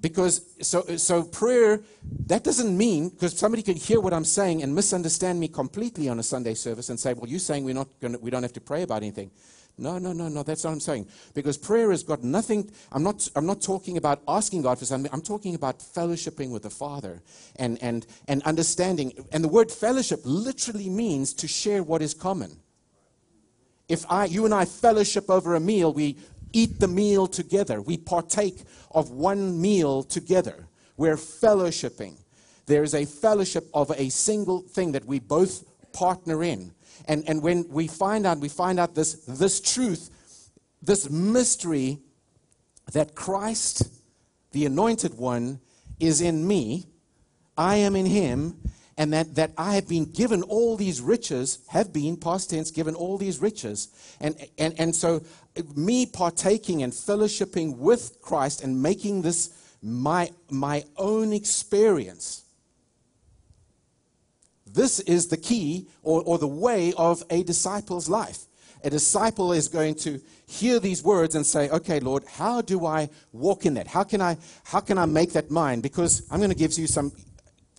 Because 0.01 0.43
so 0.63 0.83
so 0.97 1.25
prayer 1.25 1.81
that 2.27 2.45
doesn't 2.45 2.77
mean 2.77 3.09
because 3.09 3.37
somebody 3.37 3.63
could 3.63 3.77
hear 3.77 3.99
what 3.99 4.13
I'm 4.13 4.25
saying 4.25 4.63
and 4.63 4.73
misunderstand 4.73 5.41
me 5.41 5.49
completely 5.49 6.09
on 6.09 6.21
a 6.21 6.23
Sunday 6.23 6.55
service 6.55 6.91
and 6.91 7.01
say, 7.01 7.13
well, 7.15 7.29
you're 7.29 7.41
saying 7.41 7.65
we're 7.65 7.75
not 7.75 7.89
going 8.01 8.17
we 8.21 8.31
don't 8.31 8.43
have 8.43 8.53
to 8.53 8.61
pray 8.61 8.83
about 8.83 8.99
anything. 8.99 9.33
No, 9.79 9.99
no, 9.99 10.15
no, 10.15 10.29
no. 10.29 10.43
That's 10.43 10.65
what 10.65 10.71
I'm 10.71 10.81
saying. 10.81 11.07
Because 11.35 11.59
prayer 11.59 11.91
has 11.91 12.03
got 12.03 12.25
nothing. 12.25 12.71
I'm 12.93 13.03
not. 13.03 13.29
I'm 13.37 13.45
not 13.45 13.61
talking 13.61 13.99
about 13.99 14.23
asking 14.27 14.63
God 14.63 14.79
for 14.79 14.87
something. 14.87 15.13
I'm 15.13 15.21
talking 15.21 15.55
about 15.55 15.81
fellowshipping 15.81 16.51
with 16.51 16.63
the 16.63 16.71
Father 16.71 17.21
and 17.57 17.83
and 17.83 18.07
and 18.27 18.43
understanding. 18.45 19.13
And 19.33 19.45
the 19.45 19.49
word 19.49 19.71
fellowship 19.71 20.21
literally 20.25 20.89
means 20.89 21.35
to 21.35 21.49
share 21.49 21.83
what 21.83 22.01
is 22.01 22.15
common. 22.15 22.57
If 23.89 24.05
I, 24.11 24.25
you 24.25 24.47
and 24.47 24.55
I 24.55 24.65
fellowship 24.65 25.31
over 25.31 25.55
a 25.55 25.61
meal, 25.61 25.93
we 25.93 26.17
eat 26.53 26.81
the 26.81 26.89
meal 26.89 27.27
together. 27.27 27.81
We 27.83 27.99
partake 27.99 28.65
of 28.91 29.11
one 29.11 29.61
meal 29.61 30.03
together. 30.03 30.67
We're 30.97 31.17
fellowshipping. 31.17 32.17
There 32.65 32.83
is 32.83 32.95
a 32.95 33.05
fellowship 33.05 33.69
of 33.75 33.93
a 33.93 34.09
single 34.09 34.63
thing 34.63 34.93
that 34.93 35.05
we 35.05 35.21
both 35.21 35.65
partner 35.97 36.45
in. 36.45 36.73
And, 37.07 37.25
and 37.27 37.43
when 37.43 37.67
we 37.69 37.87
find 37.87 38.27
out, 38.27 38.39
we 38.39 38.49
find 38.49 38.79
out 38.79 38.95
this, 38.95 39.15
this 39.25 39.61
truth, 39.61 40.11
this 40.83 41.09
mystery 41.09 41.99
that 42.93 43.15
Christ, 43.15 43.91
the 44.53 44.67
anointed 44.67 45.15
one, 45.15 45.61
is 45.99 46.21
in 46.21 46.47
me, 46.47 46.87
I 47.57 47.77
am 47.77 47.97
in 47.97 48.07
him, 48.07 48.61
and 48.99 49.13
that, 49.13 49.35
that 49.35 49.53
I 49.57 49.75
have 49.75 49.89
been 49.89 50.05
given 50.05 50.43
all 50.43 50.77
these 50.77 51.01
riches, 51.01 51.61
have 51.69 51.93
been, 51.93 52.17
past 52.17 52.51
tense, 52.51 52.71
given 52.71 52.95
all 52.95 53.19
these 53.19 53.41
riches. 53.41 53.89
And, 54.21 54.37
and, 54.59 54.75
and 54.79 54.95
so, 54.95 55.23
me 55.75 56.07
partaking 56.07 56.83
and 56.83 56.93
fellowshipping 56.93 57.77
with 57.79 58.21
Christ 58.21 58.63
and 58.63 58.83
making 58.83 59.23
this 59.23 59.51
my, 59.83 60.31
my 60.51 60.85
own 60.97 61.33
experience 61.33 62.46
this 64.77 65.01
is 65.01 65.29
the 65.29 65.39
key 65.39 65.89
or, 66.03 66.23
or 66.25 66.39
the 66.39 66.47
way 66.47 66.93
of 66.99 67.25
a 67.31 67.43
disciple's 67.43 68.09
life. 68.11 68.41
A 68.85 68.91
disciple 68.91 69.53
is 69.53 69.69
going 69.69 69.95
to 69.97 70.21
hear 70.47 70.79
these 70.79 71.03
words 71.03 71.35
and 71.35 71.45
say, 71.45 71.71
okay, 71.71 71.99
Lord, 71.99 72.25
how 72.29 72.61
do 72.61 72.85
I 72.85 73.09
walk 73.33 73.65
in 73.65 73.75
that? 73.75 73.87
How 73.87 74.05
can 74.05 74.21
I, 74.21 74.37
how 74.65 74.81
can 74.81 74.99
I 74.99 75.07
make 75.07 75.33
that 75.33 75.51
mine? 75.51 75.81
Because 75.81 76.29
I'm 76.31 76.39
going 76.41 76.51
to 76.51 76.57
give 76.57 76.79
you 76.79 76.87
some 76.87 77.11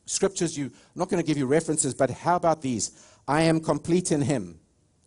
scriptures. 0.05 0.57
You, 0.57 0.65
I'm 0.65 0.71
not 0.95 1.09
going 1.09 1.21
to 1.21 1.27
give 1.27 1.37
you 1.37 1.45
references, 1.45 1.93
but 1.93 2.09
how 2.09 2.35
about 2.35 2.63
these? 2.63 2.91
I 3.27 3.43
am 3.43 3.59
complete 3.59 4.11
in 4.11 4.21
Him. 4.21 4.59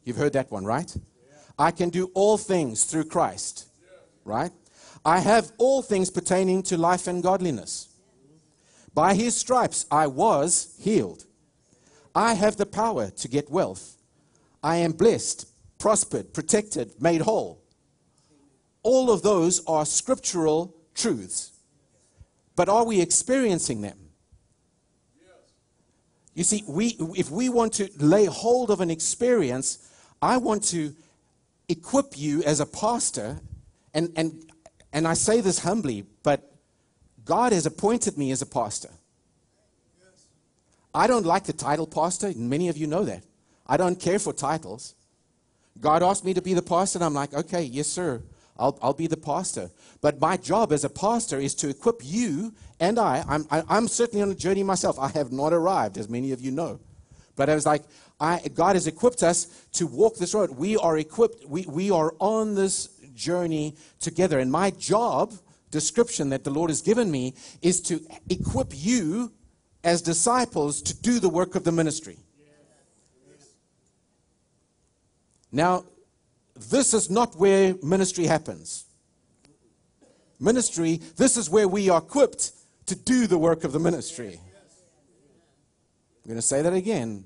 You've 0.05 0.17
heard 0.17 0.35
that 0.35 0.51
one, 0.51 0.65
right? 0.65 0.95
Yeah. 0.97 1.37
I 1.59 1.73
can 1.73 1.91
do 1.91 2.11
all 2.15 2.39
things 2.39 2.85
through 2.85 3.07
Christ, 3.07 3.67
yeah. 3.83 3.99
right? 4.25 4.53
I 5.05 5.19
have 5.19 5.51
all 5.59 5.83
things 5.83 6.09
pertaining 6.09 6.63
to 6.65 6.79
life 6.79 7.09
and 7.09 7.21
godliness. 7.21 7.89
By 8.95 9.15
His 9.15 9.37
stripes 9.37 9.87
I 9.91 10.07
was 10.07 10.77
healed. 10.79 11.25
I 12.15 12.35
have 12.35 12.57
the 12.57 12.67
power 12.67 13.11
to 13.11 13.29
get 13.29 13.51
wealth. 13.51 13.97
I 14.63 14.77
am 14.77 14.93
blessed, 14.93 15.49
prospered, 15.79 16.33
protected, 16.33 17.01
made 17.01 17.23
whole. 17.23 17.63
All 18.83 19.11
of 19.11 19.23
those 19.23 19.65
are 19.67 19.87
scriptural 19.87 20.75
truths. 20.95 21.53
But 22.57 22.69
are 22.69 22.85
we 22.85 23.01
experiencing 23.01 23.81
them? 23.81 23.99
You 26.35 26.45
see, 26.45 26.63
we, 26.67 26.97
if 27.17 27.31
we 27.31 27.49
want 27.49 27.73
to 27.75 27.91
lay 27.99 28.27
hold 28.27 28.71
of 28.71 28.81
an 28.81 28.91
experience, 28.91 29.91
I 30.23 30.37
want 30.37 30.63
to 30.65 30.95
equip 31.69 32.17
you 32.19 32.43
as 32.45 32.61
a 32.61 32.67
pastor, 32.67 33.41
and, 33.95 34.13
and, 34.17 34.45
and 34.93 35.07
I 35.09 35.15
say 35.15 35.41
this 35.41 35.61
humbly, 35.61 36.05
but 36.23 36.53
God 37.25 37.53
has 37.53 37.67
appointed 37.67 38.17
me 38.17 38.31
as 38.31 38.43
a 38.43 38.47
pastor. 38.47 38.91
I 40.95 41.07
don't 41.07 41.27
like 41.27 41.45
the 41.45 41.53
title 41.53 41.87
pastor, 41.87 42.33
many 42.37 42.69
of 42.69 42.77
you 42.77 42.87
know 42.87 43.05
that. 43.05 43.25
I 43.67 43.77
don't 43.77 44.01
care 44.01 44.19
for 44.19 44.33
titles. 44.33 44.95
God 45.81 46.03
asked 46.03 46.25
me 46.25 46.35
to 46.35 46.43
be 46.43 46.55
the 46.55 46.63
pastor, 46.63 46.99
and 46.99 47.05
I'm 47.05 47.15
like, 47.15 47.33
okay, 47.33 47.63
yes, 47.63 47.87
sir. 47.87 48.23
I'll, 48.59 48.79
I'll 48.83 48.93
be 48.93 49.07
the 49.07 49.17
pastor. 49.17 49.71
But 50.03 50.21
my 50.21 50.37
job 50.37 50.73
as 50.73 50.85
a 50.85 50.91
pastor 50.91 51.39
is 51.39 51.55
to 51.57 51.69
equip 51.69 52.01
you 52.03 52.53
and 52.79 52.99
I. 52.99 53.25
I'm, 53.27 53.47
I, 53.51 53.61
am 53.61 53.65
i 53.69 53.77
am 53.79 53.89
certainly 53.89 54.23
on 54.23 54.31
a 54.31 54.35
journey 54.35 54.63
myself. 54.63 54.99
I 54.99 55.09
have 55.09 55.33
not 55.33 55.53
arrived, 55.53 55.97
as 55.97 56.09
many 56.09 56.33
of 56.33 56.41
you 56.41 56.51
know. 56.51 56.79
But 57.37 57.49
I 57.49 57.55
was 57.55 57.65
like, 57.65 57.85
I, 58.21 58.41
God 58.53 58.77
has 58.77 58.87
equipped 58.87 59.23
us 59.23 59.47
to 59.73 59.87
walk 59.87 60.17
this 60.17 60.35
road. 60.35 60.51
We 60.51 60.77
are 60.77 60.99
equipped, 60.99 61.47
we, 61.47 61.65
we 61.67 61.91
are 61.91 62.15
on 62.19 62.55
this 62.55 62.89
journey 63.15 63.77
together. 63.99 64.39
And 64.39 64.53
my 64.53 64.71
job 64.73 65.33
description 65.71 66.29
that 66.31 66.45
the 66.45 66.51
Lord 66.51 66.69
has 66.69 66.83
given 66.83 67.11
me 67.11 67.35
is 67.63 67.81
to 67.83 68.01
equip 68.29 68.73
you 68.73 69.33
as 69.83 70.03
disciples 70.03 70.83
to 70.83 70.95
do 70.95 71.21
the 71.21 71.29
work 71.29 71.55
of 71.55 71.65
the 71.65 71.73
ministry. 71.73 72.19
Now, 75.53 75.85
this 76.55 76.95
is 76.95 77.11
not 77.11 77.37
where 77.37 77.75
ministry 77.83 78.27
happens. 78.27 78.85
Ministry, 80.39 81.01
this 81.17 81.37
is 81.37 81.51
where 81.51 81.69
we 81.69 81.89
are 81.89 81.99
equipped 81.99 82.53
to 82.87 82.95
do 82.95 83.27
the 83.27 83.39
work 83.39 83.65
of 83.65 83.73
the 83.73 83.79
ministry. 83.79 84.41
I'm 86.25 86.29
going 86.29 86.37
to 86.37 86.43
say 86.43 86.63
that 86.63 86.73
again. 86.73 87.25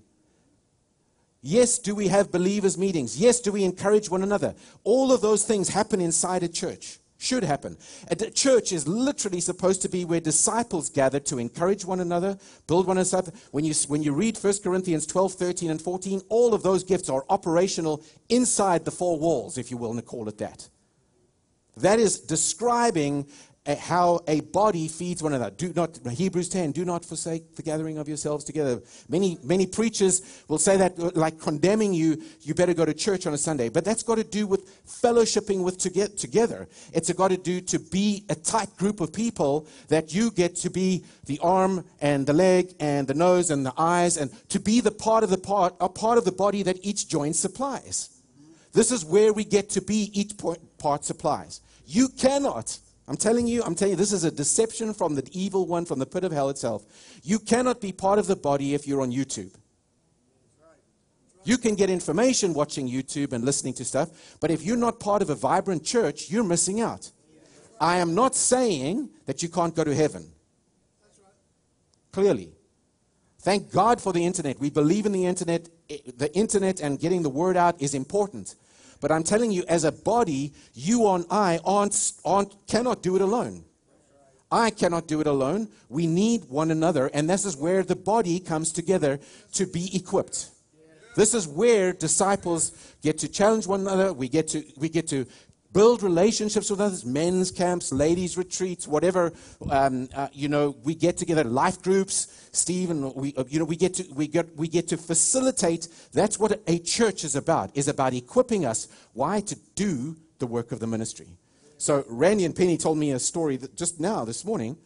Yes, 1.43 1.79
do 1.79 1.95
we 1.95 2.09
have 2.09 2.33
believers' 2.33 2.79
meetings? 2.79 3.19
Yes, 3.19 3.41
do 3.41 3.53
we 3.53 3.65
encourage 3.65 4.09
one 4.09 4.23
another? 4.23 4.55
All 4.83 5.13
of 5.13 5.21
those 5.21 5.45
things 5.45 5.69
happen 5.69 6.01
inside 6.01 6.43
a 6.43 6.49
church. 6.49 6.99
Should 7.25 7.43
happen. 7.43 7.77
A 8.11 8.17
church 8.17 8.73
is 8.73 8.87
literally 8.87 9.41
supposed 9.41 9.83
to 9.83 9.89
be 9.89 10.05
where 10.05 10.21
disciples 10.21 10.91
gather 10.91 11.21
to 11.21 11.39
encourage 11.39 11.85
one 11.85 12.01
another, 12.01 12.39
build 12.67 12.87
one 12.87 12.99
another. 12.99 13.33
When 13.51 13.65
you, 13.65 13.75
when 13.89 14.03
you 14.03 14.13
read 14.13 14.37
1 14.37 14.55
Corinthians 14.63 15.07
12, 15.07 15.33
13, 15.33 15.71
and 15.71 15.81
14, 15.81 16.23
all 16.29 16.55
of 16.55 16.63
those 16.63 16.85
gifts 16.85 17.09
are 17.09 17.25
operational 17.31 18.03
inside 18.29 18.85
the 18.85 18.91
four 18.91 19.19
walls, 19.19 19.59
if 19.59 19.71
you 19.71 19.77
will, 19.77 19.91
and 19.91 20.05
call 20.05 20.29
it 20.29 20.39
that. 20.39 20.69
That 21.77 21.99
is 21.99 22.21
describing 22.21 23.27
how 23.67 24.21
a 24.29 24.41
body 24.41 24.89
feeds 24.89 25.23
one 25.23 25.33
another. 25.33 25.55
Do 25.55 25.73
not 25.75 25.99
Hebrews 26.07 26.51
10, 26.51 26.73
do 26.73 26.85
not 26.85 27.05
forsake 27.05 27.57
the 27.57 27.63
gathering 27.63 27.97
of 27.97 28.07
yourselves 28.07 28.45
together. 28.45 28.83
Many 29.09 29.39
many 29.43 29.67
preachers 29.67 30.43
will 30.49 30.59
say 30.59 30.77
that 30.77 30.99
uh, 30.99 31.11
like 31.15 31.41
condemning 31.41 31.95
you, 31.95 32.23
you 32.43 32.55
better 32.55 32.75
go 32.75 32.85
to 32.85 32.93
church 32.93 33.27
on 33.27 33.33
a 33.33 33.39
Sunday. 33.39 33.71
But 33.71 33.85
that's 33.85 34.03
got 34.03 34.17
to 34.17 34.25
do 34.25 34.47
with 34.47 34.85
fellowshipping 34.87 35.65
with 35.65 35.79
to 35.79 35.91
get 35.91 36.19
together. 36.19 36.69
It's 36.93 37.11
got 37.13 37.29
to 37.29 37.39
do 37.39 37.63
to 37.63 37.79
be 37.79 38.25
a 38.29 38.35
tight 38.35 38.77
group 38.77 39.01
of 39.01 39.15
people 39.15 39.67
that 39.89 40.15
you 40.15 40.31
get 40.31 40.57
to 40.57 40.71
be 40.71 41.05
the 41.25 41.39
arm 41.39 41.87
and 42.03 42.27
the 42.27 42.35
leg 42.35 42.75
and 42.81 43.07
the 43.07 43.15
nose 43.15 43.51
and 43.51 43.65
the 43.65 43.73
eyes 43.79 44.19
and 44.19 44.31
to 44.51 44.61
be 44.61 44.81
the 44.81 44.91
part 44.91 45.25
of 45.25 45.31
the 45.31 45.39
part 45.39 45.75
a 45.81 45.89
part 45.89 46.19
of 46.19 46.27
the 46.27 46.33
body 46.33 46.63
that 46.65 46.79
each 46.83 47.09
joint 47.09 47.37
supplies. 47.37 48.11
This 48.75 48.91
is 48.91 49.05
where 49.05 49.33
we 49.33 49.45
get 49.45 49.71
to 49.71 49.81
be 49.81 50.11
each 50.13 50.33
part 50.79 51.05
supplies. 51.05 51.61
You 51.87 52.09
cannot, 52.09 52.79
I'm 53.07 53.17
telling 53.17 53.47
you, 53.47 53.63
I'm 53.63 53.75
telling 53.75 53.93
you, 53.93 53.97
this 53.97 54.13
is 54.13 54.25
a 54.25 54.31
deception 54.31 54.95
from 54.95 55.15
the 55.15 55.29
evil 55.33 55.67
one 55.67 55.85
from 55.85 55.99
the 55.99 56.07
pit 56.07 56.25
of 56.25 56.33
hell 56.33 56.49
itself. 56.49 56.85
You 57.23 57.39
cannot 57.39 57.81
be 57.81 57.93
part 57.93 58.19
of 58.19 58.27
the 58.27 58.37
body 58.37 58.75
if 58.75 58.87
you're 58.87 59.03
on 59.03 59.13
YouTube. 59.13 59.55
You 61.45 61.59
can 61.59 61.75
get 61.75 61.91
information 61.91 62.55
watching 62.55 62.89
YouTube 62.89 63.35
and 63.35 63.45
listening 63.45 63.75
to 63.75 63.85
stuff, 63.85 64.39
but 64.41 64.51
if 64.51 64.63
you're 64.63 64.79
not 64.79 64.99
part 64.99 65.21
of 65.21 65.29
a 65.29 65.35
vibrant 65.35 65.85
church, 65.85 66.31
you're 66.31 66.45
missing 66.45 66.81
out. 66.81 67.11
I 67.79 67.99
am 67.99 68.15
not 68.15 68.35
saying 68.35 69.11
that 69.27 69.43
you 69.43 69.51
can't 69.51 69.75
go 69.75 69.85
to 69.85 69.95
heaven. 69.95 70.33
Clearly. 72.13 72.53
Thank 73.41 73.71
God 73.71 74.01
for 74.01 74.15
the 74.15 74.25
internet. 74.25 74.59
We 74.59 74.71
believe 74.71 75.05
in 75.05 75.13
the 75.13 75.27
internet. 75.27 75.69
The 75.89 76.31
internet 76.35 76.81
and 76.81 76.99
getting 76.99 77.23
the 77.23 77.29
word 77.29 77.59
out 77.59 77.83
is 77.83 77.93
important. 77.93 78.55
But 79.05 79.13
I'm 79.13 79.23
telling 79.23 79.51
you, 79.51 79.65
as 79.69 79.85
a 79.85 79.93
body, 79.93 80.55
you 80.73 81.07
and 81.09 81.27
I 81.31 81.61
aren't, 81.63 82.13
aren't, 82.25 82.55
cannot 82.67 83.03
do 83.03 83.17
it 83.17 83.21
alone. 83.21 83.63
I 84.51 84.71
cannot 84.71 85.07
do 85.07 85.21
it 85.21 85.27
alone. 85.27 85.69
We 85.91 86.07
need 86.07 86.47
one 86.49 86.71
another, 86.71 87.11
and 87.13 87.29
this 87.29 87.45
is 87.45 87.55
where 87.55 87.83
the 87.83 87.97
body 87.97 88.41
comes 88.41 88.73
together 88.73 89.21
to 89.53 89.67
be 89.67 89.95
equipped. 89.95 90.49
This 91.17 91.35
is 91.35 91.47
where 91.47 91.93
disciples 91.93 92.73
get 93.03 93.19
to 93.19 93.29
challenge 93.29 93.67
one 93.67 93.83
another. 93.83 94.11
We 94.15 94.31
get 94.31 94.49
to, 94.49 94.65
we 94.79 94.89
get 94.89 95.07
to 95.09 95.27
build 95.75 96.03
relationships 96.03 96.71
with 96.71 96.81
others, 96.81 97.05
men's 97.05 97.51
camps, 97.51 97.93
ladies' 97.93 98.39
retreats, 98.39 98.89
whatever. 98.89 99.33
Um, 99.69 100.09
uh, 100.15 100.29
you 100.33 100.49
know, 100.49 100.77
we 100.85 100.95
get 100.95 101.19
together, 101.19 101.45
life 101.45 101.83
groups. 101.83 102.49
Steve 102.53 102.91
and 102.91 103.15
we, 103.15 103.35
uh, 103.37 103.45
you 103.49 103.59
know, 103.59 103.65
we 103.67 103.77
get 103.77 103.95
to 103.95 104.07
we 104.15 104.27
get 104.29 104.57
we 104.57 104.69
get 104.69 104.89
to 104.89 104.97
facilitate. 104.97 105.89
That's 106.13 106.39
what 106.39 106.63
a 106.67 106.79
church 106.79 107.25
is 107.25 107.37
about. 107.37 107.77
Is 107.77 107.89
about 107.89 108.15
equipping 108.15 108.65
us. 108.65 108.89
Why 109.13 109.41
to 109.41 109.57
do 109.75 110.17
the 110.39 110.47
work 110.47 110.73
of 110.73 110.81
the 110.81 110.87
ministry. 110.87 111.29
So 111.79 112.05
Randy 112.09 112.45
and 112.45 112.55
Penny 112.55 112.77
told 112.77 112.97
me 112.97 113.11
a 113.11 113.19
story 113.19 113.59
just 113.75 114.01
now 114.01 114.25
this 114.25 114.45
morning 114.45 114.77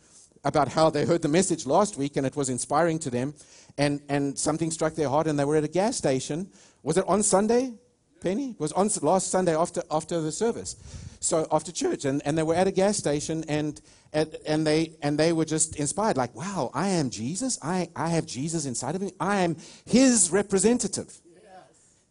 about 0.44 0.68
how 0.68 0.88
they 0.88 1.04
heard 1.04 1.22
the 1.22 1.28
message 1.28 1.66
last 1.66 1.96
week 1.96 2.16
and 2.16 2.26
it 2.26 2.34
was 2.34 2.48
inspiring 2.48 2.98
to 3.00 3.10
them, 3.10 3.34
and 3.76 4.00
and 4.08 4.38
something 4.38 4.70
struck 4.70 4.94
their 4.94 5.10
heart 5.10 5.26
and 5.26 5.38
they 5.38 5.44
were 5.44 5.56
at 5.56 5.64
a 5.64 5.68
gas 5.68 5.96
station. 5.96 6.48
Was 6.82 6.96
it 6.96 7.04
on 7.06 7.22
Sunday? 7.22 7.74
Penny? 8.20 8.50
It 8.50 8.60
was 8.60 8.72
on 8.72 8.88
last 9.02 9.30
Sunday 9.30 9.56
after, 9.56 9.82
after 9.90 10.20
the 10.20 10.32
service. 10.32 10.76
So 11.20 11.46
after 11.50 11.72
church. 11.72 12.04
And, 12.04 12.22
and 12.24 12.36
they 12.36 12.42
were 12.42 12.54
at 12.54 12.66
a 12.66 12.70
gas 12.70 12.96
station 12.96 13.44
and, 13.48 13.80
and, 14.12 14.34
and, 14.46 14.66
they, 14.66 14.96
and 15.02 15.18
they 15.18 15.32
were 15.32 15.44
just 15.44 15.76
inspired 15.76 16.16
like, 16.16 16.34
wow, 16.34 16.70
I 16.74 16.88
am 16.88 17.10
Jesus. 17.10 17.58
I, 17.62 17.88
I 17.96 18.08
have 18.08 18.26
Jesus 18.26 18.66
inside 18.66 18.94
of 18.94 19.02
me. 19.02 19.12
I 19.20 19.40
am 19.40 19.56
his 19.84 20.30
representative. 20.30 21.20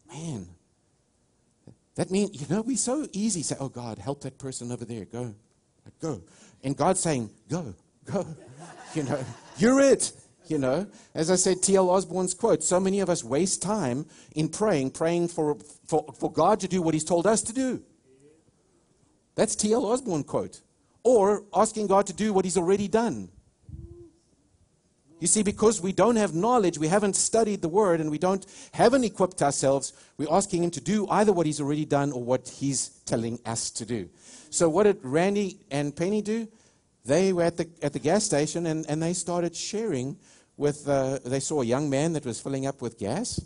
Man. 0.08 0.48
That 1.96 2.12
means, 2.12 2.40
you 2.40 2.56
know, 2.56 2.62
we 2.62 2.76
so 2.76 3.08
easy 3.12 3.42
say, 3.42 3.56
oh 3.60 3.70
God, 3.70 3.98
help 3.98 4.22
that 4.22 4.38
person 4.38 4.72
over 4.72 4.86
there. 4.86 5.06
Go. 5.06 5.34
Go. 6.00 6.22
And 6.64 6.78
God's 6.78 7.00
saying, 7.00 7.30
go, 7.50 7.74
go. 8.06 8.26
You 8.94 9.04
know, 9.04 9.20
you're 9.58 9.82
it. 9.82 10.14
You 10.50 10.58
know, 10.58 10.88
as 11.14 11.30
I 11.30 11.36
said, 11.36 11.62
T.L. 11.62 11.90
Osborn's 11.90 12.34
quote 12.34 12.64
so 12.64 12.80
many 12.80 13.00
of 13.00 13.10
us 13.10 13.24
waste 13.24 13.62
time 13.62 14.06
in 14.36 14.50
praying, 14.50 14.92
praying 14.92 15.30
for, 15.30 15.58
for, 15.86 16.06
for 16.18 16.32
God 16.32 16.60
to 16.62 16.68
do 16.68 16.82
what 16.82 16.94
He's 16.94 17.04
told 17.04 17.28
us 17.28 17.42
to 17.44 17.54
do. 17.54 17.82
That's 19.36 19.56
T.L. 19.56 19.86
Osborn 19.86 20.24
quote. 20.24 20.62
Or 21.04 21.44
asking 21.54 21.88
God 21.88 22.08
to 22.08 22.14
do 22.14 22.34
what 22.34 22.44
He's 22.44 22.58
already 22.58 22.88
done. 22.88 23.30
You 25.20 25.28
see, 25.28 25.42
because 25.42 25.82
we 25.82 25.94
don't 25.94 26.16
have 26.16 26.36
knowledge, 26.36 26.78
we 26.78 26.88
haven't 26.88 27.16
studied 27.16 27.62
the 27.62 27.70
Word, 27.70 28.02
and 28.02 28.12
we 28.12 28.20
don't 28.20 28.46
haven't 28.72 29.04
equipped 29.04 29.42
ourselves, 29.42 29.94
we're 30.18 30.32
asking 30.32 30.64
Him 30.64 30.72
to 30.72 30.82
do 30.82 31.08
either 31.10 31.34
what 31.34 31.46
He's 31.46 31.60
already 31.60 31.86
done 31.86 32.12
or 32.12 32.24
what 32.24 32.48
He's 32.48 32.90
telling 33.06 33.40
us 33.46 33.72
to 33.72 33.86
do. 33.86 34.10
So, 34.52 34.70
what 34.70 34.84
did 34.84 35.00
Randy 35.02 35.60
and 35.72 35.96
Penny 35.96 36.22
do? 36.22 36.48
They 37.04 37.34
were 37.34 37.44
at 37.44 37.58
the 37.58 37.68
at 37.82 37.94
the 37.94 38.00
gas 38.00 38.26
station 38.26 38.68
and, 38.68 38.86
and 38.88 39.02
they 39.02 39.14
started 39.14 39.56
sharing 39.56 40.18
with. 40.58 40.88
Uh, 40.88 41.20
they 41.24 41.40
saw 41.40 41.62
a 41.62 41.66
young 41.66 41.90
man 41.90 42.14
that 42.14 42.26
was 42.26 42.42
filling 42.42 42.66
up 42.66 42.82
with 42.82 42.98
gas, 42.98 43.40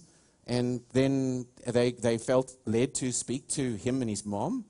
and 0.47 0.81
then 0.93 1.45
they 1.67 1.91
they 1.91 2.17
felt 2.17 2.55
led 2.65 2.93
to 2.95 3.11
speak 3.11 3.47
to 3.49 3.75
him 3.75 4.01
and 4.01 4.09
his 4.09 4.25
mom, 4.25 4.65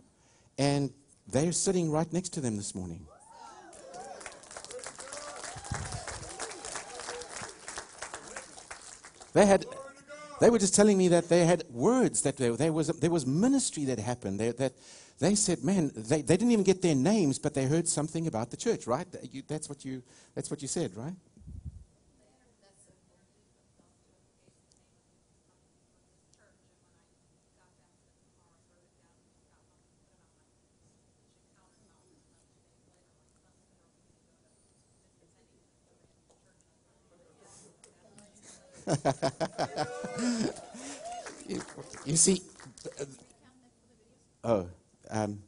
and 0.58 0.92
they're 1.28 1.54
sitting 1.54 1.92
right 1.92 2.12
next 2.12 2.30
to 2.30 2.42
them 2.42 2.58
this 2.58 2.76
morning. 2.76 3.08
They 9.34 9.46
had, 9.46 9.66
they 10.42 10.50
were 10.50 10.60
just 10.60 10.76
telling 10.76 10.98
me 10.98 11.08
that 11.10 11.30
they 11.30 11.46
had 11.46 11.64
words 11.70 12.22
that 12.24 12.36
there, 12.36 12.56
there 12.58 12.74
was 12.74 12.88
there 12.88 13.12
was 13.12 13.26
ministry 13.26 13.86
that 13.86 14.00
happened. 14.00 14.40
They, 14.40 14.52
that 14.52 14.74
they 15.20 15.36
said, 15.36 15.64
man, 15.64 15.92
they, 15.96 16.22
they 16.22 16.36
didn't 16.36 16.52
even 16.52 16.66
get 16.66 16.82
their 16.82 16.96
names, 16.96 17.40
but 17.40 17.54
they 17.54 17.66
heard 17.66 17.88
something 17.88 18.28
about 18.28 18.50
the 18.52 18.58
church, 18.58 18.88
right? 18.88 19.08
You, 19.32 19.44
that's 19.48 19.70
what 19.70 19.86
you 19.86 20.04
that's 20.36 20.52
what 20.52 20.62
you 20.62 20.68
said, 20.68 20.96
right? 20.98 21.14
You, 41.48 41.62
you 42.06 42.16
see, 42.16 42.42
oh, 44.44 44.68
um, 45.10 45.40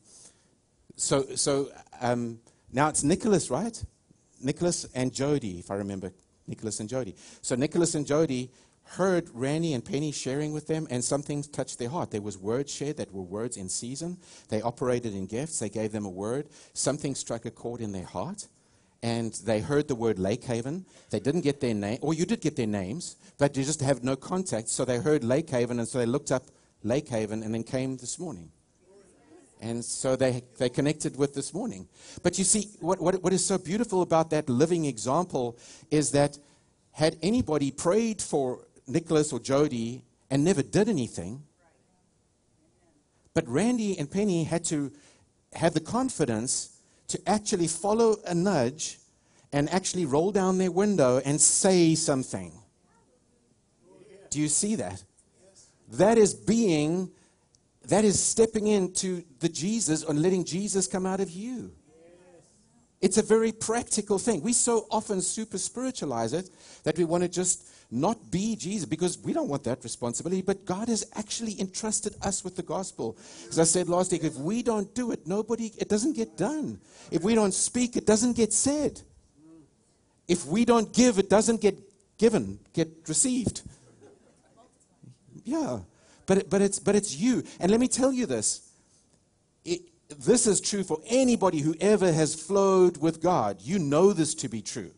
so 0.96 1.24
so 1.36 1.70
um, 2.02 2.40
now 2.72 2.90
it's 2.90 3.04
Nicholas, 3.04 3.50
right? 3.50 3.84
Nicholas 4.42 4.86
and 4.94 5.14
Jody, 5.14 5.60
if 5.60 5.72
I 5.72 5.76
remember, 5.76 6.12
Nicholas 6.48 6.80
and 6.80 6.90
Jody. 6.90 7.16
So 7.42 7.56
Nicholas 7.56 7.96
and 7.96 8.06
Jody 8.06 8.52
heard 8.84 9.30
Randy 9.34 9.74
and 9.74 9.84
Penny 9.84 10.12
sharing 10.12 10.54
with 10.54 10.68
them, 10.68 10.88
and 10.90 11.04
something 11.04 11.44
touched 11.44 11.80
their 11.80 11.90
heart. 11.90 12.12
There 12.12 12.22
was 12.22 12.38
words 12.38 12.74
shared 12.74 12.98
that 12.98 13.14
were 13.14 13.22
words 13.22 13.58
in 13.58 13.70
season. 13.70 14.18
They 14.50 14.62
operated 14.62 15.14
in 15.14 15.26
gifts. 15.26 15.60
They 15.60 15.70
gave 15.70 15.92
them 15.92 16.06
a 16.06 16.10
word. 16.10 16.48
Something 16.74 17.16
struck 17.16 17.46
a 17.46 17.52
chord 17.52 17.82
in 17.82 17.92
their 17.92 18.06
heart, 18.06 18.48
and 19.04 19.34
they 19.46 19.60
heard 19.60 19.90
the 19.90 19.96
word 19.96 20.18
Lake 20.18 20.46
Haven. 20.46 20.86
They 21.10 21.20
didn't 21.20 21.42
get 21.42 21.60
their 21.60 21.74
name, 21.74 22.00
or 22.02 22.14
you 22.14 22.26
did 22.26 22.40
get 22.40 22.56
their 22.56 22.66
names, 22.66 23.18
but 23.38 23.56
you 23.56 23.64
just 23.66 23.82
have 23.82 24.02
no 24.02 24.16
contact. 24.16 24.70
So 24.70 24.86
they 24.86 24.98
heard 24.98 25.26
Lake 25.26 25.50
Haven, 25.50 25.78
and 25.78 25.88
so 25.88 26.00
they 26.00 26.06
looked 26.06 26.32
up 26.32 26.44
Lake 26.84 27.10
Haven, 27.10 27.44
and 27.44 27.54
then 27.54 27.64
came 27.64 27.98
this 27.98 28.18
morning. 28.18 28.50
And 29.62 29.84
so 29.84 30.16
they, 30.16 30.42
they 30.58 30.70
connected 30.70 31.18
with 31.18 31.34
this 31.34 31.54
morning. 31.54 31.88
But 32.22 32.38
you 32.38 32.46
see, 32.46 32.70
what, 32.80 33.00
what, 33.02 33.22
what 33.22 33.34
is 33.34 33.46
so 33.46 33.58
beautiful 33.58 34.02
about 34.02 34.30
that 34.32 34.50
living 34.50 34.86
example 34.86 35.58
is 35.92 36.12
that 36.12 36.38
had 36.92 37.18
anybody 37.22 37.72
prayed 37.72 38.22
for 38.22 38.68
Nicholas 38.88 39.34
or 39.34 39.40
Jody 39.40 40.02
and 40.30 40.44
never 40.44 40.64
did 40.64 40.88
anything, 40.88 41.44
but 43.34 43.48
Randy 43.48 43.98
and 43.98 44.10
Penny 44.10 44.46
had 44.46 44.64
to 44.66 44.92
have 45.54 45.74
the 45.74 45.80
confidence 45.80 46.73
to 47.14 47.30
actually 47.30 47.68
follow 47.68 48.18
a 48.26 48.34
nudge 48.34 48.98
and 49.52 49.70
actually 49.70 50.04
roll 50.04 50.32
down 50.32 50.58
their 50.58 50.72
window 50.72 51.22
and 51.24 51.40
say 51.40 51.94
something. 51.94 52.52
Do 54.32 54.40
you 54.42 54.48
see 54.48 54.74
that? 54.78 55.04
That 55.92 56.18
is 56.18 56.34
being, 56.34 57.12
that 57.88 58.04
is 58.04 58.20
stepping 58.20 58.66
into 58.66 59.24
the 59.42 59.48
Jesus 59.48 60.04
and 60.04 60.24
letting 60.24 60.44
Jesus 60.44 60.88
come 60.88 61.06
out 61.06 61.20
of 61.20 61.30
you. 61.30 61.72
It's 63.00 63.20
a 63.20 63.22
very 63.22 63.52
practical 63.52 64.18
thing. 64.18 64.42
We 64.42 64.54
so 64.54 64.88
often 64.90 65.22
super 65.22 65.60
spiritualize 65.60 66.34
it 66.34 66.50
that 66.84 66.98
we 66.98 67.04
want 67.04 67.22
to 67.22 67.30
just 67.30 67.68
not 67.94 68.32
be 68.32 68.56
Jesus 68.56 68.86
because 68.86 69.18
we 69.20 69.34
don't 69.34 69.48
want 69.48 69.64
that 69.66 69.84
responsibility. 69.84 70.42
But 70.42 70.66
God 70.66 70.88
has 70.88 71.06
actually 71.16 71.60
entrusted 71.62 72.16
us 72.22 72.44
with 72.44 72.56
the 72.56 72.64
gospel. 72.64 73.16
As 73.50 73.60
I 73.60 73.64
said 73.64 73.88
last 73.88 74.12
week, 74.12 74.24
if 74.24 74.36
we 74.36 74.64
don't 74.64 74.94
do 74.96 75.12
it, 75.12 75.28
nobody, 75.28 75.72
it 75.78 75.90
doesn't 75.90 76.16
get 76.16 76.36
done. 76.36 76.80
If 77.12 77.24
we 77.24 77.36
don't 77.36 77.54
speak, 77.54 77.96
it 77.96 78.06
doesn't 78.06 78.36
get 78.36 78.52
said. 78.52 79.02
If 80.28 80.46
we 80.46 80.66
don't 80.66 80.92
give, 80.94 81.20
it 81.20 81.30
doesn't 81.30 81.62
get 81.62 81.78
given, 82.18 82.60
get 82.74 82.90
received. 83.08 83.62
Yeah. 85.44 85.80
But, 86.26 86.50
but, 86.50 86.62
it's, 86.62 86.80
but 86.80 86.96
it's 86.96 87.16
you. 87.16 87.44
And 87.60 87.70
let 87.70 87.80
me 87.80 87.88
tell 87.88 88.12
you 88.14 88.26
this. 88.26 88.72
It, 89.66 89.82
this 90.20 90.48
is 90.48 90.62
true 90.62 90.84
for 90.84 91.00
anybody 91.08 91.60
who 91.60 91.76
ever 91.80 92.12
has 92.12 92.34
flowed 92.34 92.98
with 92.98 93.22
God. 93.22 93.58
You 93.62 93.80
know 93.80 94.14
this 94.14 94.34
to 94.36 94.50
be 94.50 94.62
true. 94.62 94.92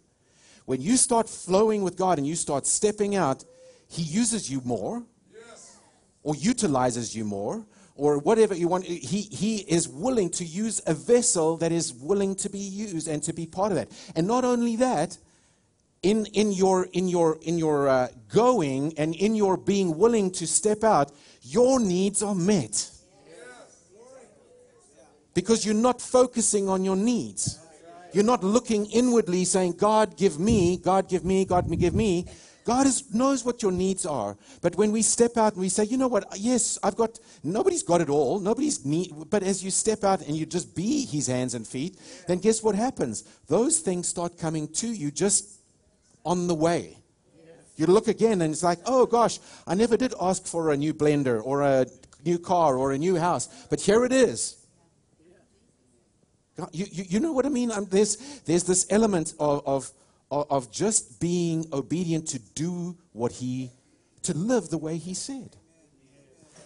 When 0.65 0.81
you 0.81 0.97
start 0.97 1.29
flowing 1.29 1.83
with 1.83 1.95
God 1.95 2.17
and 2.17 2.27
you 2.27 2.35
start 2.35 2.65
stepping 2.65 3.15
out, 3.15 3.43
He 3.87 4.01
uses 4.01 4.49
you 4.49 4.61
more 4.65 5.03
yes. 5.33 5.77
or 6.23 6.35
utilizes 6.35 7.15
you 7.15 7.23
more 7.23 7.65
or 7.95 8.17
whatever 8.17 8.53
you 8.53 8.67
want. 8.67 8.85
He, 8.85 9.21
he 9.21 9.57
is 9.57 9.87
willing 9.87 10.29
to 10.31 10.43
use 10.45 10.81
a 10.85 10.93
vessel 10.93 11.57
that 11.57 11.71
is 11.71 11.93
willing 11.93 12.35
to 12.35 12.49
be 12.49 12.59
used 12.59 13.07
and 13.07 13.23
to 13.23 13.33
be 13.33 13.45
part 13.45 13.71
of 13.71 13.77
that. 13.77 13.89
And 14.15 14.27
not 14.27 14.43
only 14.43 14.75
that, 14.77 15.17
in, 16.03 16.25
in 16.27 16.51
your, 16.51 16.87
in 16.93 17.07
your, 17.07 17.39
in 17.41 17.57
your 17.57 17.87
uh, 17.87 18.07
going 18.29 18.93
and 18.97 19.15
in 19.15 19.33
your 19.33 19.57
being 19.57 19.97
willing 19.97 20.29
to 20.31 20.45
step 20.45 20.83
out, 20.83 21.11
your 21.41 21.79
needs 21.79 22.21
are 22.21 22.35
met. 22.35 22.91
Because 25.33 25.65
you're 25.65 25.73
not 25.73 25.99
focusing 26.01 26.69
on 26.69 26.85
your 26.85 26.95
needs. 26.95 27.59
You're 28.15 28.23
not 28.23 28.45
looking 28.45 28.85
inwardly 28.85 29.43
saying, 29.43 29.73
God, 29.73 30.15
give 30.15 30.39
me, 30.39 30.77
God, 30.77 31.09
give 31.09 31.25
me, 31.25 31.43
God, 31.43 31.69
give 31.77 31.93
me. 31.93 32.25
God 32.63 32.87
is, 32.87 33.13
knows 33.13 33.43
what 33.43 33.61
your 33.61 33.73
needs 33.73 34.05
are. 34.05 34.37
But 34.61 34.77
when 34.77 34.93
we 34.93 35.01
step 35.01 35.35
out 35.35 35.51
and 35.51 35.61
we 35.61 35.67
say, 35.67 35.83
you 35.83 35.97
know 35.97 36.07
what, 36.07 36.25
yes, 36.37 36.79
I've 36.81 36.95
got, 36.95 37.19
nobody's 37.43 37.83
got 37.83 37.99
it 37.99 38.09
all. 38.09 38.39
Nobody's 38.39 38.85
need, 38.85 39.11
but 39.29 39.43
as 39.43 39.65
you 39.65 39.69
step 39.69 40.05
out 40.05 40.21
and 40.21 40.37
you 40.37 40.45
just 40.45 40.73
be 40.73 41.05
his 41.05 41.27
hands 41.27 41.55
and 41.55 41.67
feet, 41.67 41.99
then 42.25 42.37
guess 42.37 42.63
what 42.63 42.73
happens? 42.73 43.25
Those 43.47 43.79
things 43.79 44.07
start 44.07 44.37
coming 44.37 44.69
to 44.75 44.87
you 44.87 45.11
just 45.11 45.59
on 46.25 46.47
the 46.47 46.55
way. 46.55 46.97
You 47.75 47.87
look 47.87 48.07
again 48.07 48.41
and 48.41 48.53
it's 48.53 48.63
like, 48.63 48.79
oh 48.85 49.05
gosh, 49.05 49.39
I 49.67 49.75
never 49.75 49.97
did 49.97 50.13
ask 50.21 50.45
for 50.45 50.71
a 50.71 50.77
new 50.77 50.93
blender 50.93 51.41
or 51.43 51.63
a 51.63 51.85
new 52.23 52.39
car 52.39 52.77
or 52.77 52.93
a 52.93 52.97
new 52.97 53.17
house, 53.17 53.49
but 53.69 53.81
here 53.81 54.05
it 54.05 54.13
is. 54.13 54.64
You, 56.71 56.85
you, 56.89 57.03
you 57.07 57.19
know 57.19 57.33
what 57.33 57.45
I 57.45 57.49
mean? 57.49 57.71
Um, 57.71 57.85
there's, 57.85 58.39
there's 58.41 58.63
this 58.63 58.87
element 58.89 59.33
of, 59.39 59.61
of, 59.65 59.91
of 60.31 60.71
just 60.71 61.19
being 61.19 61.65
obedient 61.73 62.27
to 62.29 62.39
do 62.39 62.97
what 63.11 63.31
he, 63.31 63.71
to 64.23 64.33
live 64.35 64.69
the 64.69 64.77
way 64.77 64.97
he 64.97 65.13
said. 65.13 65.57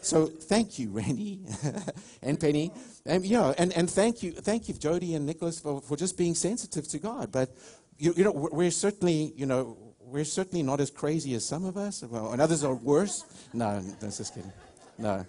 So 0.02 0.28
thank 0.28 0.80
you, 0.80 0.90
Randy 0.90 1.42
and 2.22 2.40
Penny. 2.40 2.72
And, 3.06 3.26
you 3.26 3.38
know, 3.38 3.54
and, 3.58 3.74
and 3.74 3.90
thank 3.90 4.24
you, 4.24 4.32
thank 4.32 4.70
you, 4.70 4.74
Jody 4.76 5.16
and 5.16 5.26
Nicholas, 5.26 5.60
for, 5.60 5.82
for 5.82 5.98
just 5.98 6.18
being 6.18 6.36
sensitive 6.36 6.88
to 6.90 7.00
God. 7.00 7.32
But 7.32 7.50
you, 7.98 8.14
you 8.16 8.24
know, 8.24 8.32
we're 8.32 8.72
certainly, 8.72 9.34
you 9.36 9.46
know, 9.46 9.78
we're 10.00 10.26
certainly 10.26 10.64
not 10.64 10.80
as 10.80 10.90
crazy 10.90 11.34
as 11.36 11.46
some 11.46 11.66
of 11.66 11.78
us. 11.78 12.04
Well, 12.04 12.32
and 12.32 12.42
others 12.42 12.64
are 12.64 12.76
worse. 12.76 13.26
No, 13.54 13.82
that's 14.00 14.18
just 14.18 14.36
kidding. 14.36 14.54
No, 14.98 15.26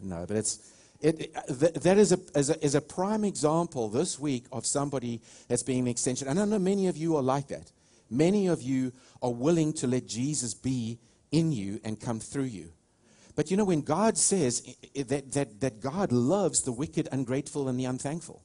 no, 0.00 0.24
but 0.26 0.36
it's. 0.36 0.73
It, 1.04 1.34
th- 1.60 1.74
that 1.74 1.98
is 1.98 2.12
a, 2.12 2.18
is 2.34 2.48
a, 2.48 2.64
is 2.64 2.74
a 2.74 2.80
prime 2.80 3.24
example 3.24 3.90
this 3.90 4.18
week 4.18 4.46
of 4.50 4.64
somebody 4.64 5.20
that's 5.48 5.62
being 5.62 5.80
an 5.80 5.88
extension. 5.88 6.28
And 6.28 6.40
I 6.40 6.46
know 6.46 6.58
many 6.58 6.86
of 6.86 6.96
you 6.96 7.14
are 7.16 7.22
like 7.22 7.48
that. 7.48 7.72
Many 8.08 8.46
of 8.46 8.62
you 8.62 8.90
are 9.20 9.30
willing 9.30 9.74
to 9.74 9.86
let 9.86 10.06
Jesus 10.06 10.54
be 10.54 10.98
in 11.30 11.52
you 11.52 11.78
and 11.84 12.00
come 12.00 12.20
through 12.20 12.44
you. 12.44 12.72
But 13.36 13.50
you 13.50 13.58
know, 13.58 13.66
when 13.66 13.82
God 13.82 14.16
says 14.16 14.62
that, 14.94 15.30
that, 15.32 15.60
that 15.60 15.80
God 15.82 16.10
loves 16.10 16.62
the 16.62 16.72
wicked, 16.72 17.06
ungrateful, 17.12 17.68
and 17.68 17.78
the 17.78 17.84
unthankful, 17.84 18.42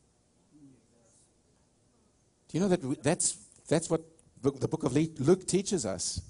do 2.49 2.57
you 2.57 2.59
know 2.59 2.67
that 2.67 3.03
that's, 3.03 3.37
that's 3.69 3.89
what 3.89 4.01
the 4.41 4.67
book 4.67 4.83
of 4.83 4.93
Luke 4.93 5.47
teaches 5.47 5.85
us? 5.85 6.21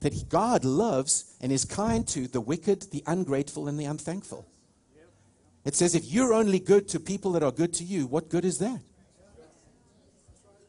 That 0.00 0.28
God 0.28 0.64
loves 0.64 1.36
and 1.40 1.52
is 1.52 1.64
kind 1.64 2.04
to 2.08 2.26
the 2.26 2.40
wicked, 2.40 2.90
the 2.90 3.04
ungrateful, 3.06 3.68
and 3.68 3.78
the 3.78 3.84
unthankful. 3.84 4.48
It 5.64 5.74
says, 5.74 5.94
if 5.94 6.04
you're 6.04 6.34
only 6.34 6.58
good 6.58 6.88
to 6.88 7.00
people 7.00 7.32
that 7.32 7.42
are 7.42 7.52
good 7.52 7.72
to 7.74 7.84
you, 7.84 8.06
what 8.06 8.28
good 8.28 8.44
is 8.44 8.58
that? 8.58 8.80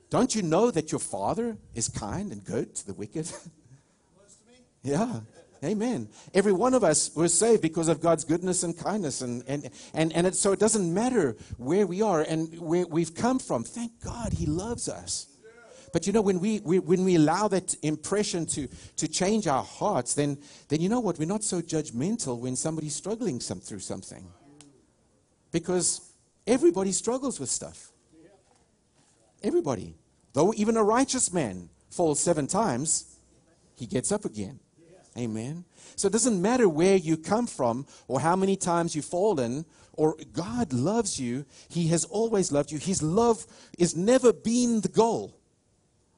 Don't 0.10 0.34
you 0.34 0.42
know 0.42 0.72
that 0.72 0.92
your 0.92 1.00
Father 1.00 1.58
is 1.74 1.90
kind 1.90 2.32
and 2.32 2.44
good 2.44 2.74
to 2.76 2.88
the 2.88 2.94
wicked? 2.94 3.30
yeah. 4.84 5.20
Amen. 5.64 6.10
Every 6.34 6.54
one 6.54 6.74
of 6.74 6.84
us 6.84 7.14
was 7.16 7.34
saved 7.34 7.62
because 7.62 7.88
of 7.88 8.00
God's 8.00 8.24
goodness 8.24 8.64
and 8.64 8.78
kindness. 8.78 9.22
And, 9.22 9.44
and, 9.48 9.70
and, 9.94 10.14
and 10.14 10.28
it, 10.28 10.36
so 10.36 10.52
it 10.52 10.60
doesn't 10.60 10.94
matter 10.94 11.36
where 11.58 11.88
we 11.88 12.02
are 12.02 12.22
and 12.22 12.58
where 12.60 12.86
we've 12.86 13.16
come 13.16 13.40
from. 13.40 13.64
Thank 13.64 14.00
God 14.04 14.34
He 14.34 14.46
loves 14.46 14.88
us. 14.88 15.28
But 15.92 16.06
you 16.08 16.14
know, 16.14 16.22
when 16.22 16.40
we, 16.40 16.60
we, 16.60 16.80
when 16.80 17.04
we 17.04 17.16
allow 17.16 17.48
that 17.48 17.74
impression 17.82 18.46
to, 18.48 18.68
to 18.98 19.08
change 19.08 19.48
our 19.48 19.64
hearts, 19.64 20.14
then, 20.14 20.38
then 20.68 20.82
you 20.82 20.90
know 20.90 21.00
what? 21.00 21.18
We're 21.18 21.26
not 21.26 21.44
so 21.44 21.62
judgmental 21.62 22.38
when 22.38 22.56
somebody's 22.56 22.96
struggling 22.96 23.40
some, 23.40 23.62
through 23.62 23.80
something. 23.80 24.28
Because 25.52 26.02
everybody 26.46 26.92
struggles 26.92 27.40
with 27.40 27.50
stuff. 27.50 27.92
Everybody. 29.44 29.96
Though 30.34 30.54
even 30.56 30.76
a 30.76 30.84
righteous 30.84 31.32
man 31.32 31.70
falls 31.90 32.20
seven 32.20 32.48
times, 32.48 33.18
he 33.76 33.86
gets 33.86 34.12
up 34.12 34.26
again. 34.26 34.60
Amen. 35.18 35.64
So 35.96 36.08
it 36.08 36.12
doesn't 36.12 36.42
matter 36.42 36.68
where 36.68 36.98
you 36.98 37.16
come 37.16 37.48
from 37.48 37.86
or 38.08 38.20
how 38.20 38.36
many 38.36 38.58
times 38.58 38.96
you've 38.96 39.06
fallen, 39.06 39.66
or 39.94 40.18
God 40.34 40.74
loves 40.74 41.20
you. 41.20 41.46
He 41.70 41.88
has 41.88 42.04
always 42.04 42.52
loved 42.52 42.70
you. 42.72 42.80
His 42.80 43.02
love 43.02 43.46
is 43.78 43.96
never 43.96 44.34
been 44.34 44.82
the 44.82 44.90
goal. 44.90 45.40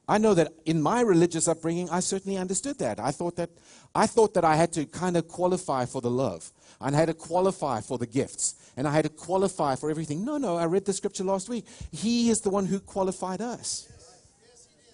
I 0.08 0.16
know 0.16 0.32
that 0.34 0.54
in 0.64 0.80
my 0.80 1.02
religious 1.02 1.48
upbringing, 1.48 1.90
I 1.90 2.00
certainly 2.00 2.38
understood 2.38 2.78
that. 2.78 2.98
I 2.98 3.10
thought 3.10 3.36
that 3.36 3.50
I 3.94 4.06
thought 4.06 4.32
that 4.34 4.44
I 4.44 4.56
had 4.56 4.72
to 4.72 4.86
kind 4.86 5.16
of 5.18 5.28
qualify 5.28 5.84
for 5.84 6.00
the 6.00 6.10
love. 6.10 6.50
And 6.80 6.96
I 6.96 7.00
had 7.00 7.08
to 7.08 7.14
qualify 7.14 7.80
for 7.80 7.98
the 7.98 8.06
gifts. 8.06 8.54
And 8.76 8.86
I 8.88 8.92
had 8.92 9.04
to 9.04 9.10
qualify 9.10 9.74
for 9.74 9.90
everything. 9.90 10.24
No, 10.24 10.38
no, 10.38 10.56
I 10.56 10.64
read 10.64 10.86
the 10.86 10.92
scripture 10.92 11.24
last 11.24 11.48
week. 11.48 11.66
He 11.90 12.30
is 12.30 12.40
the 12.40 12.50
one 12.50 12.64
who 12.64 12.80
qualified 12.80 13.40
us. 13.42 13.88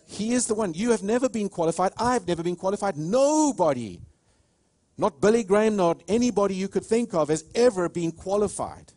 He 0.06 0.32
is 0.32 0.46
the 0.46 0.54
one. 0.54 0.74
You 0.74 0.90
have 0.90 1.02
never 1.02 1.28
been 1.28 1.48
qualified. 1.48 1.92
I've 1.96 2.26
never 2.26 2.42
been 2.42 2.56
qualified. 2.56 2.96
Nobody, 2.96 4.00
not 4.98 5.20
Billy 5.20 5.44
Graham, 5.44 5.76
not 5.76 6.02
anybody 6.08 6.54
you 6.54 6.68
could 6.68 6.84
think 6.84 7.14
of, 7.14 7.28
has 7.28 7.44
ever 7.54 7.88
been 7.88 8.10
qualified. 8.10 8.92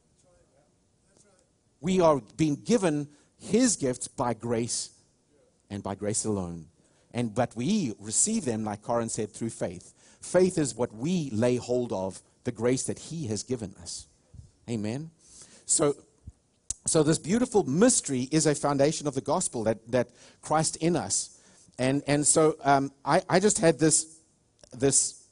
We 1.80 2.02
are 2.02 2.22
being 2.38 2.56
given 2.56 3.08
His 3.40 3.76
gifts 3.76 4.08
by 4.08 4.34
grace 4.34 4.92
and 5.70 5.84
by 5.84 5.96
grace 5.96 6.26
alone. 6.26 6.68
And 7.14 7.34
but 7.34 7.56
we 7.56 7.94
receive 8.00 8.46
them, 8.46 8.64
like 8.64 8.82
Corin 8.82 9.10
said, 9.10 9.32
through 9.32 9.50
faith. 9.50 9.94
Faith 10.22 10.58
is 10.58 10.76
what 10.76 10.94
we 10.94 11.30
lay 11.32 11.56
hold 11.56 11.94
of, 11.94 12.22
the 12.44 12.52
grace 12.52 12.84
that 12.84 13.00
He 13.00 13.28
has 13.28 13.44
given 13.44 13.74
us. 13.82 14.08
Amen. 14.70 15.12
So 15.66 15.96
so, 16.88 17.04
this 17.04 17.20
beautiful 17.20 17.66
mystery 17.66 18.30
is 18.32 18.46
a 18.46 18.56
foundation 18.56 19.08
of 19.08 19.14
the 19.14 19.20
gospel 19.20 19.66
that, 19.66 19.86
that 19.92 20.08
Christ 20.42 20.78
in 20.78 20.96
us. 20.96 21.38
And, 21.78 22.02
and 22.08 22.26
so 22.26 22.56
um, 22.64 22.94
I, 23.04 23.22
I 23.30 23.42
just 23.42 23.60
had 23.60 23.78
this, 23.78 24.20
this, 24.72 25.28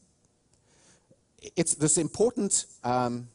it's 1.56 1.76
this 1.76 1.98
important 1.98 2.66
um, 2.84 3.30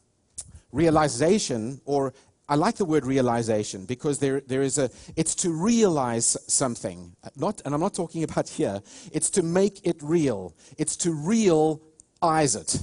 realization, 0.71 1.81
or 1.85 2.13
I 2.51 2.55
like 2.55 2.75
the 2.75 2.83
word 2.83 3.05
realization 3.05 3.85
because 3.85 4.19
there, 4.19 4.41
there 4.41 4.61
is 4.61 4.77
a, 4.77 4.89
it's 5.15 5.35
to 5.35 5.51
realize 5.51 6.35
something. 6.47 7.15
Not, 7.37 7.61
and 7.63 7.73
I'm 7.73 7.79
not 7.79 7.93
talking 7.93 8.23
about 8.23 8.49
here, 8.49 8.81
it's 9.13 9.29
to 9.31 9.41
make 9.41 9.87
it 9.87 9.95
real, 10.01 10.53
it's 10.77 10.97
to 10.97 11.13
realize 11.13 12.57
it. 12.57 12.81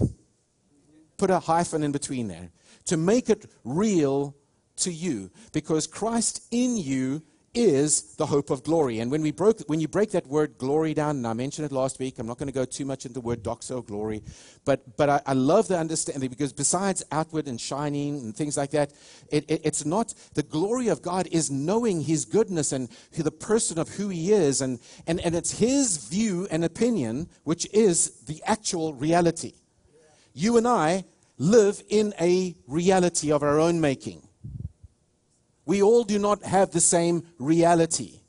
Put 1.19 1.29
a 1.29 1.39
hyphen 1.39 1.83
in 1.83 1.93
between 1.93 2.29
there. 2.29 2.49
To 2.87 2.97
make 2.97 3.29
it 3.29 3.45
real 3.63 4.35
to 4.77 4.91
you 4.91 5.31
because 5.53 5.87
Christ 5.87 6.47
in 6.51 6.79
you 6.79 7.23
is 7.59 8.15
the 8.15 8.27
hope 8.27 8.51
of 8.51 8.63
glory. 8.63 9.01
And 9.01 9.11
when 9.11 9.21
we 9.21 9.33
broke, 9.33 9.59
when 9.67 9.81
you 9.81 9.89
break 9.89 10.13
that 10.13 10.29
word 10.29 10.57
glory 10.59 10.95
down, 10.95 11.17
and 11.17 11.27
I 11.27 11.33
mentioned 11.33 11.67
it 11.67 11.73
last 11.73 11.99
week, 11.99 12.21
I'm 12.21 12.27
not 12.29 12.39
going 12.39 12.47
to 12.47 12.53
go 12.53 12.65
too 12.65 12.85
much 12.85 13.05
into 13.05 13.15
the 13.15 13.21
word 13.21 13.43
doxa 13.43 13.85
glory, 13.85 14.23
but 14.65 14.97
but 14.97 15.11
I, 15.11 15.21
I, 15.27 15.33
love 15.33 15.67
the 15.67 15.77
understanding 15.77 16.31
because 16.31 16.53
besides 16.53 17.03
outward 17.11 17.49
and 17.49 17.61
shining 17.61 18.21
and 18.21 18.37
things 18.37 18.57
like 18.57 18.71
that, 18.71 18.93
it, 19.33 19.45
it, 19.51 19.63
it's 19.65 19.85
not 19.85 20.15
the 20.35 20.45
glory 20.45 20.87
of 20.87 21.03
God 21.03 21.27
is 21.33 21.51
knowing 21.51 22.03
His 22.03 22.25
goodness 22.25 22.71
and 22.71 22.89
the 23.13 23.33
person 23.33 23.77
of 23.77 23.89
who 23.89 24.09
He 24.09 24.33
is, 24.33 24.61
and 24.61 24.79
and 25.09 25.19
and 25.21 25.35
it's 25.35 25.59
His 25.59 26.07
view 26.07 26.47
and 26.53 26.65
opinion 26.65 27.29
which 27.43 27.67
is 27.73 28.21
the 28.27 28.41
actual 28.47 28.95
reality. 28.95 29.55
You 30.33 30.59
and 30.59 30.69
I 30.69 31.05
live 31.39 31.83
in 31.89 32.15
a 32.21 32.55
reality 32.69 33.33
of 33.33 33.43
our 33.43 33.59
own 33.59 33.81
making. 33.81 34.28
We 35.69 35.83
all 35.83 36.03
do 36.03 36.19
not 36.19 36.45
have 36.45 36.71
the 36.71 36.81
same 36.81 37.25
reality. 37.39 38.21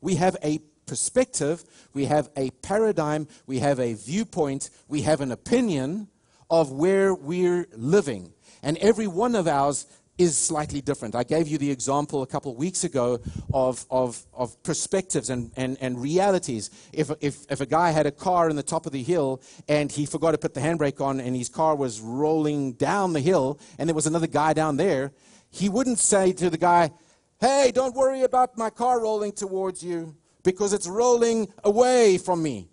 We 0.00 0.14
have 0.14 0.36
a 0.40 0.60
perspective, 0.86 1.64
we 1.94 2.04
have 2.04 2.30
a 2.36 2.50
paradigm, 2.62 3.26
we 3.48 3.58
have 3.58 3.80
a 3.80 3.94
viewpoint, 3.94 4.70
we 4.86 5.02
have 5.02 5.20
an 5.20 5.32
opinion 5.32 6.06
of 6.48 6.70
where 6.70 7.12
we're 7.12 7.66
living. 7.76 8.32
And 8.62 8.78
every 8.78 9.08
one 9.08 9.34
of 9.34 9.48
ours 9.48 9.86
is 10.16 10.38
slightly 10.38 10.80
different. 10.80 11.16
I 11.16 11.24
gave 11.24 11.48
you 11.48 11.58
the 11.58 11.72
example 11.72 12.22
a 12.22 12.26
couple 12.28 12.52
of 12.52 12.56
weeks 12.56 12.84
ago 12.84 13.18
of, 13.52 13.84
of, 13.90 14.24
of 14.32 14.62
perspectives 14.62 15.28
and, 15.28 15.50
and, 15.56 15.76
and 15.80 16.00
realities. 16.00 16.70
If, 16.92 17.10
if, 17.20 17.50
if 17.50 17.60
a 17.60 17.66
guy 17.66 17.90
had 17.90 18.06
a 18.06 18.12
car 18.12 18.48
in 18.48 18.54
the 18.54 18.62
top 18.62 18.86
of 18.86 18.92
the 18.92 19.02
hill 19.02 19.42
and 19.68 19.90
he 19.90 20.06
forgot 20.06 20.30
to 20.30 20.38
put 20.38 20.54
the 20.54 20.60
handbrake 20.60 21.00
on 21.00 21.18
and 21.18 21.34
his 21.34 21.48
car 21.48 21.74
was 21.74 22.00
rolling 22.00 22.74
down 22.74 23.12
the 23.12 23.20
hill 23.20 23.58
and 23.76 23.88
there 23.88 23.94
was 23.94 24.06
another 24.06 24.28
guy 24.28 24.52
down 24.52 24.76
there, 24.76 25.10
he 25.50 25.68
wouldn't 25.68 25.98
say 25.98 26.32
to 26.32 26.50
the 26.50 26.58
guy, 26.58 26.90
Hey, 27.38 27.70
don't 27.74 27.94
worry 27.94 28.22
about 28.22 28.56
my 28.56 28.70
car 28.70 29.00
rolling 29.00 29.32
towards 29.32 29.82
you 29.82 30.16
because 30.42 30.72
it's 30.72 30.88
rolling 30.88 31.52
away 31.64 32.16
from 32.16 32.42
me. 32.42 32.68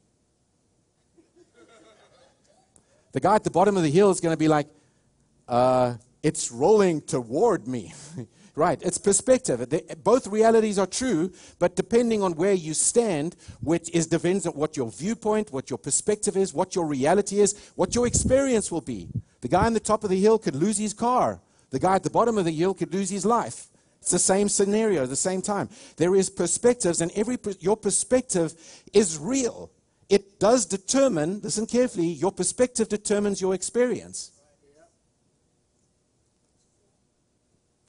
The 3.12 3.20
guy 3.20 3.36
at 3.36 3.44
the 3.44 3.52
bottom 3.52 3.78
of 3.78 3.84
the 3.84 3.92
hill 3.92 4.10
is 4.10 4.20
going 4.20 4.34
to 4.34 4.38
be 4.38 4.48
like, 4.48 4.68
uh, 5.48 5.96
it's 6.24 6.52
rolling 6.52 7.02
toward 7.02 7.68
me. 7.68 7.94
right, 8.56 8.82
it's 8.82 8.98
perspective. 8.98 9.70
They, 9.70 9.82
both 10.04 10.28
realities 10.28 10.80
are 10.80 10.88
true, 10.88 11.32
but 11.60 11.76
depending 11.76 12.24
on 12.24 12.34
where 12.34 12.54
you 12.54 12.74
stand, 12.74 13.36
which 13.62 13.90
is 13.92 14.08
depends 14.08 14.48
on 14.48 14.54
what 14.54 14.78
your 14.78 14.90
viewpoint, 14.90 15.52
what 15.52 15.70
your 15.70 15.78
perspective 15.78 16.38
is, 16.38 16.54
what 16.54 16.74
your 16.74 16.86
reality 16.86 17.40
is, 17.40 17.72
what 17.76 17.94
your 17.94 18.08
experience 18.08 18.72
will 18.72 18.82
be. 18.82 19.10
The 19.42 19.48
guy 19.48 19.66
on 19.66 19.74
the 19.74 19.80
top 19.80 20.04
of 20.04 20.10
the 20.10 20.20
hill 20.20 20.40
could 20.40 20.56
lose 20.56 20.78
his 20.78 20.94
car. 20.94 21.40
The 21.74 21.80
guy 21.80 21.96
at 21.96 22.04
the 22.04 22.12
bottom 22.12 22.38
of 22.38 22.46
the 22.46 22.52
hill 22.52 22.76
could 22.76 22.94
lose 22.94 23.10
his 23.10 23.26
life. 23.26 23.66
It's 24.00 24.12
the 24.12 24.20
same 24.20 24.48
scenario 24.48 25.08
the 25.08 25.16
same 25.16 25.42
time. 25.42 25.70
There 25.98 26.16
is 26.16 26.30
perspectives, 26.30 27.02
and 27.02 27.12
every 27.16 27.40
your 27.60 27.76
perspective 27.76 28.54
is 28.94 29.18
real. 29.18 29.72
It 30.08 30.40
does 30.40 30.68
determine, 30.68 31.40
listen 31.42 31.66
carefully, 31.66 32.10
your 32.10 32.32
perspective 32.32 32.90
determines 32.90 33.42
your 33.42 33.56
experience. 33.56 34.32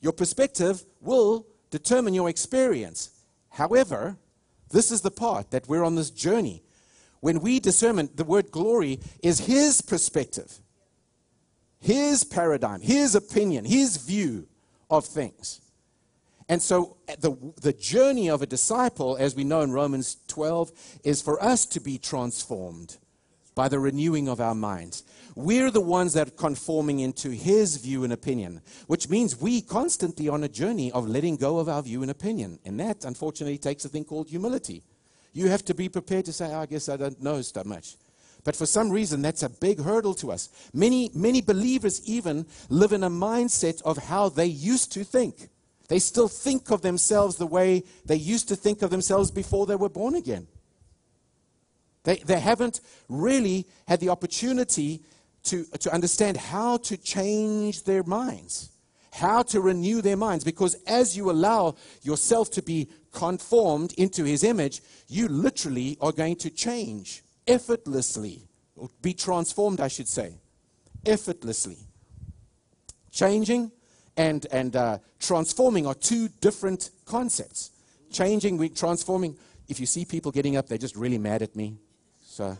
Your 0.00 0.14
perspective 0.14 0.82
will 1.02 1.46
determine 1.70 2.14
your 2.14 2.30
experience. 2.30 3.10
However, 3.50 4.16
this 4.70 4.90
is 4.90 5.02
the 5.02 5.10
part 5.10 5.50
that 5.50 5.68
we're 5.68 5.84
on 5.84 5.96
this 5.96 6.10
journey. 6.10 6.62
When 7.20 7.40
we 7.40 7.60
discern, 7.60 8.08
the 8.14 8.24
word 8.24 8.50
glory 8.50 9.00
is 9.22 9.40
his 9.40 9.82
perspective, 9.82 10.60
his 11.84 12.24
paradigm, 12.24 12.80
his 12.80 13.14
opinion, 13.14 13.66
his 13.66 13.98
view 13.98 14.48
of 14.90 15.04
things. 15.04 15.60
And 16.48 16.62
so 16.62 16.96
the, 17.20 17.36
the 17.60 17.74
journey 17.74 18.30
of 18.30 18.40
a 18.40 18.46
disciple, 18.46 19.18
as 19.18 19.36
we 19.36 19.44
know 19.44 19.60
in 19.60 19.70
Romans 19.70 20.16
12, 20.28 20.72
is 21.04 21.20
for 21.20 21.42
us 21.42 21.66
to 21.66 21.80
be 21.80 21.98
transformed 21.98 22.96
by 23.54 23.68
the 23.68 23.78
renewing 23.78 24.28
of 24.28 24.40
our 24.40 24.54
minds. 24.54 25.04
We're 25.36 25.70
the 25.70 25.82
ones 25.82 26.14
that 26.14 26.28
are 26.28 26.30
conforming 26.30 27.00
into 27.00 27.28
his 27.30 27.76
view 27.76 28.02
and 28.02 28.14
opinion, 28.14 28.62
which 28.86 29.10
means 29.10 29.38
we 29.38 29.60
constantly 29.60 30.26
on 30.26 30.42
a 30.42 30.48
journey 30.48 30.90
of 30.90 31.06
letting 31.06 31.36
go 31.36 31.58
of 31.58 31.68
our 31.68 31.82
view 31.82 32.00
and 32.00 32.10
opinion. 32.10 32.60
And 32.64 32.80
that, 32.80 33.04
unfortunately, 33.04 33.58
takes 33.58 33.84
a 33.84 33.90
thing 33.90 34.04
called 34.04 34.28
humility. 34.28 34.82
You 35.34 35.48
have 35.48 35.66
to 35.66 35.74
be 35.74 35.90
prepared 35.90 36.24
to 36.24 36.32
say, 36.32 36.46
oh, 36.50 36.60
I 36.60 36.66
guess 36.66 36.88
I 36.88 36.96
don't 36.96 37.20
know 37.22 37.42
so 37.42 37.62
much. 37.66 37.96
But 38.44 38.54
for 38.54 38.66
some 38.66 38.90
reason, 38.90 39.22
that's 39.22 39.42
a 39.42 39.48
big 39.48 39.80
hurdle 39.80 40.14
to 40.14 40.30
us. 40.30 40.50
Many, 40.74 41.10
many 41.14 41.40
believers 41.40 42.06
even 42.06 42.46
live 42.68 42.92
in 42.92 43.02
a 43.02 43.10
mindset 43.10 43.82
of 43.82 43.96
how 43.96 44.28
they 44.28 44.46
used 44.46 44.92
to 44.92 45.02
think. 45.02 45.48
They 45.88 45.98
still 45.98 46.28
think 46.28 46.70
of 46.70 46.82
themselves 46.82 47.36
the 47.36 47.46
way 47.46 47.84
they 48.04 48.16
used 48.16 48.48
to 48.48 48.56
think 48.56 48.82
of 48.82 48.90
themselves 48.90 49.30
before 49.30 49.66
they 49.66 49.76
were 49.76 49.88
born 49.88 50.14
again. 50.14 50.46
They, 52.04 52.16
they 52.16 52.38
haven't 52.38 52.80
really 53.08 53.66
had 53.88 54.00
the 54.00 54.10
opportunity 54.10 55.02
to, 55.44 55.64
to 55.80 55.92
understand 55.92 56.36
how 56.36 56.76
to 56.78 56.98
change 56.98 57.84
their 57.84 58.02
minds, 58.02 58.70
how 59.10 59.42
to 59.42 59.60
renew 59.60 60.02
their 60.02 60.16
minds. 60.16 60.44
Because 60.44 60.76
as 60.86 61.16
you 61.16 61.30
allow 61.30 61.76
yourself 62.02 62.50
to 62.52 62.62
be 62.62 62.90
conformed 63.12 63.94
into 63.94 64.24
his 64.24 64.44
image, 64.44 64.82
you 65.08 65.28
literally 65.28 65.96
are 66.02 66.12
going 66.12 66.36
to 66.36 66.50
change 66.50 67.23
effortlessly, 67.46 68.42
or 68.76 68.88
be 69.02 69.14
transformed, 69.14 69.80
I 69.80 69.88
should 69.88 70.08
say, 70.08 70.34
effortlessly. 71.06 71.78
Changing 73.10 73.70
and, 74.16 74.46
and 74.50 74.74
uh, 74.74 74.98
transforming 75.20 75.86
are 75.86 75.94
two 75.94 76.28
different 76.40 76.90
concepts. 77.04 77.70
Changing, 78.10 78.56
we 78.56 78.68
transforming. 78.68 79.36
If 79.68 79.80
you 79.80 79.86
see 79.86 80.04
people 80.04 80.30
getting 80.30 80.56
up, 80.56 80.68
they're 80.68 80.78
just 80.78 80.96
really 80.96 81.18
mad 81.18 81.42
at 81.42 81.54
me. 81.56 81.76
So, 82.24 82.56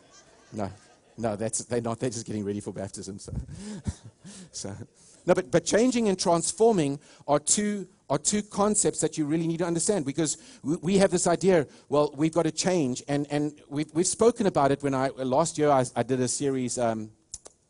no, 0.53 0.70
no, 1.16 1.37
that's, 1.37 1.64
they're 1.64 1.81
not. 1.81 2.01
They're 2.01 2.11
just 2.11 2.27
getting 2.27 2.44
ready 2.44 2.61
for 2.61 2.73
baptism. 2.73 3.18
So, 3.18 3.33
so 4.53 4.75
no, 5.27 5.35
but, 5.35 5.51
but 5.51 5.65
changing 5.65 6.09
and 6.09 6.19
transforming 6.19 6.99
are 7.27 7.39
two, 7.39 7.89
are 8.11 8.19
two 8.19 8.43
concepts 8.43 9.01
that 9.01 9.17
you 9.17 9.25
really 9.25 9.47
need 9.47 9.59
to 9.59 9.67
understand 9.67 10.05
because 10.05 10.37
we, 10.63 10.77
we 10.77 10.99
have 10.99 11.11
this 11.11 11.27
idea, 11.27 11.67
well, 11.89 12.13
we've 12.17 12.33
got 12.33 12.43
to 12.43 12.51
change. 12.51 13.03
And, 13.09 13.27
and 13.31 13.61
we've, 13.69 13.91
we've 13.95 14.07
spoken 14.07 14.47
about 14.47 14.71
it 14.71 14.83
when 14.83 14.95
I, 14.95 15.09
last 15.09 15.57
year 15.57 15.71
I, 15.71 15.85
I 15.97 16.03
did 16.03 16.21
a 16.21 16.29
series, 16.29 16.79
um, 16.79 17.11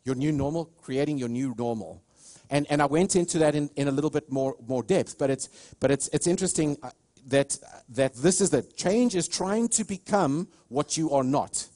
Your 0.03 0.15
New 0.15 0.31
Normal, 0.31 0.65
Creating 0.81 1.17
Your 1.17 1.29
New 1.29 1.55
Normal. 1.57 2.01
And, 2.49 2.67
and 2.69 2.81
I 2.81 2.85
went 2.85 3.15
into 3.15 3.39
that 3.39 3.55
in, 3.55 3.69
in 3.75 3.87
a 3.87 3.91
little 3.91 4.09
bit 4.09 4.31
more, 4.31 4.55
more 4.67 4.83
depth. 4.83 5.17
But 5.17 5.29
it's, 5.29 5.75
but 5.79 5.91
it's, 5.91 6.09
it's 6.09 6.27
interesting 6.27 6.77
uh, 6.83 6.91
that, 7.27 7.57
that 7.89 8.15
this 8.15 8.41
is 8.41 8.49
the 8.49 8.61
change 8.61 9.15
is 9.15 9.27
trying 9.27 9.69
to 9.69 9.85
become 9.85 10.49
what 10.67 10.97
you 10.97 11.11
are 11.11 11.23
not. 11.23 11.67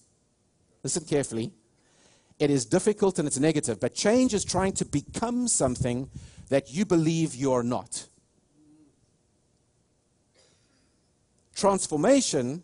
Listen 0.84 1.06
carefully 1.06 1.52
it 2.40 2.50
is 2.50 2.66
difficult 2.66 3.20
and 3.20 3.28
it's 3.28 3.38
negative, 3.38 3.80
but 3.80 3.94
change 3.94 4.34
is 4.34 4.46
trying 4.46 4.72
to 4.74 4.86
become 4.86 5.48
something 5.48 6.10
that 6.48 6.72
you 6.74 6.86
believe 6.86 7.36
you're 7.36 7.64
not. 7.64 8.08
Transformation 11.54 12.64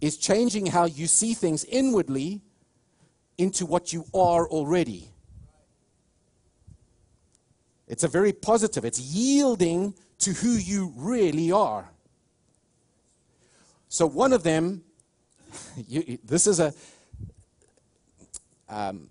is 0.00 0.16
changing 0.16 0.66
how 0.66 0.86
you 0.86 1.06
see 1.06 1.34
things 1.34 1.64
inwardly 1.64 2.40
into 3.36 3.66
what 3.66 3.92
you 3.92 4.04
are 4.14 4.48
already. 4.48 5.08
It's 7.86 8.04
a 8.04 8.08
very 8.08 8.32
positive, 8.32 8.84
it's 8.84 9.00
yielding 9.00 9.94
to 10.20 10.32
who 10.32 10.52
you 10.52 10.94
really 10.96 11.52
are. 11.52 11.90
So, 13.88 14.06
one 14.06 14.32
of 14.32 14.42
them, 14.42 14.84
you, 15.88 16.18
this 16.24 16.46
is 16.46 16.60
a 16.60 16.72
um, 18.70 19.08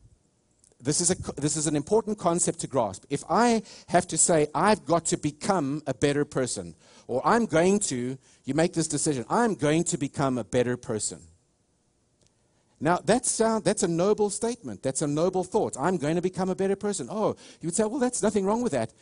this 0.81 1.01
is, 1.01 1.11
a, 1.11 1.15
this 1.33 1.57
is 1.57 1.67
an 1.67 1.75
important 1.75 2.17
concept 2.17 2.59
to 2.61 2.67
grasp. 2.67 3.03
If 3.09 3.23
I 3.29 3.61
have 3.87 4.07
to 4.07 4.17
say, 4.17 4.47
I've 4.55 4.85
got 4.85 5.05
to 5.07 5.17
become 5.17 5.83
a 5.85 5.93
better 5.93 6.23
person, 6.23 6.73
or 7.07 7.21
I'm 7.25 7.45
going 7.45 7.79
to, 7.79 8.17
you 8.45 8.53
make 8.53 8.73
this 8.73 8.87
decision, 8.87 9.25
I'm 9.29 9.55
going 9.55 9.83
to 9.85 9.97
become 9.97 10.37
a 10.37 10.43
better 10.43 10.77
person. 10.77 11.19
Now, 12.79 12.99
that's, 13.03 13.41
uh, 13.41 13.59
that's 13.59 13.83
a 13.83 13.89
noble 13.89 14.29
statement. 14.29 14.81
That's 14.81 15.01
a 15.01 15.07
noble 15.07 15.43
thought. 15.43 15.75
I'm 15.77 15.97
going 15.97 16.15
to 16.15 16.21
become 16.21 16.49
a 16.49 16.55
better 16.55 16.77
person. 16.77 17.09
Oh, 17.11 17.35
you 17.59 17.67
would 17.67 17.75
say, 17.75 17.83
well, 17.83 17.99
that's 17.99 18.23
nothing 18.23 18.45
wrong 18.45 18.61
with 18.61 18.71
that. 18.71 18.93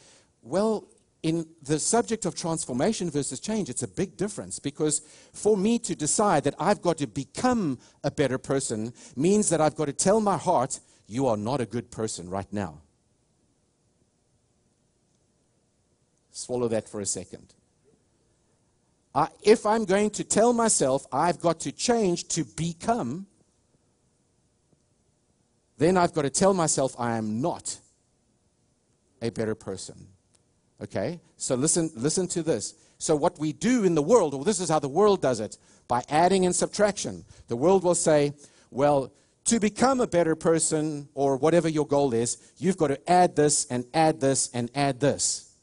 Well, 0.42 0.88
in 1.24 1.48
the 1.64 1.80
subject 1.80 2.26
of 2.26 2.36
transformation 2.36 3.10
versus 3.10 3.40
change, 3.40 3.70
it's 3.70 3.84
a 3.84 3.88
big 3.88 4.18
difference 4.18 4.60
because 4.60 5.02
for 5.34 5.58
me 5.58 5.80
to 5.80 5.96
decide 5.96 6.44
that 6.44 6.56
I've 6.60 6.82
got 6.82 6.98
to 7.00 7.08
become 7.08 7.80
a 8.04 8.12
better 8.12 8.38
person 8.38 8.94
means 9.16 9.50
that 9.50 9.60
I've 9.60 9.76
got 9.76 9.86
to 9.86 9.94
tell 9.94 10.22
my 10.22 10.38
heart, 10.38 10.80
you 11.08 11.28
are 11.28 11.38
not 11.38 11.60
a 11.62 11.66
good 11.66 11.90
person 11.90 12.30
right 12.30 12.52
now. 12.52 12.82
Swallow 16.32 16.68
that 16.68 16.88
for 16.88 17.02
a 17.02 17.06
second. 17.06 17.54
I, 19.16 19.30
if 19.42 19.66
I'm 19.66 19.86
going 19.86 20.12
to 20.12 20.24
tell 20.24 20.54
myself 20.54 21.08
I've 21.12 21.40
got 21.40 21.62
to 21.62 21.72
change 21.72 22.28
to 22.30 22.44
become, 22.44 23.26
then 25.80 25.98
I've 25.98 26.14
got 26.14 26.24
to 26.24 26.30
tell 26.30 26.54
myself 26.54 26.96
I 27.00 27.18
am 27.18 27.42
not 27.42 27.80
a 29.22 29.32
better 29.32 29.56
person. 29.56 30.08
Okay? 30.82 31.20
So 31.38 31.56
listen, 31.56 31.92
listen 31.96 32.28
to 32.30 32.44
this. 32.44 32.76
So 32.98 33.16
what 33.16 33.40
we 33.40 33.54
do 33.54 33.84
in 33.84 33.96
the 33.96 34.02
world, 34.02 34.34
well, 34.34 34.44
this 34.44 34.60
is 34.60 34.70
how 34.70 34.80
the 34.80 34.88
world 34.88 35.22
does 35.22 35.40
it, 35.40 35.58
by 35.88 36.04
adding 36.10 36.46
and 36.46 36.56
subtraction. 36.56 37.26
The 37.48 37.56
world 37.56 37.84
will 37.84 37.96
say, 37.96 38.34
well, 38.72 39.12
to 39.46 39.60
become 39.60 40.02
a 40.02 40.08
better 40.08 40.36
person 40.36 41.08
or 41.14 41.38
whatever 41.38 41.70
your 41.70 41.88
goal 41.88 42.14
is, 42.14 42.38
you've 42.58 42.78
got 42.78 42.88
to 42.88 43.10
add 43.10 43.36
this 43.36 43.66
and 43.66 43.86
add 43.94 44.20
this 44.20 44.50
and 44.54 44.70
add 44.76 45.00
this. 45.00 45.54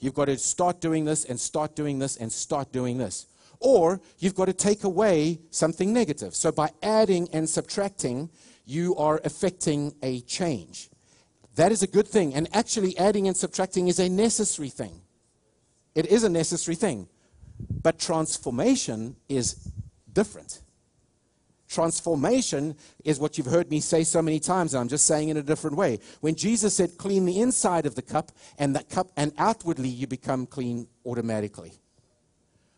You've 0.00 0.14
got 0.14 0.24
to 0.24 0.38
start 0.38 0.80
doing 0.80 1.04
this 1.04 1.24
and 1.24 1.38
start 1.38 1.76
doing 1.76 1.98
this 1.98 2.16
and 2.16 2.32
start 2.32 2.72
doing 2.72 2.98
this. 2.98 3.26
Or 3.60 4.00
you've 4.18 4.34
got 4.34 4.46
to 4.46 4.52
take 4.52 4.84
away 4.84 5.38
something 5.50 5.92
negative. 5.92 6.34
So 6.34 6.50
by 6.50 6.70
adding 6.82 7.28
and 7.32 7.48
subtracting, 7.48 8.30
you 8.64 8.96
are 8.96 9.20
affecting 9.24 9.94
a 10.02 10.20
change. 10.22 10.89
That 11.56 11.72
is 11.72 11.82
a 11.82 11.86
good 11.86 12.08
thing. 12.08 12.34
And 12.34 12.48
actually, 12.54 12.96
adding 12.98 13.26
and 13.26 13.36
subtracting 13.36 13.88
is 13.88 13.98
a 13.98 14.08
necessary 14.08 14.68
thing. 14.68 15.00
It 15.94 16.06
is 16.06 16.24
a 16.24 16.28
necessary 16.28 16.76
thing. 16.76 17.08
But 17.82 17.98
transformation 17.98 19.16
is 19.28 19.68
different. 20.12 20.62
Transformation 21.68 22.74
is 23.04 23.20
what 23.20 23.38
you've 23.38 23.46
heard 23.46 23.70
me 23.70 23.78
say 23.78 24.02
so 24.02 24.20
many 24.20 24.40
times, 24.40 24.74
and 24.74 24.80
I'm 24.80 24.88
just 24.88 25.06
saying 25.06 25.28
in 25.28 25.36
a 25.36 25.42
different 25.42 25.76
way. 25.76 26.00
When 26.20 26.34
Jesus 26.34 26.74
said, 26.74 26.98
clean 26.98 27.26
the 27.26 27.40
inside 27.40 27.86
of 27.86 27.94
the 27.94 28.02
cup, 28.02 28.32
and 28.58 28.74
that 28.74 28.88
cup, 28.88 29.12
and 29.16 29.32
outwardly 29.38 29.88
you 29.88 30.08
become 30.08 30.46
clean 30.46 30.88
automatically. 31.06 31.72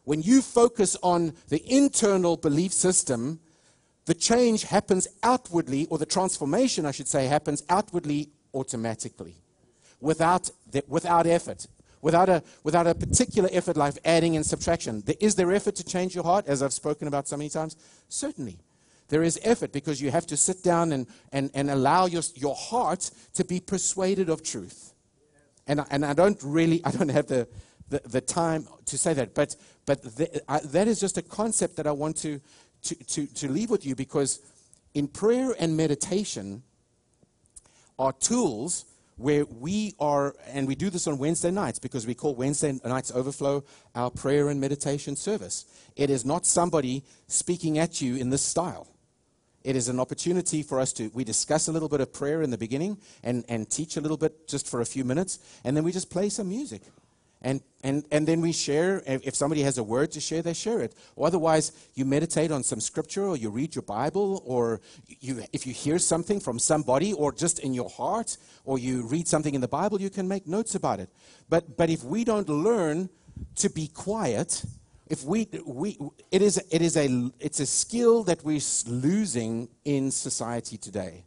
When 0.05 0.21
you 0.21 0.43
focus 0.43 0.97
on 1.03 1.33
the 1.49 1.63
internal 1.73 2.37
belief 2.37 2.73
system, 2.73 3.41
the 4.05 4.15
change 4.15 4.65
happens 4.65 5.09
outwardly, 5.23 5.87
or 5.87 5.97
the 5.97 6.05
transformation, 6.05 6.85
I 6.85 6.91
should 6.91 7.09
say, 7.09 7.29
happens 7.29 7.63
outwardly 7.71 8.29
automatically 8.55 9.37
without, 10.01 10.51
the, 10.71 10.85
without 10.89 11.27
effort 11.27 11.67
without 12.03 12.29
a, 12.29 12.43
without 12.65 12.87
a 12.87 12.95
particular 12.95 13.49
effort 13.53 13.77
like 13.77 13.95
adding 14.05 14.37
and 14.37 14.45
subtraction. 14.45 15.03
Is 15.21 15.37
there 15.37 15.51
effort 15.53 15.77
to 15.77 15.85
change 15.85 16.15
your 16.15 16.25
heart, 16.25 16.47
as 16.47 16.63
I've 16.63 16.73
spoken 16.73 17.09
about 17.09 17.29
so 17.29 17.37
many 17.37 17.49
times? 17.49 17.77
Certainly. 18.09 18.59
There 19.09 19.23
is 19.23 19.39
effort 19.43 19.73
because 19.73 20.01
you 20.01 20.11
have 20.11 20.27
to 20.27 20.37
sit 20.37 20.63
down 20.63 20.93
and, 20.93 21.07
and, 21.33 21.51
and 21.55 21.71
allow 21.71 22.07
your, 22.07 22.23
your 22.35 22.55
heart 22.55 23.11
to 23.35 23.45
be 23.45 23.61
persuaded 23.61 24.29
of 24.29 24.43
truth. 24.43 24.95
And, 25.67 25.81
I, 25.81 25.87
and 25.91 26.05
I 26.05 26.13
don't 26.13 26.39
really, 26.43 26.85
I 26.85 26.91
don't 26.91 27.11
have 27.11 27.27
the, 27.27 27.47
the, 27.89 28.01
the 28.07 28.21
time 28.21 28.67
to 28.87 28.99
say 28.99 29.15
that, 29.15 29.35
but, 29.35 29.55
but 29.87 30.03
the, 30.03 30.43
I, 30.49 30.61
that 30.61 30.89
is 30.89 30.99
just 30.99 31.19
a 31.19 31.23
concept 31.23 31.77
that 31.77 31.87
I 31.87 31.93
want 31.93 32.17
to, 32.19 32.41
to, 32.85 32.95
to, 32.95 33.27
to 33.27 33.49
leave 33.51 33.71
with 33.71 33.87
you 33.87 33.95
because 33.95 34.41
in 34.95 35.07
prayer 35.07 35.55
and 35.59 35.77
meditation 35.77 36.63
are 37.99 38.13
tools 38.13 38.85
where 39.17 39.45
we 39.45 39.95
are, 40.01 40.35
and 40.49 40.67
we 40.67 40.75
do 40.75 40.91
this 40.91 41.07
on 41.07 41.19
Wednesday 41.19 41.51
nights 41.51 41.79
because 41.79 42.07
we 42.07 42.15
call 42.15 42.35
Wednesday 42.35 42.79
nights 42.85 43.13
overflow 43.15 43.63
our 43.95 44.11
prayer 44.11 44.49
and 44.49 44.61
meditation 44.61 45.17
service. 45.17 45.67
It 45.97 46.11
is 46.11 46.25
not 46.25 46.47
somebody 46.47 47.05
speaking 47.29 47.79
at 47.79 48.01
you 48.01 48.17
in 48.17 48.31
this 48.31 48.43
style. 48.43 48.89
It 49.63 49.77
is 49.77 49.89
an 49.89 50.01
opportunity 50.01 50.63
for 50.63 50.81
us 50.81 50.93
to, 50.95 51.11
we 51.15 51.23
discuss 51.23 51.69
a 51.69 51.73
little 51.73 51.89
bit 51.89 52.01
of 52.01 52.13
prayer 52.13 52.43
in 52.43 52.51
the 52.51 52.59
beginning 52.59 52.99
and, 53.23 53.45
and 53.49 53.71
teach 53.71 53.97
a 53.97 54.01
little 54.01 54.17
bit 54.17 54.49
just 54.49 54.69
for 54.69 54.81
a 54.81 54.87
few 54.87 55.05
minutes, 55.05 55.39
and 55.63 55.77
then 55.77 55.85
we 55.85 55.93
just 55.93 56.11
play 56.11 56.29
some 56.29 56.49
music. 56.49 56.83
And, 57.43 57.61
and, 57.83 58.05
and 58.13 58.27
then 58.27 58.41
we 58.41 58.53
share, 58.53 59.03
if 59.05 59.35
somebody 59.35 59.63
has 59.63 59.77
a 59.77 59.83
word 59.83 60.13
to 60.13 60.21
share, 60.21 60.43
they 60.43 60.55
share 60.55 60.81
it. 60.81 60.95
Or 61.17 61.27
otherwise, 61.27 61.73
you 61.95 62.05
meditate 62.05 62.53
on 62.53 62.63
some 62.63 62.81
scripture, 62.81 63.25
or 63.25 63.37
you 63.37 63.51
read 63.51 63.75
your 63.75 63.83
Bible, 63.83 64.43
or 64.47 64.81
you, 65.21 65.43
if 65.53 65.67
you 65.67 65.73
hear 65.73 65.99
something 65.99 66.39
from 66.39 66.59
somebody, 66.59 67.13
or 67.13 67.33
just 67.33 67.59
in 67.59 67.75
your 67.75 67.91
heart, 67.91 68.37
or 68.65 68.79
you 68.79 69.07
read 69.09 69.27
something 69.27 69.55
in 69.55 69.61
the 69.61 69.69
Bible, 69.69 70.01
you 70.01 70.11
can 70.11 70.29
make 70.29 70.47
notes 70.47 70.77
about 70.77 71.01
it. 71.01 71.11
But, 71.49 71.77
but 71.77 71.91
if 71.91 72.05
we 72.05 72.25
don't 72.25 72.49
learn 72.49 73.11
to 73.57 73.69
be 73.69 73.89
quiet, 73.89 74.65
if 75.09 75.25
we, 75.25 75.49
we 75.67 75.99
it 76.31 76.41
is 76.41 76.57
it 76.71 76.81
is 76.81 76.97
a 76.97 77.31
it's 77.39 77.61
a 77.61 77.67
skill 77.67 78.23
that 78.25 78.43
we're 78.45 78.61
losing 78.87 79.69
in 79.85 80.11
society 80.11 80.79
today 80.79 81.27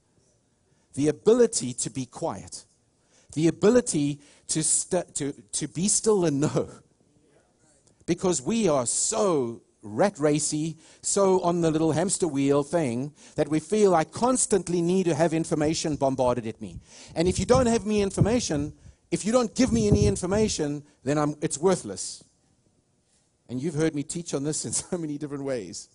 the 0.96 1.10
ability 1.10 1.74
to 1.74 1.92
be 1.92 2.06
quiet 2.08 2.66
the 3.36 3.48
ability 3.48 4.20
to 4.48 4.64
st- 4.64 5.14
to 5.16 5.32
to 5.52 5.68
be 5.68 5.88
still 5.88 6.26
and 6.26 6.42
know 6.42 6.70
because 8.06 8.42
we 8.42 8.68
are 8.68 8.86
so 8.86 9.62
rat 9.84 10.18
racy 10.20 10.78
so 11.02 11.40
on 11.42 11.62
the 11.62 11.70
little 11.70 11.92
hamster 11.92 12.28
wheel 12.28 12.64
thing 12.64 13.14
that 13.36 13.48
we 13.48 13.60
feel 13.60 13.94
i 13.94 14.04
constantly 14.04 14.82
need 14.82 15.04
to 15.06 15.14
have 15.14 15.32
information 15.32 15.96
bombarded 15.96 16.48
at 16.48 16.60
me 16.60 16.80
and 17.16 17.28
if 17.28 17.38
you 17.38 17.46
don't 17.46 17.68
have 17.68 17.86
me 17.86 18.02
information 18.02 18.74
if 19.12 19.24
you 19.24 19.32
don't 19.32 19.54
give 19.54 19.72
me 19.72 19.88
any 19.88 20.08
information 20.08 20.84
then 21.04 21.20
I'm, 21.20 21.36
it's 21.42 21.60
worthless 21.60 22.24
and 23.48 23.62
you've 23.62 23.76
heard 23.76 23.96
me 23.96 24.04
teach 24.04 24.34
on 24.34 24.44
this 24.44 24.66
in 24.66 24.72
so 24.72 24.98
many 24.98 25.18
different 25.18 25.44
ways. 25.44 25.90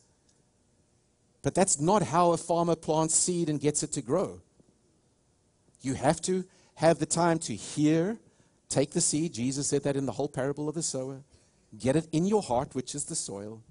But 1.43 1.55
that's 1.55 1.81
not 1.81 2.03
how 2.03 2.33
a 2.33 2.37
farmer 2.37 2.77
plants 2.77 3.15
seed 3.15 3.49
and 3.49 3.61
gets 3.61 3.83
it 3.83 3.93
to 3.93 4.03
grow. 4.03 4.41
You 5.81 5.95
have 5.95 6.21
to 6.23 6.45
have 6.81 6.99
the 6.99 7.05
time 7.05 7.39
to 7.39 7.55
hear, 7.55 8.17
take 8.71 8.93
the 8.93 9.03
seed. 9.03 9.35
Jesus 9.35 9.69
said 9.69 9.83
that 9.83 9.97
in 9.97 10.07
the 10.07 10.13
whole 10.13 10.31
parable 10.31 10.67
of 10.67 10.75
the 10.75 10.83
sower. 10.83 11.21
Get 11.79 11.95
it 11.95 12.09
in 12.11 12.25
your 12.25 12.41
heart, 12.41 12.75
which 12.75 12.95
is 12.95 13.05
the 13.05 13.15
soil, 13.15 13.63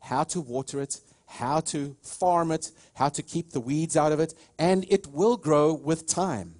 how 0.00 0.24
to 0.24 0.40
water 0.40 0.80
it, 0.80 0.98
how 1.26 1.60
to 1.60 1.94
farm 2.02 2.50
it, 2.50 2.72
how 2.94 3.08
to 3.08 3.22
keep 3.22 3.52
the 3.52 3.60
weeds 3.60 3.96
out 3.96 4.10
of 4.10 4.18
it, 4.18 4.34
and 4.58 4.84
it 4.88 5.06
will 5.06 5.36
grow 5.36 5.74
with 5.74 6.08
time, 6.08 6.56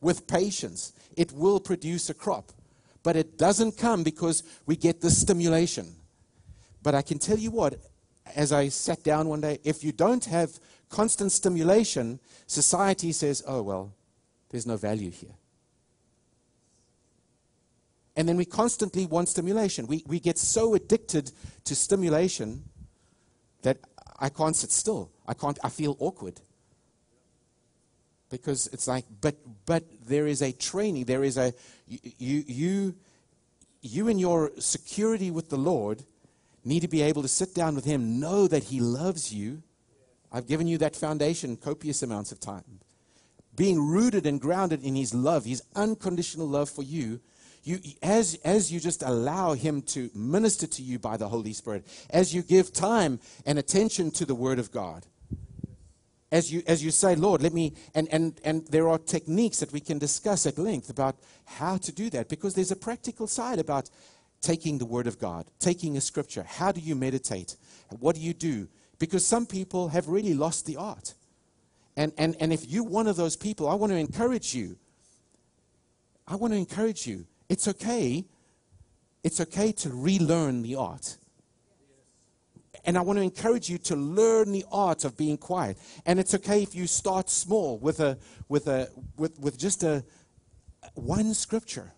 with 0.00 0.28
patience. 0.28 0.92
It 1.16 1.32
will 1.32 1.58
produce 1.58 2.08
a 2.08 2.14
crop. 2.14 2.52
But 3.02 3.16
it 3.16 3.36
doesn't 3.36 3.76
come 3.76 4.04
because 4.04 4.44
we 4.64 4.76
get 4.76 5.00
the 5.00 5.10
stimulation. 5.10 5.92
But 6.84 6.94
I 6.94 7.02
can 7.02 7.18
tell 7.18 7.38
you 7.38 7.50
what, 7.50 7.74
as 8.36 8.52
I 8.52 8.68
sat 8.68 9.02
down 9.02 9.28
one 9.28 9.40
day, 9.40 9.58
if 9.64 9.82
you 9.82 9.90
don't 9.90 10.24
have 10.26 10.60
constant 10.88 11.32
stimulation, 11.32 12.20
society 12.46 13.10
says, 13.10 13.42
oh, 13.44 13.62
well, 13.62 13.92
there's 14.50 14.66
no 14.66 14.76
value 14.76 15.10
here. 15.10 15.34
And 18.18 18.28
then 18.28 18.36
we 18.36 18.44
constantly 18.44 19.06
want 19.06 19.28
stimulation. 19.28 19.86
We, 19.86 20.02
we 20.04 20.18
get 20.18 20.38
so 20.38 20.74
addicted 20.74 21.30
to 21.62 21.76
stimulation 21.76 22.64
that 23.62 23.78
I 24.18 24.28
can't 24.28 24.56
sit 24.56 24.72
still. 24.72 25.12
I 25.24 25.34
can't, 25.34 25.56
I 25.62 25.68
feel 25.68 25.96
awkward. 26.00 26.40
Because 28.28 28.66
it's 28.72 28.88
like, 28.88 29.04
but, 29.20 29.36
but 29.66 29.84
there 30.04 30.26
is 30.26 30.42
a 30.42 30.50
training, 30.50 31.04
there 31.04 31.22
is 31.22 31.38
a, 31.38 31.54
you, 31.86 32.42
you, 32.48 32.94
you 33.82 34.08
in 34.08 34.18
your 34.18 34.50
security 34.58 35.30
with 35.30 35.48
the 35.48 35.56
Lord 35.56 36.02
need 36.64 36.80
to 36.80 36.88
be 36.88 37.02
able 37.02 37.22
to 37.22 37.28
sit 37.28 37.54
down 37.54 37.76
with 37.76 37.84
Him, 37.84 38.18
know 38.18 38.48
that 38.48 38.64
He 38.64 38.80
loves 38.80 39.32
you. 39.32 39.62
I've 40.32 40.48
given 40.48 40.66
you 40.66 40.76
that 40.78 40.96
foundation 40.96 41.56
copious 41.56 42.02
amounts 42.02 42.32
of 42.32 42.40
time. 42.40 42.80
Being 43.54 43.80
rooted 43.80 44.26
and 44.26 44.40
grounded 44.40 44.82
in 44.82 44.96
His 44.96 45.14
love, 45.14 45.44
His 45.44 45.62
unconditional 45.76 46.48
love 46.48 46.68
for 46.68 46.82
you, 46.82 47.20
you, 47.68 47.78
as, 48.02 48.38
as 48.44 48.72
you 48.72 48.80
just 48.80 49.02
allow 49.02 49.52
Him 49.52 49.82
to 49.82 50.10
minister 50.14 50.66
to 50.66 50.82
you 50.82 50.98
by 50.98 51.16
the 51.16 51.28
Holy 51.28 51.52
Spirit, 51.52 51.86
as 52.10 52.34
you 52.34 52.42
give 52.42 52.72
time 52.72 53.20
and 53.44 53.58
attention 53.58 54.10
to 54.12 54.24
the 54.24 54.34
Word 54.34 54.58
of 54.58 54.72
God, 54.72 55.04
as 56.30 56.52
you, 56.52 56.62
as 56.66 56.84
you 56.84 56.90
say, 56.90 57.14
Lord, 57.14 57.42
let 57.42 57.52
me, 57.52 57.74
and, 57.94 58.08
and, 58.10 58.38
and 58.44 58.66
there 58.66 58.88
are 58.88 58.98
techniques 58.98 59.60
that 59.60 59.72
we 59.72 59.80
can 59.80 59.98
discuss 59.98 60.46
at 60.46 60.58
length 60.58 60.90
about 60.90 61.16
how 61.44 61.76
to 61.78 61.92
do 61.92 62.10
that 62.10 62.28
because 62.28 62.54
there's 62.54 62.70
a 62.70 62.76
practical 62.76 63.26
side 63.26 63.58
about 63.58 63.88
taking 64.40 64.78
the 64.78 64.86
Word 64.86 65.06
of 65.06 65.18
God, 65.18 65.46
taking 65.58 65.96
a 65.96 66.00
scripture. 66.00 66.42
How 66.42 66.72
do 66.72 66.80
you 66.80 66.94
meditate? 66.94 67.56
What 67.98 68.14
do 68.14 68.20
you 68.20 68.34
do? 68.34 68.68
Because 68.98 69.26
some 69.26 69.46
people 69.46 69.88
have 69.88 70.08
really 70.08 70.34
lost 70.34 70.66
the 70.66 70.76
art. 70.76 71.14
And, 71.96 72.12
and, 72.18 72.36
and 72.40 72.52
if 72.52 72.66
you're 72.66 72.84
one 72.84 73.06
of 73.06 73.16
those 73.16 73.36
people, 73.36 73.68
I 73.68 73.74
want 73.74 73.92
to 73.92 73.98
encourage 73.98 74.54
you. 74.54 74.76
I 76.26 76.36
want 76.36 76.52
to 76.52 76.58
encourage 76.58 77.06
you. 77.06 77.26
It's 77.48 77.68
okay. 77.68 78.24
It's 79.24 79.40
okay 79.40 79.72
to 79.72 79.90
relearn 79.90 80.62
the 80.62 80.76
art. 80.76 81.16
And 82.84 82.96
I 82.96 83.00
want 83.00 83.18
to 83.18 83.22
encourage 83.22 83.68
you 83.68 83.78
to 83.78 83.96
learn 83.96 84.52
the 84.52 84.64
art 84.70 85.04
of 85.04 85.16
being 85.16 85.36
quiet. 85.36 85.78
And 86.06 86.18
it's 86.18 86.34
okay 86.34 86.62
if 86.62 86.74
you 86.74 86.86
start 86.86 87.28
small 87.28 87.78
with 87.78 88.00
a 88.00 88.18
with 88.48 88.66
a 88.68 88.88
with, 89.16 89.38
with 89.38 89.58
just 89.58 89.82
a 89.82 90.04
one 90.94 91.34
scripture 91.34 91.92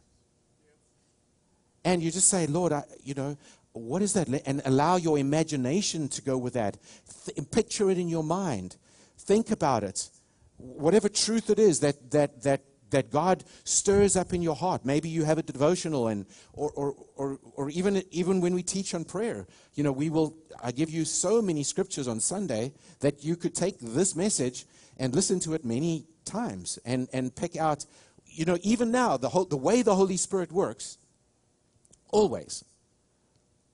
and 1.85 2.03
you 2.03 2.11
just 2.11 2.29
say, 2.29 2.47
Lord, 2.47 2.73
I, 2.73 2.85
you 3.03 3.15
know, 3.15 3.37
what 3.73 4.03
is 4.03 4.13
that? 4.15 4.29
And 4.47 4.61
allow 4.65 4.97
your 4.97 5.19
imagination 5.19 6.09
to 6.09 6.23
go 6.23 6.37
with 6.37 6.55
that. 6.55 6.77
Th- 7.25 7.51
picture 7.51 7.91
it 7.91 7.99
in 7.99 8.09
your 8.09 8.25
mind. 8.25 8.77
Think 9.19 9.51
about 9.51 9.85
it. 9.85 10.11
Whatever 10.57 11.09
truth 11.09 11.51
it 11.51 11.59
is 11.59 11.81
that, 11.81 12.11
that, 12.11 12.43
that, 12.43 12.63
that 12.91 13.11
God 13.11 13.45
stirs 13.65 14.17
up 14.17 14.33
in 14.33 14.43
your 14.43 14.55
heart. 14.55 14.85
Maybe 14.85 15.09
you 15.09 15.25
have 15.25 15.39
a 15.39 15.43
devotional, 15.43 16.09
and, 16.09 16.27
or, 16.53 16.71
or, 16.73 16.95
or, 17.17 17.39
or 17.57 17.71
even, 17.71 18.03
even 18.11 18.41
when 18.41 18.55
we 18.55 18.63
teach 18.63 18.95
on 18.95 19.05
prayer, 19.05 19.47
you 19.75 19.83
know, 19.83 19.93
we 19.93 20.11
will, 20.11 20.37
I 20.63 20.73
give 20.73 20.91
you 20.91 21.05
so 21.05 21.41
many 21.41 21.63
scriptures 21.63 22.09
on 22.09 22.21
Sunday 22.21 22.73
that 23.01 23.25
you 23.25 23.37
could 23.37 23.55
take 23.55 23.79
this 23.81 24.15
message 24.15 24.67
and 24.99 25.15
listen 25.15 25.41
to 25.41 25.55
it 25.55 25.65
many 25.65 26.05
times 26.25 26.79
and, 26.85 27.09
and 27.13 27.35
pick 27.35 27.57
out, 27.57 27.87
you 28.27 28.45
know, 28.45 28.59
even 28.63 28.91
now, 28.91 29.17
the, 29.17 29.29
whole, 29.29 29.45
the 29.45 29.57
way 29.57 29.83
the 29.83 29.95
Holy 29.95 30.17
Spirit 30.17 30.53
works 30.53 30.99
Always. 32.11 32.65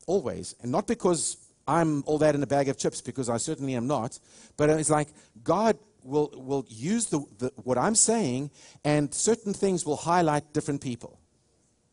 Always. 0.06 0.54
And 0.62 0.70
not 0.70 0.86
because 0.86 1.36
I'm 1.66 2.04
all 2.06 2.18
that 2.18 2.34
in 2.34 2.42
a 2.42 2.46
bag 2.46 2.68
of 2.68 2.78
chips, 2.78 3.00
because 3.00 3.28
I 3.28 3.38
certainly 3.38 3.74
am 3.74 3.86
not, 3.86 4.18
but 4.56 4.70
it's 4.70 4.90
like 4.90 5.08
God 5.42 5.78
will, 6.06 6.30
will 6.34 6.64
use 6.68 7.06
the, 7.06 7.24
the, 7.38 7.52
what 7.64 7.78
I'm 7.78 7.94
saying, 7.94 8.50
and 8.84 9.12
certain 9.12 9.52
things 9.52 9.84
will 9.84 9.96
highlight 9.96 10.52
different 10.52 10.80
people. 10.80 11.18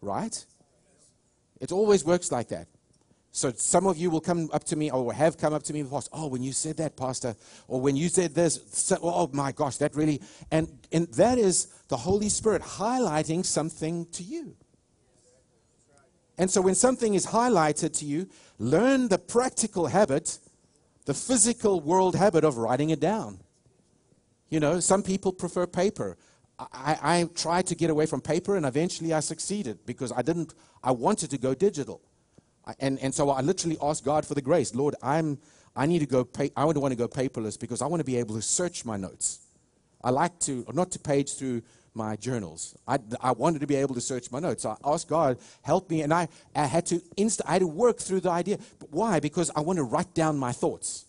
Right? 0.01 0.45
It 1.59 1.72
always 1.72 2.03
works 2.03 2.32
like 2.32 2.49
that. 2.49 2.68
So 3.36 3.51
some 3.51 3.88
of 3.88 3.97
you 3.97 4.11
will 4.11 4.22
come 4.22 4.49
up 4.53 4.64
to 4.66 4.76
me 4.76 4.91
or 4.91 5.11
have 5.11 5.39
come 5.39 5.53
up 5.53 5.64
to 5.64 5.74
me 5.74 5.80
in 5.80 5.88
the 5.88 5.91
past. 5.91 6.09
Oh, 6.14 6.28
when 6.28 6.43
you 6.43 6.51
said 6.51 6.78
that, 6.78 6.95
Pastor, 6.95 7.36
or 7.68 7.82
when 7.82 7.95
you 7.95 8.07
said 8.07 8.36
this, 8.36 8.59
so, 8.72 8.97
oh 9.01 9.28
my 9.34 9.51
gosh, 9.51 9.78
that 9.78 9.95
really, 9.95 10.22
and, 10.51 10.68
and 10.91 11.07
that 11.14 11.39
is 11.39 11.66
the 11.88 11.97
Holy 11.97 12.30
Spirit 12.30 12.61
highlighting 12.61 13.43
something 13.43 14.05
to 14.11 14.22
you. 14.22 14.55
And 16.38 16.49
so 16.51 16.61
when 16.61 16.76
something 16.76 17.16
is 17.16 17.26
highlighted 17.26 17.97
to 17.99 18.05
you, 18.05 18.30
learn 18.59 19.07
the 19.07 19.18
practical 19.18 19.88
habit, 19.88 20.38
the 21.05 21.14
physical 21.16 21.80
world 21.80 22.16
habit 22.16 22.43
of 22.43 22.57
writing 22.57 22.91
it 22.91 22.99
down. 22.99 23.39
You 24.53 24.59
know, 24.59 24.79
some 24.79 25.01
people 25.01 25.33
prefer 25.33 25.65
paper. 25.65 26.15
I, 26.59 26.99
I 27.01 27.29
tried 27.33 27.65
to 27.65 27.75
get 27.75 27.89
away 27.89 28.05
from 28.05 28.21
paper 28.21 28.55
and 28.55 28.67
eventually 28.67 29.11
I 29.11 29.19
succeeded 29.19 29.79
because 29.87 30.11
I 30.11 30.21
didn't, 30.21 30.53
I 30.83 30.91
wanted 30.91 31.31
to 31.31 31.39
go 31.39 31.55
digital. 31.55 32.01
I, 32.63 32.75
and, 32.79 32.99
and 32.99 33.15
so 33.15 33.31
I 33.31 33.41
literally 33.41 33.79
asked 33.81 34.05
God 34.05 34.27
for 34.27 34.35
the 34.35 34.43
grace. 34.43 34.75
Lord, 34.75 34.93
I'm, 35.01 35.39
I 35.75 35.87
need 35.87 35.99
to 35.99 36.05
go, 36.05 36.23
pay, 36.23 36.51
I 36.55 36.65
would 36.65 36.77
want 36.77 36.91
to 36.91 36.95
go 36.95 37.07
paperless 37.07 37.59
because 37.59 37.81
I 37.81 37.87
want 37.87 38.01
to 38.01 38.03
be 38.03 38.15
able 38.17 38.35
to 38.35 38.43
search 38.43 38.85
my 38.85 38.95
notes. 38.95 39.39
I 40.03 40.11
like 40.11 40.37
to, 40.41 40.63
not 40.71 40.91
to 40.91 40.99
page 40.99 41.33
through 41.33 41.63
my 41.95 42.15
journals. 42.15 42.77
I, 42.87 42.99
I 43.21 43.31
wanted 43.31 43.61
to 43.61 43.67
be 43.67 43.77
able 43.77 43.95
to 43.95 44.01
search 44.01 44.31
my 44.31 44.39
notes. 44.39 44.61
So 44.61 44.77
I 44.83 44.93
asked 44.93 45.07
God, 45.07 45.39
help 45.63 45.89
me. 45.89 46.03
And 46.03 46.13
I, 46.13 46.27
I 46.55 46.67
had 46.67 46.85
to 46.87 47.01
inst- 47.17 47.41
I 47.47 47.53
had 47.53 47.61
to 47.61 47.67
work 47.67 47.97
through 47.97 48.19
the 48.19 48.29
idea. 48.29 48.59
But 48.77 48.91
why? 48.91 49.19
Because 49.19 49.49
I 49.55 49.61
want 49.61 49.77
to 49.77 49.83
write 49.83 50.13
down 50.13 50.37
my 50.37 50.51
thoughts. 50.51 51.05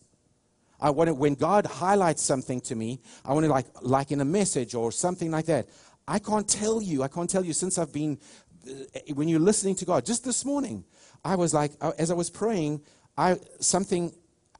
I 0.81 0.91
want 0.91 1.09
to, 1.09 1.15
when 1.15 1.35
God 1.35 1.67
highlights 1.67 2.23
something 2.23 2.61
to 2.63 2.75
me, 2.75 3.01
I 3.25 3.33
want 3.33 3.45
to 3.45 3.51
like, 3.51 3.67
like 3.83 4.13
in 4.13 4.21
a 4.21 4.25
message 4.25 4.75
or 4.75 4.93
something 4.93 5.31
like 5.31 5.47
that. 5.47 5.69
I 6.07 6.19
can't 6.19 6.49
tell 6.49 6.83
you, 6.83 7.03
I 7.03 7.09
can't 7.09 7.31
tell 7.31 7.45
you 7.45 7.53
since 7.53 7.79
I've 7.79 7.93
been, 7.93 8.19
uh, 8.69 9.15
when 9.15 9.29
you're 9.29 9.41
listening 9.41 9.75
to 9.77 9.85
God, 9.85 10.05
just 10.05 10.25
this 10.25 10.45
morning, 10.45 10.85
I 11.25 11.37
was 11.37 11.55
like, 11.55 11.73
uh, 11.81 11.93
as 11.99 12.11
I 12.11 12.15
was 12.15 12.29
praying, 12.29 12.83
I, 13.17 13.39
something 13.61 14.13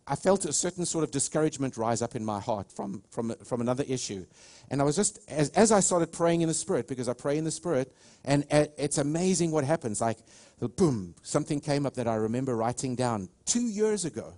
I 0.07 0.17
felt 0.17 0.45
a 0.45 0.53
certain 0.53 0.85
sort 0.85 1.03
of 1.05 1.11
discouragement 1.11 1.77
rise 1.77 2.03
up 2.03 2.15
in 2.15 2.25
my 2.25 2.39
heart 2.39 2.71
from, 2.71 3.03
from, 3.11 3.35
from 3.45 3.61
another 3.61 3.85
issue. 3.89 4.27
And 4.71 4.81
I 4.81 4.85
was 4.85 4.97
just, 4.97 5.19
as, 5.29 5.49
as 5.51 5.73
I 5.73 5.81
started 5.81 6.13
praying 6.13 6.43
in 6.43 6.49
the 6.49 6.55
Spirit, 6.55 6.89
because 6.89 7.09
I 7.09 7.15
pray 7.15 7.39
in 7.39 7.45
the 7.45 7.51
Spirit, 7.51 7.95
and 8.25 8.45
it's 8.51 8.99
amazing 8.99 9.51
what 9.51 9.65
happens. 9.65 10.01
Like, 10.01 10.19
boom, 10.77 11.15
something 11.23 11.61
came 11.61 11.87
up 11.87 11.95
that 11.95 12.07
I 12.07 12.17
remember 12.17 12.55
writing 12.55 12.95
down 12.95 13.29
two 13.47 13.67
years 13.67 14.05
ago. 14.05 14.35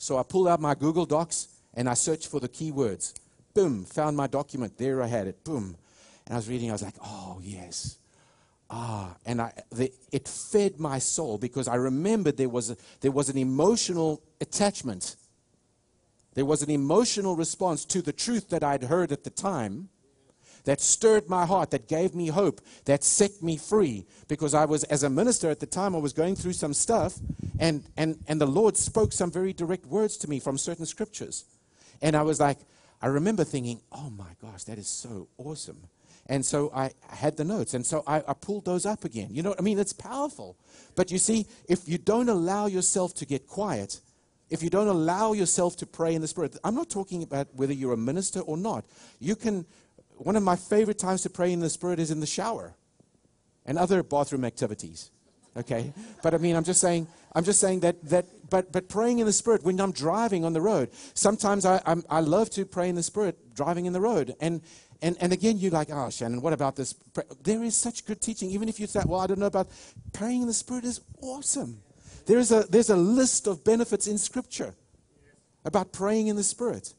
So 0.00 0.16
I 0.16 0.22
pulled 0.22 0.48
out 0.48 0.62
my 0.62 0.74
Google 0.74 1.04
Docs 1.04 1.48
and 1.74 1.86
I 1.86 1.92
searched 1.92 2.28
for 2.28 2.40
the 2.40 2.48
keywords. 2.48 3.12
Boom, 3.52 3.84
found 3.84 4.16
my 4.16 4.26
document. 4.26 4.78
There 4.78 5.02
I 5.02 5.06
had 5.06 5.26
it. 5.26 5.44
Boom. 5.44 5.76
And 6.24 6.32
I 6.32 6.36
was 6.36 6.48
reading, 6.48 6.70
I 6.70 6.72
was 6.72 6.82
like, 6.82 6.94
oh, 7.04 7.38
yes. 7.42 7.98
Ah, 8.70 9.14
and 9.26 9.42
I, 9.42 9.52
the, 9.70 9.92
it 10.10 10.26
fed 10.26 10.80
my 10.80 10.98
soul 10.98 11.36
because 11.36 11.68
I 11.68 11.74
remembered 11.74 12.38
there 12.38 12.48
was, 12.48 12.70
a, 12.70 12.78
there 13.02 13.10
was 13.10 13.28
an 13.28 13.36
emotional 13.36 14.22
attachment. 14.40 15.16
There 16.32 16.46
was 16.46 16.62
an 16.62 16.70
emotional 16.70 17.36
response 17.36 17.84
to 17.84 18.00
the 18.00 18.12
truth 18.12 18.48
that 18.48 18.64
I'd 18.64 18.84
heard 18.84 19.12
at 19.12 19.24
the 19.24 19.30
time 19.30 19.90
that 20.64 20.80
stirred 20.80 21.28
my 21.28 21.46
heart, 21.46 21.70
that 21.70 21.88
gave 21.88 22.14
me 22.14 22.28
hope, 22.28 22.60
that 22.84 23.04
set 23.04 23.42
me 23.42 23.56
free. 23.56 24.06
Because 24.28 24.54
I 24.54 24.64
was, 24.64 24.84
as 24.84 25.02
a 25.02 25.10
minister 25.10 25.50
at 25.50 25.60
the 25.60 25.66
time, 25.66 25.94
I 25.94 25.98
was 25.98 26.12
going 26.12 26.36
through 26.36 26.54
some 26.54 26.74
stuff, 26.74 27.18
and, 27.58 27.84
and, 27.96 28.18
and 28.28 28.40
the 28.40 28.46
Lord 28.46 28.76
spoke 28.76 29.12
some 29.12 29.30
very 29.30 29.52
direct 29.52 29.86
words 29.86 30.16
to 30.18 30.30
me 30.30 30.40
from 30.40 30.58
certain 30.58 30.86
scriptures. 30.86 31.44
And 32.02 32.16
I 32.16 32.22
was 32.22 32.40
like, 32.40 32.58
I 33.02 33.06
remember 33.06 33.44
thinking, 33.44 33.80
oh 33.92 34.10
my 34.10 34.30
gosh, 34.42 34.64
that 34.64 34.78
is 34.78 34.88
so 34.88 35.28
awesome. 35.38 35.82
And 36.26 36.44
so 36.44 36.70
I 36.74 36.90
had 37.08 37.36
the 37.36 37.44
notes. 37.44 37.74
And 37.74 37.84
so 37.84 38.04
I, 38.06 38.22
I, 38.28 38.34
pulled 38.34 38.64
those 38.64 38.86
up 38.86 39.04
again. 39.04 39.28
You 39.32 39.42
know, 39.42 39.54
I 39.58 39.62
mean, 39.62 39.78
it's 39.78 39.92
powerful. 39.92 40.56
But 40.94 41.10
you 41.10 41.18
see, 41.18 41.46
if 41.68 41.88
you 41.88 41.98
don't 41.98 42.28
allow 42.28 42.66
yourself 42.66 43.14
to 43.14 43.26
get 43.26 43.48
quiet, 43.48 44.00
if 44.50 44.62
you 44.62 44.70
don't 44.70 44.88
allow 44.88 45.32
yourself 45.32 45.76
to 45.78 45.86
pray 45.86 46.14
in 46.14 46.20
the 46.20 46.28
Spirit, 46.28 46.56
I'm 46.62 46.74
not 46.74 46.90
talking 46.90 47.22
about 47.22 47.48
whether 47.54 47.72
you're 47.72 47.94
a 47.94 47.96
minister 47.96 48.40
or 48.40 48.56
not. 48.56 48.84
You 49.18 49.34
can, 49.34 49.64
one 50.20 50.36
of 50.36 50.42
my 50.42 50.56
favorite 50.56 50.98
times 50.98 51.22
to 51.22 51.30
pray 51.30 51.52
in 51.52 51.60
the 51.60 51.70
Spirit 51.70 51.98
is 51.98 52.10
in 52.10 52.20
the 52.20 52.26
shower 52.26 52.74
and 53.64 53.78
other 53.78 54.02
bathroom 54.02 54.44
activities. 54.44 55.10
Okay? 55.56 55.92
But 56.22 56.34
I 56.34 56.38
mean, 56.38 56.56
I'm 56.56 56.64
just 56.64 56.80
saying, 56.80 57.08
I'm 57.34 57.44
just 57.44 57.60
saying 57.60 57.80
that, 57.80 58.02
that 58.04 58.26
but, 58.50 58.70
but 58.70 58.88
praying 58.88 59.18
in 59.18 59.26
the 59.26 59.32
Spirit 59.32 59.62
when 59.62 59.80
I'm 59.80 59.92
driving 59.92 60.44
on 60.44 60.52
the 60.52 60.60
road, 60.60 60.90
sometimes 61.14 61.64
I, 61.64 61.80
I'm, 61.86 62.04
I 62.10 62.20
love 62.20 62.50
to 62.50 62.66
pray 62.66 62.88
in 62.88 62.94
the 62.94 63.02
Spirit 63.02 63.54
driving 63.54 63.86
in 63.86 63.92
the 63.92 64.00
road. 64.00 64.34
And, 64.40 64.60
and, 65.02 65.16
and 65.20 65.32
again, 65.32 65.58
you're 65.58 65.70
like, 65.70 65.88
oh, 65.90 66.10
Shannon, 66.10 66.42
what 66.42 66.52
about 66.52 66.76
this? 66.76 66.94
There 67.42 67.62
is 67.64 67.76
such 67.76 68.04
good 68.04 68.20
teaching. 68.20 68.50
Even 68.50 68.68
if 68.68 68.78
you 68.78 68.86
say, 68.86 69.00
well, 69.06 69.20
I 69.20 69.26
don't 69.26 69.38
know 69.38 69.46
about 69.46 69.70
praying 70.12 70.42
in 70.42 70.46
the 70.46 70.54
Spirit 70.54 70.84
is 70.84 71.00
awesome. 71.22 71.80
There's 72.26 72.52
a, 72.52 72.64
there's 72.68 72.90
a 72.90 72.96
list 72.96 73.46
of 73.46 73.64
benefits 73.64 74.06
in 74.06 74.18
Scripture 74.18 74.74
about 75.64 75.92
praying 75.92 76.26
in 76.28 76.36
the 76.36 76.44
Spirit. 76.44 76.94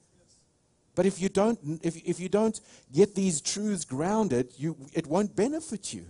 But 1.02 1.08
if 1.08 1.20
you 1.20 1.30
don't, 1.30 1.58
if, 1.82 1.98
if 2.06 2.20
you 2.20 2.30
don't 2.30 2.62
get 2.94 3.16
these 3.16 3.42
truths 3.42 3.86
grounded, 3.86 4.54
you, 4.56 4.78
it 4.94 5.08
won't 5.08 5.36
benefit 5.36 5.96
you. 5.96 6.06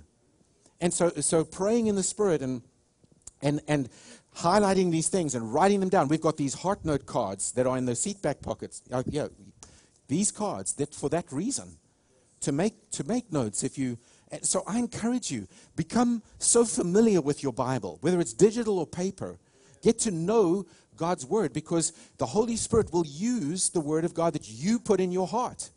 And 0.82 0.94
so, 0.94 1.12
so 1.22 1.46
praying 1.46 1.88
in 1.88 1.96
the 1.96 2.04
Spirit 2.04 2.42
and, 2.42 2.62
and, 3.42 3.62
and 3.70 3.88
highlighting 4.36 4.92
these 4.92 5.08
things 5.08 5.34
and 5.34 5.54
writing 5.54 5.80
them 5.80 5.88
down. 5.88 6.10
We've 6.10 6.20
got 6.20 6.36
these 6.36 6.56
heart 6.56 6.84
note 6.84 7.06
cards 7.06 7.54
that 7.54 7.66
are 7.66 7.78
in 7.78 7.86
the 7.86 7.96
seat 7.96 8.22
back 8.22 8.42
pockets. 8.42 8.82
Uh, 8.92 9.04
yeah, 9.08 9.28
these 10.10 10.30
cards 10.30 10.74
that 10.74 10.94
for 10.94 11.08
that 11.08 11.32
reason 11.32 11.78
to 12.42 12.52
make, 12.52 12.92
to 12.92 13.06
make 13.06 13.32
notes 13.32 13.64
if 13.64 13.78
you. 13.78 13.98
So 14.42 14.62
I 14.68 14.78
encourage 14.78 15.32
you, 15.32 15.48
become 15.78 16.22
so 16.38 16.66
familiar 16.66 17.22
with 17.22 17.42
your 17.42 17.54
Bible, 17.54 17.98
whether 18.02 18.20
it's 18.20 18.34
digital 18.34 18.78
or 18.78 18.86
paper. 18.86 19.40
Get 19.82 20.00
to 20.00 20.12
know 20.12 20.66
God's 21.02 21.26
Word 21.26 21.52
because 21.52 21.94
the 22.20 22.28
Holy 22.28 22.56
Spirit 22.56 22.94
will 22.94 23.08
use 23.08 23.70
the 23.70 23.80
Word 23.80 24.06
of 24.06 24.14
God 24.14 24.34
that 24.34 24.48
you 24.48 24.78
put 24.78 25.00
in 25.00 25.12
your 25.12 25.26
heart. 25.26 25.72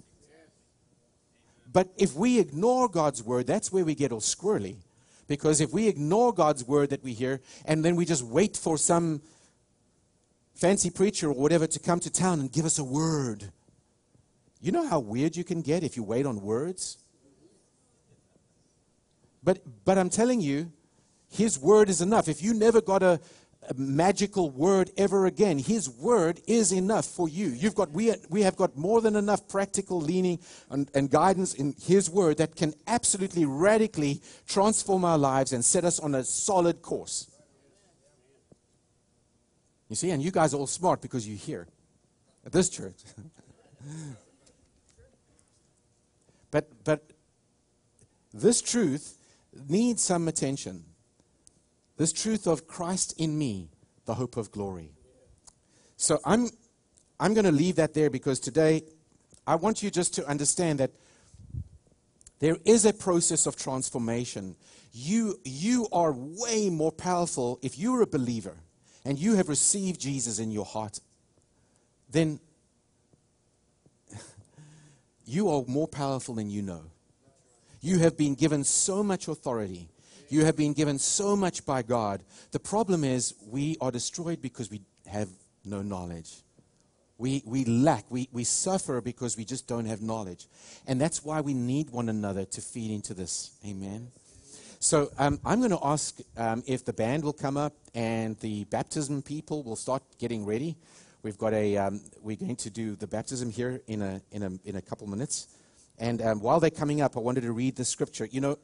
But 1.72 1.88
if 1.96 2.14
we 2.14 2.38
ignore 2.38 2.90
God's 2.90 3.22
Word, 3.22 3.46
that's 3.46 3.72
where 3.72 3.86
we 3.86 3.94
get 3.94 4.12
all 4.12 4.20
squirrely. 4.20 4.76
Because 5.26 5.62
if 5.62 5.72
we 5.72 5.88
ignore 5.88 6.34
God's 6.34 6.62
Word 6.62 6.90
that 6.90 7.02
we 7.02 7.14
hear 7.14 7.40
and 7.64 7.82
then 7.82 7.96
we 7.96 8.04
just 8.04 8.22
wait 8.22 8.54
for 8.54 8.76
some 8.76 9.22
fancy 10.54 10.90
preacher 10.90 11.28
or 11.30 11.34
whatever 11.34 11.66
to 11.66 11.78
come 11.78 12.00
to 12.00 12.10
town 12.10 12.40
and 12.40 12.52
give 12.52 12.66
us 12.66 12.78
a 12.78 12.84
word, 12.84 13.50
you 14.60 14.72
know 14.72 14.86
how 14.86 15.00
weird 15.00 15.36
you 15.38 15.42
can 15.42 15.62
get 15.62 15.82
if 15.82 15.96
you 15.96 16.02
wait 16.02 16.26
on 16.26 16.42
words? 16.42 16.98
But, 19.42 19.58
but 19.86 19.96
I'm 19.96 20.10
telling 20.10 20.42
you, 20.42 20.70
His 21.30 21.58
word 21.58 21.88
is 21.88 22.02
enough. 22.02 22.28
If 22.28 22.42
you 22.42 22.52
never 22.52 22.82
got 22.82 23.02
a, 23.02 23.20
magical 23.76 24.50
word 24.50 24.90
ever 24.96 25.26
again, 25.26 25.58
His 25.58 25.88
word 25.88 26.40
is 26.46 26.72
enough 26.72 27.06
for 27.06 27.28
you. 27.28 27.48
You've 27.48 27.74
got, 27.74 27.90
we, 27.90 28.14
we 28.28 28.42
have 28.42 28.56
got 28.56 28.76
more 28.76 29.00
than 29.00 29.16
enough 29.16 29.48
practical 29.48 30.00
leaning 30.00 30.38
and, 30.70 30.90
and 30.94 31.10
guidance 31.10 31.54
in 31.54 31.74
His 31.82 32.10
word 32.10 32.36
that 32.38 32.56
can 32.56 32.74
absolutely 32.86 33.44
radically 33.44 34.20
transform 34.46 35.04
our 35.04 35.18
lives 35.18 35.52
and 35.52 35.64
set 35.64 35.84
us 35.84 35.98
on 35.98 36.14
a 36.14 36.24
solid 36.24 36.82
course. 36.82 37.30
You 39.88 39.96
see, 39.96 40.10
and 40.10 40.22
you 40.22 40.30
guys 40.30 40.54
are 40.54 40.58
all 40.58 40.66
smart 40.66 41.00
because 41.00 41.28
you're 41.28 41.36
here 41.36 41.66
at 42.44 42.52
this 42.52 42.68
church. 42.68 42.96
But, 46.54 46.68
but 46.84 47.02
this 48.32 48.62
truth 48.62 49.18
needs 49.68 50.04
some 50.04 50.28
attention. 50.28 50.84
This 51.96 52.12
truth 52.12 52.46
of 52.46 52.66
Christ 52.66 53.14
in 53.18 53.38
me, 53.38 53.68
the 54.04 54.14
hope 54.14 54.36
of 54.36 54.50
glory. 54.50 54.90
So 55.96 56.18
I'm, 56.24 56.48
I'm 57.20 57.34
going 57.34 57.44
to 57.44 57.52
leave 57.52 57.76
that 57.76 57.94
there 57.94 58.10
because 58.10 58.40
today 58.40 58.82
I 59.46 59.54
want 59.54 59.82
you 59.82 59.90
just 59.90 60.14
to 60.14 60.26
understand 60.26 60.80
that 60.80 60.90
there 62.40 62.56
is 62.64 62.84
a 62.84 62.92
process 62.92 63.46
of 63.46 63.56
transformation. 63.56 64.56
You, 64.92 65.40
you 65.44 65.86
are 65.92 66.12
way 66.12 66.68
more 66.68 66.92
powerful 66.92 67.58
if 67.62 67.78
you're 67.78 68.02
a 68.02 68.06
believer 68.06 68.56
and 69.04 69.18
you 69.18 69.34
have 69.36 69.48
received 69.48 70.00
Jesus 70.00 70.38
in 70.38 70.50
your 70.50 70.64
heart. 70.64 71.00
Then 72.10 72.40
you 75.24 75.48
are 75.48 75.62
more 75.66 75.88
powerful 75.88 76.34
than 76.34 76.50
you 76.50 76.62
know. 76.62 76.82
You 77.80 77.98
have 77.98 78.16
been 78.16 78.34
given 78.34 78.64
so 78.64 79.02
much 79.02 79.28
authority. 79.28 79.88
You 80.34 80.44
have 80.46 80.56
been 80.56 80.72
given 80.72 80.98
so 80.98 81.36
much 81.36 81.64
by 81.64 81.82
God. 81.82 82.24
The 82.50 82.58
problem 82.58 83.04
is 83.04 83.34
we 83.46 83.76
are 83.80 83.92
destroyed 83.92 84.42
because 84.42 84.68
we 84.68 84.80
have 85.06 85.28
no 85.64 85.80
knowledge. 85.80 86.42
We, 87.18 87.44
we 87.46 87.64
lack, 87.64 88.04
we, 88.10 88.28
we 88.32 88.42
suffer 88.42 89.00
because 89.00 89.36
we 89.36 89.44
just 89.44 89.68
don't 89.68 89.84
have 89.84 90.02
knowledge. 90.02 90.48
And 90.88 91.00
that's 91.00 91.24
why 91.24 91.40
we 91.40 91.54
need 91.54 91.90
one 91.90 92.08
another 92.08 92.44
to 92.46 92.60
feed 92.60 92.90
into 92.90 93.14
this. 93.14 93.52
Amen. 93.64 94.08
So 94.80 95.12
um, 95.20 95.38
I'm 95.44 95.60
going 95.60 95.70
to 95.70 95.78
ask 95.84 96.18
um, 96.36 96.64
if 96.66 96.84
the 96.84 96.92
band 96.92 97.22
will 97.22 97.32
come 97.32 97.56
up 97.56 97.74
and 97.94 98.36
the 98.40 98.64
baptism 98.64 99.22
people 99.22 99.62
will 99.62 99.76
start 99.76 100.02
getting 100.18 100.44
ready. 100.44 100.74
We've 101.22 101.38
got 101.38 101.54
a, 101.54 101.76
um, 101.76 102.00
we're 102.20 102.34
going 102.34 102.56
to 102.56 102.70
do 102.70 102.96
the 102.96 103.06
baptism 103.06 103.52
here 103.52 103.82
in 103.86 104.02
a, 104.02 104.20
in 104.32 104.42
a, 104.42 104.50
in 104.68 104.74
a 104.74 104.82
couple 104.82 105.06
minutes. 105.06 105.46
And 105.96 106.20
um, 106.22 106.40
while 106.40 106.58
they're 106.58 106.70
coming 106.70 107.02
up, 107.02 107.16
I 107.16 107.20
wanted 107.20 107.42
to 107.42 107.52
read 107.52 107.76
the 107.76 107.84
scripture. 107.84 108.26
You 108.28 108.40
know, 108.40 108.58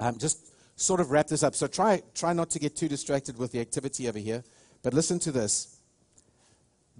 um, 0.00 0.18
just 0.18 0.40
sort 0.76 1.00
of 1.00 1.10
wrap 1.10 1.26
this 1.26 1.42
up. 1.42 1.54
So 1.54 1.66
try, 1.66 2.02
try 2.14 2.32
not 2.32 2.50
to 2.50 2.58
get 2.58 2.76
too 2.76 2.88
distracted 2.88 3.38
with 3.38 3.52
the 3.52 3.60
activity 3.60 4.08
over 4.08 4.18
here. 4.18 4.44
But 4.82 4.94
listen 4.94 5.18
to 5.20 5.32
this. 5.32 5.78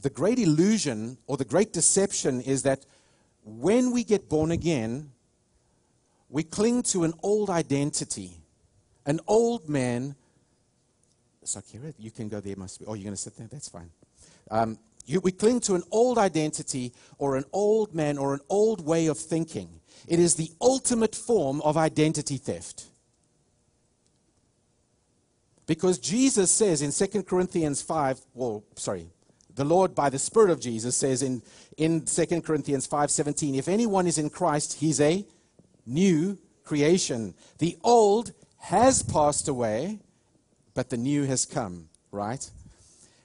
The 0.00 0.10
great 0.10 0.38
illusion 0.38 1.18
or 1.26 1.36
the 1.36 1.44
great 1.44 1.72
deception 1.72 2.40
is 2.40 2.62
that 2.64 2.84
when 3.44 3.92
we 3.92 4.02
get 4.02 4.28
born 4.28 4.50
again, 4.50 5.12
we 6.28 6.42
cling 6.42 6.82
to 6.84 7.04
an 7.04 7.14
old 7.22 7.50
identity, 7.50 8.32
an 9.06 9.20
old 9.26 9.68
man. 9.68 10.16
Sakira, 11.44 11.94
you 11.98 12.10
can 12.10 12.28
go 12.28 12.40
there. 12.40 12.56
Must 12.56 12.80
be. 12.80 12.86
Oh, 12.86 12.94
you're 12.94 13.04
going 13.04 13.14
to 13.14 13.20
sit 13.20 13.36
there. 13.36 13.46
That's 13.46 13.68
fine. 13.68 13.90
Um, 14.50 14.78
you, 15.06 15.20
we 15.20 15.30
cling 15.30 15.60
to 15.60 15.76
an 15.76 15.84
old 15.92 16.18
identity 16.18 16.92
or 17.18 17.36
an 17.36 17.44
old 17.52 17.94
man 17.94 18.18
or 18.18 18.34
an 18.34 18.40
old 18.48 18.84
way 18.84 19.06
of 19.06 19.16
thinking. 19.16 19.80
It 20.08 20.18
is 20.18 20.34
the 20.34 20.50
ultimate 20.60 21.14
form 21.14 21.60
of 21.62 21.76
identity 21.76 22.36
theft. 22.36 22.86
Because 25.66 25.98
Jesus 25.98 26.50
says 26.50 26.82
in 26.82 26.92
2 26.92 27.22
Corinthians 27.24 27.82
5, 27.82 28.20
well, 28.34 28.64
sorry, 28.76 29.08
the 29.54 29.64
Lord 29.64 29.94
by 29.94 30.10
the 30.10 30.18
Spirit 30.18 30.50
of 30.50 30.60
Jesus 30.60 30.96
says 30.96 31.22
in, 31.22 31.42
in 31.76 32.04
2 32.04 32.42
Corinthians 32.42 32.86
5:17, 32.86 33.56
if 33.56 33.68
anyone 33.68 34.06
is 34.06 34.18
in 34.18 34.30
Christ, 34.30 34.74
he's 34.74 35.00
a 35.00 35.26
new 35.86 36.38
creation. 36.62 37.34
The 37.58 37.78
old 37.82 38.32
has 38.58 39.02
passed 39.02 39.48
away, 39.48 40.00
but 40.74 40.90
the 40.90 40.96
new 40.96 41.24
has 41.24 41.46
come, 41.46 41.88
right? 42.12 42.48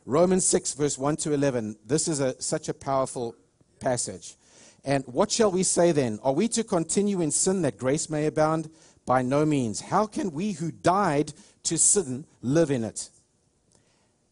Romans 0.06 0.46
6, 0.46 0.74
verse 0.74 0.98
1 0.98 1.18
to 1.18 1.34
11. 1.34 1.78
This 1.86 2.08
is 2.08 2.20
a, 2.20 2.42
such 2.42 2.70
a 2.70 2.74
powerful 2.74 3.36
passage. 3.80 4.36
And 4.84 5.04
what 5.06 5.30
shall 5.30 5.52
we 5.52 5.64
say 5.64 5.92
then? 5.92 6.20
Are 6.24 6.34
we 6.34 6.48
to 6.50 6.64
continue 6.64 7.22
in 7.22 7.30
sin 7.30 7.62
that 7.62 7.78
grace 7.78 8.10
may 8.10 8.26
abound? 8.26 8.70
By 9.12 9.24
no 9.24 9.46
means. 9.46 9.82
How 9.82 10.06
can 10.06 10.32
we 10.32 10.54
who 10.54 10.72
died 10.72 11.34
to 11.64 11.78
sin 11.78 12.26
live 12.42 12.72
in 12.72 12.86
it? 12.86 13.10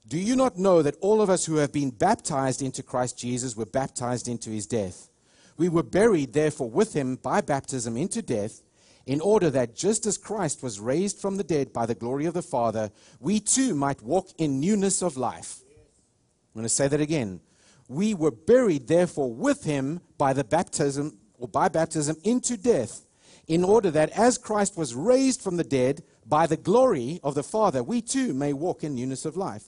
Do 0.08 0.18
you 0.18 0.38
not 0.38 0.58
know 0.58 0.82
that 0.82 0.96
all 1.02 1.22
of 1.22 1.30
us 1.30 1.44
who 1.44 1.58
have 1.58 1.74
been 1.74 1.90
baptized 1.90 2.62
into 2.62 2.82
Christ 2.82 3.18
Jesus 3.18 3.58
were 3.58 3.66
baptized 3.66 4.30
into 4.30 4.52
his 4.52 4.66
death? 4.66 5.10
We 5.58 5.68
were 5.68 5.84
buried, 5.84 6.32
therefore, 6.32 6.70
with 6.70 6.94
him 6.94 7.18
by 7.18 7.42
baptism 7.42 7.98
into 7.98 8.22
death, 8.22 8.62
in 9.06 9.20
order 9.20 9.50
that 9.50 9.76
just 9.76 10.06
as 10.06 10.18
Christ 10.18 10.64
was 10.64 10.80
raised 10.80 11.20
from 11.20 11.36
the 11.36 11.44
dead 11.44 11.74
by 11.74 11.86
the 11.86 11.94
glory 11.94 12.26
of 12.26 12.34
the 12.34 12.42
Father, 12.42 12.90
we 13.20 13.42
too 13.42 13.76
might 13.76 14.02
walk 14.02 14.30
in 14.38 14.62
newness 14.62 15.02
of 15.02 15.18
life. 15.18 15.60
I'm 15.68 16.62
going 16.62 16.64
to 16.64 16.70
say 16.70 16.88
that 16.88 17.02
again. 17.02 17.42
We 17.90 18.14
were 18.14 18.32
buried, 18.32 18.88
therefore, 18.88 19.34
with 19.34 19.66
him 19.66 20.00
by 20.18 20.32
the 20.32 20.46
baptism 20.46 21.18
or 21.38 21.50
by 21.50 21.68
baptism 21.68 22.16
into 22.24 22.56
death, 22.56 23.02
in 23.50 23.64
order 23.64 23.90
that 23.90 24.12
as 24.12 24.38
Christ 24.38 24.78
was 24.78 24.96
raised 24.96 25.42
from 25.42 25.58
the 25.58 25.64
dead 25.64 26.04
by 26.26 26.46
the 26.46 26.56
glory 26.56 27.20
of 27.24 27.34
the 27.34 27.44
Father, 27.44 27.82
we 27.82 28.00
too 28.00 28.34
may 28.34 28.54
walk 28.54 28.84
in 28.84 28.94
newness 28.94 29.26
of 29.26 29.36
life. 29.36 29.66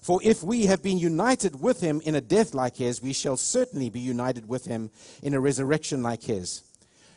For 0.00 0.18
if 0.24 0.42
we 0.42 0.64
have 0.64 0.82
been 0.82 0.98
united 0.98 1.60
with 1.60 1.82
him 1.82 2.00
in 2.06 2.14
a 2.14 2.22
death 2.22 2.54
like 2.54 2.78
his, 2.78 3.02
we 3.02 3.12
shall 3.12 3.36
certainly 3.36 3.90
be 3.90 4.00
united 4.00 4.48
with 4.48 4.64
him 4.64 4.90
in 5.22 5.34
a 5.34 5.40
resurrection 5.40 6.02
like 6.02 6.22
his. 6.22 6.62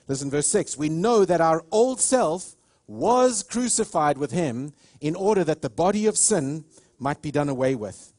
Listen, 0.09 0.29
verse 0.29 0.47
6 0.47 0.77
We 0.77 0.89
know 0.89 1.23
that 1.23 1.39
our 1.39 1.63
old 1.71 2.01
self 2.01 2.57
was 2.85 3.41
crucified 3.41 4.17
with 4.17 4.31
him 4.31 4.73
in 4.99 5.15
order 5.15 5.45
that 5.45 5.61
the 5.61 5.69
body 5.69 6.05
of 6.05 6.17
sin 6.17 6.65
might 6.99 7.21
be 7.21 7.31
done 7.31 7.47
away 7.47 7.75
with, 7.75 8.11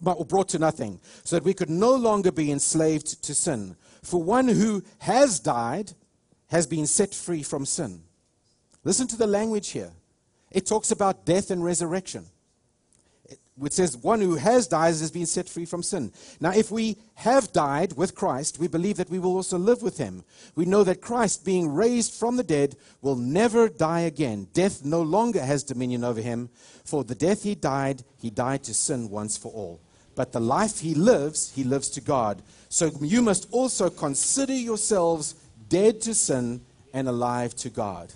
but 0.00 0.28
brought 0.28 0.50
to 0.50 0.60
nothing, 0.60 1.00
so 1.24 1.34
that 1.34 1.44
we 1.44 1.54
could 1.54 1.70
no 1.70 1.96
longer 1.96 2.30
be 2.30 2.52
enslaved 2.52 3.24
to 3.24 3.34
sin. 3.34 3.76
For 4.04 4.22
one 4.22 4.46
who 4.46 4.84
has 4.98 5.40
died 5.40 5.94
has 6.48 6.66
been 6.66 6.86
set 6.86 7.14
free 7.14 7.42
from 7.42 7.64
sin. 7.64 8.02
Listen 8.84 9.06
to 9.08 9.16
the 9.16 9.26
language 9.26 9.70
here. 9.70 9.90
It 10.50 10.66
talks 10.66 10.90
about 10.90 11.26
death 11.26 11.50
and 11.50 11.62
resurrection 11.62 12.26
it 13.64 13.72
says, 13.72 13.96
one 13.96 14.20
who 14.20 14.36
has 14.36 14.66
died 14.68 14.88
has 14.88 15.10
been 15.10 15.26
set 15.26 15.48
free 15.48 15.64
from 15.64 15.82
sin. 15.82 16.12
Now, 16.40 16.52
if 16.52 16.70
we 16.70 16.96
have 17.14 17.52
died 17.52 17.94
with 17.94 18.14
Christ, 18.14 18.58
we 18.58 18.68
believe 18.68 18.96
that 18.96 19.10
we 19.10 19.18
will 19.18 19.34
also 19.34 19.58
live 19.58 19.82
with 19.82 19.98
him. 19.98 20.24
We 20.54 20.64
know 20.64 20.84
that 20.84 21.00
Christ, 21.00 21.44
being 21.44 21.72
raised 21.72 22.12
from 22.12 22.36
the 22.36 22.44
dead, 22.44 22.76
will 23.02 23.16
never 23.16 23.68
die 23.68 24.00
again. 24.00 24.48
Death 24.52 24.84
no 24.84 25.02
longer 25.02 25.42
has 25.42 25.64
dominion 25.64 26.04
over 26.04 26.20
him. 26.20 26.50
For 26.84 27.04
the 27.04 27.14
death 27.14 27.42
he 27.42 27.54
died, 27.54 28.04
he 28.20 28.30
died 28.30 28.62
to 28.64 28.74
sin 28.74 29.10
once 29.10 29.36
for 29.36 29.52
all. 29.52 29.80
But 30.14 30.32
the 30.32 30.40
life 30.40 30.80
he 30.80 30.94
lives, 30.94 31.52
he 31.54 31.64
lives 31.64 31.90
to 31.90 32.00
God. 32.00 32.42
So 32.68 32.90
you 33.00 33.22
must 33.22 33.48
also 33.50 33.90
consider 33.90 34.52
yourselves 34.52 35.34
dead 35.68 36.00
to 36.02 36.14
sin 36.14 36.60
and 36.92 37.08
alive 37.08 37.54
to 37.56 37.70
God. 37.70 38.12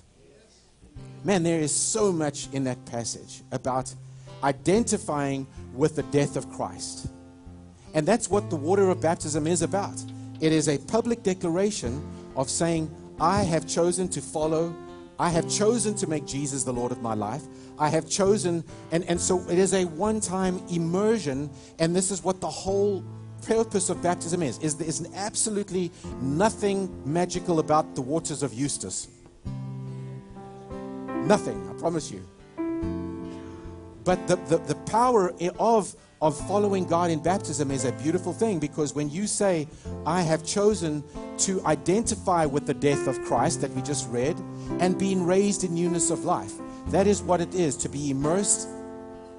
Man, 1.25 1.43
there 1.43 1.61
is 1.61 1.75
so 1.75 2.13
much 2.13 2.49
in 2.53 2.65
that 2.65 2.85
passage 2.87 3.43
about 3.53 3.95
identifying 4.43 5.47
with 5.75 5.97
the 5.97 6.03
death 6.05 6.37
of 6.37 6.51
Christ. 6.51 7.09
And 7.95 8.07
that's 8.07 8.29
what 8.29 8.51
the 8.51 8.57
water 8.57 8.91
of 8.91 9.01
baptism 9.01 9.47
is 9.47 9.63
about. 9.63 10.03
It 10.41 10.53
is 10.53 10.69
a 10.69 10.79
public 10.79 11.23
declaration 11.23 12.05
of 12.35 12.51
saying, 12.51 12.91
I 13.21 13.43
have 13.43 13.69
chosen 13.69 14.09
to 14.09 14.21
follow, 14.21 14.75
I 15.19 15.29
have 15.29 15.49
chosen 15.49 15.95
to 15.97 16.09
make 16.09 16.27
Jesus 16.27 16.65
the 16.65 16.73
Lord 16.73 16.91
of 16.91 17.03
my 17.03 17.15
life. 17.15 17.43
I 17.79 17.89
have 17.89 18.09
chosen, 18.09 18.65
and, 18.91 19.05
and 19.05 19.21
so 19.21 19.41
it 19.49 19.59
is 19.59 19.75
a 19.75 19.85
one 19.85 20.21
time 20.21 20.61
immersion, 20.69 21.51
and 21.79 21.95
this 21.95 22.11
is 22.11 22.25
what 22.25 22.41
the 22.41 22.51
whole 22.51 23.05
purpose 23.43 23.91
of 23.91 24.03
baptism 24.03 24.43
is. 24.43 24.59
Is 24.59 24.77
there 24.77 24.89
is 24.89 25.07
absolutely 25.15 25.91
nothing 26.21 26.91
magical 27.05 27.59
about 27.59 27.95
the 27.95 28.03
waters 28.03 28.43
of 28.43 28.55
Eustace. 28.55 29.09
Nothing, 31.27 31.69
I 31.71 31.79
promise 31.79 32.11
you. 32.11 32.27
But 34.05 34.27
the, 34.27 34.37
the, 34.37 34.59
the 34.59 34.75
power 34.87 35.33
of, 35.59 35.95
of 36.21 36.49
following 36.49 36.85
God 36.85 37.11
in 37.11 37.23
baptism 37.23 37.71
is 37.71 37.85
a 37.85 37.93
beautiful 37.93 38.33
thing 38.33 38.59
because 38.59 38.95
when 38.95 39.09
you 39.09 39.27
say, 39.27 39.69
I 40.05 40.23
have 40.23 40.45
chosen 40.45 41.05
to 41.39 41.65
identify 41.65 42.45
with 42.47 42.67
the 42.67 42.75
death 42.75 43.07
of 43.07 43.21
Christ 43.23 43.61
that 43.61 43.71
we 43.73 43.83
just 43.83 44.09
read 44.11 44.37
and 44.81 44.99
being 44.99 45.25
raised 45.25 45.63
in 45.63 45.75
newness 45.75 46.11
of 46.11 46.25
life, 46.25 46.53
that 46.89 47.07
is 47.07 47.23
what 47.23 47.41
it 47.41 47.55
is 47.55 47.77
to 47.77 47.89
be 47.89 48.11
immersed 48.11 48.69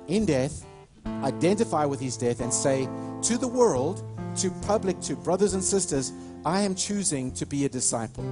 in 0.07 0.25
death, 0.25 0.65
identify 1.05 1.85
with 1.85 1.99
his 1.99 2.17
death, 2.17 2.41
and 2.41 2.53
say 2.53 2.87
to 3.23 3.37
the 3.37 3.47
world, 3.47 4.03
to 4.37 4.49
public, 4.67 4.99
to 5.01 5.15
brothers 5.15 5.53
and 5.53 5.63
sisters, 5.63 6.11
I 6.45 6.61
am 6.61 6.75
choosing 6.75 7.31
to 7.33 7.45
be 7.45 7.65
a 7.65 7.69
disciple. 7.69 8.25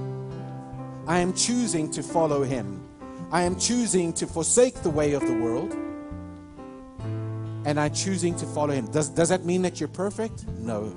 I 1.06 1.18
am 1.18 1.32
choosing 1.32 1.90
to 1.92 2.02
follow 2.02 2.42
him. 2.42 2.86
I 3.30 3.42
am 3.42 3.58
choosing 3.58 4.12
to 4.14 4.26
forsake 4.26 4.82
the 4.82 4.90
way 4.90 5.12
of 5.12 5.26
the 5.26 5.34
world 5.34 5.76
and 7.64 7.78
I'm 7.78 7.94
choosing 7.94 8.34
to 8.36 8.46
follow 8.46 8.74
Him. 8.74 8.90
Does, 8.90 9.08
does 9.08 9.28
that 9.28 9.44
mean 9.44 9.62
that 9.62 9.80
you're 9.80 9.88
perfect? 9.88 10.46
No. 10.58 10.94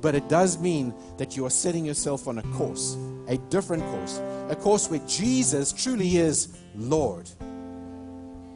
But 0.00 0.14
it 0.14 0.28
does 0.28 0.58
mean 0.58 0.94
that 1.16 1.36
you 1.36 1.46
are 1.46 1.50
setting 1.50 1.84
yourself 1.84 2.28
on 2.28 2.38
a 2.38 2.42
course, 2.54 2.96
a 3.28 3.38
different 3.48 3.82
course, 3.84 4.20
a 4.48 4.56
course 4.56 4.90
where 4.90 5.00
Jesus 5.06 5.72
truly 5.72 6.18
is 6.18 6.56
Lord. 6.74 7.28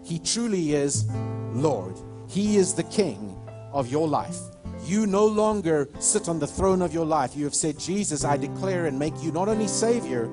He 0.04 0.18
truly 0.18 0.74
is 0.74 1.08
Lord. 1.52 1.98
He 2.30 2.58
is 2.58 2.74
the 2.74 2.84
King 2.84 3.36
of 3.72 3.90
your 3.90 4.06
life. 4.06 4.38
You 4.84 5.04
no 5.04 5.26
longer 5.26 5.88
sit 5.98 6.28
on 6.28 6.38
the 6.38 6.46
throne 6.46 6.80
of 6.80 6.94
your 6.94 7.04
life. 7.04 7.34
You 7.34 7.42
have 7.42 7.56
said, 7.56 7.76
Jesus, 7.76 8.24
I 8.24 8.36
declare 8.36 8.86
and 8.86 8.96
make 8.96 9.20
you 9.20 9.32
not 9.32 9.48
only 9.48 9.66
Savior, 9.66 10.30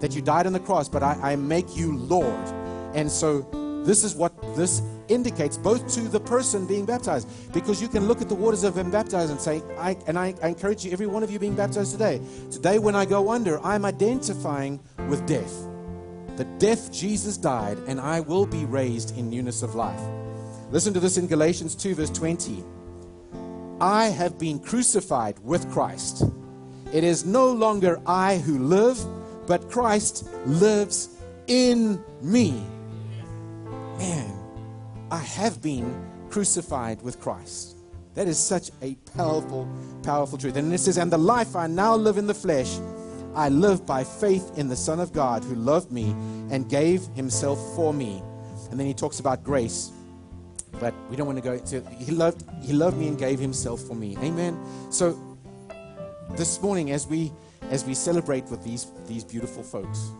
that 0.00 0.14
you 0.14 0.22
died 0.22 0.46
on 0.46 0.54
the 0.54 0.60
cross, 0.60 0.88
but 0.88 1.02
I, 1.02 1.18
I 1.22 1.36
make 1.36 1.76
you 1.76 1.98
Lord. 1.98 2.48
And 2.94 3.10
so 3.10 3.42
this 3.84 4.04
is 4.04 4.14
what 4.14 4.32
this 4.56 4.80
indicates 5.08 5.58
both 5.58 5.86
to 5.96 6.00
the 6.08 6.18
person 6.18 6.66
being 6.66 6.86
baptized 6.86 7.28
because 7.52 7.82
you 7.82 7.88
can 7.88 8.08
look 8.08 8.22
at 8.22 8.30
the 8.30 8.34
waters 8.34 8.64
of 8.64 8.76
being 8.76 8.90
baptized 8.90 9.30
and 9.30 9.38
say 9.38 9.62
I, 9.76 9.98
and 10.06 10.18
I, 10.18 10.34
I 10.42 10.48
encourage 10.48 10.82
you 10.86 10.92
every 10.92 11.06
one 11.06 11.22
of 11.22 11.30
you 11.30 11.38
being 11.38 11.54
baptized 11.54 11.92
today 11.92 12.22
today 12.50 12.78
when 12.78 12.96
i 12.96 13.04
go 13.04 13.30
under 13.30 13.60
i'm 13.60 13.84
identifying 13.84 14.80
with 15.10 15.26
death 15.26 15.52
the 16.38 16.46
death 16.58 16.90
jesus 16.90 17.36
died 17.36 17.76
and 17.86 18.00
i 18.00 18.20
will 18.20 18.46
be 18.46 18.64
raised 18.64 19.14
in 19.18 19.28
newness 19.28 19.62
of 19.62 19.74
life 19.74 20.00
listen 20.74 20.92
to 20.92 21.00
this 21.00 21.16
in 21.16 21.26
galatians 21.26 21.74
2 21.74 21.94
verse 21.94 22.10
20 22.10 22.62
i 23.80 24.04
have 24.06 24.38
been 24.38 24.58
crucified 24.58 25.38
with 25.40 25.70
christ 25.70 26.24
it 26.92 27.02
is 27.02 27.24
no 27.24 27.50
longer 27.50 28.00
i 28.06 28.38
who 28.38 28.58
live 28.58 28.98
but 29.46 29.70
christ 29.70 30.28
lives 30.46 31.08
in 31.46 32.02
me 32.22 32.50
man 33.98 34.44
I 35.14 35.18
have 35.18 35.62
been 35.62 35.94
crucified 36.28 37.00
with 37.02 37.20
Christ. 37.20 37.76
That 38.14 38.26
is 38.26 38.36
such 38.36 38.72
a 38.82 38.96
powerful, 39.16 39.68
powerful 40.02 40.38
truth. 40.38 40.56
And 40.56 40.74
it 40.74 40.78
says, 40.78 40.98
And 40.98 41.12
the 41.12 41.18
life 41.18 41.54
I 41.54 41.68
now 41.68 41.94
live 41.94 42.18
in 42.18 42.26
the 42.26 42.34
flesh, 42.34 42.80
I 43.32 43.48
live 43.48 43.86
by 43.86 44.02
faith 44.02 44.58
in 44.58 44.68
the 44.68 44.74
Son 44.74 44.98
of 44.98 45.12
God 45.12 45.44
who 45.44 45.54
loved 45.54 45.92
me 45.92 46.16
and 46.50 46.68
gave 46.68 47.06
himself 47.14 47.60
for 47.76 47.94
me. 47.94 48.22
And 48.72 48.80
then 48.80 48.88
he 48.88 48.94
talks 48.94 49.20
about 49.20 49.44
grace. 49.44 49.92
But 50.80 50.94
we 51.08 51.16
don't 51.16 51.26
want 51.26 51.38
to 51.38 51.44
go 51.44 51.58
to 51.58 51.80
he 51.98 52.12
loved 52.12 52.44
he 52.62 52.72
loved 52.72 52.96
me 52.96 53.08
and 53.08 53.18
gave 53.18 53.38
himself 53.38 53.80
for 53.82 53.94
me. 53.94 54.16
Amen. 54.22 54.58
So 54.90 55.18
this 56.36 56.60
morning 56.60 56.90
as 56.90 57.06
we 57.06 57.32
as 57.70 57.84
we 57.84 57.94
celebrate 57.94 58.44
with 58.44 58.62
these 58.62 58.86
these 59.06 59.24
beautiful 59.24 59.62
folks, 59.62 60.10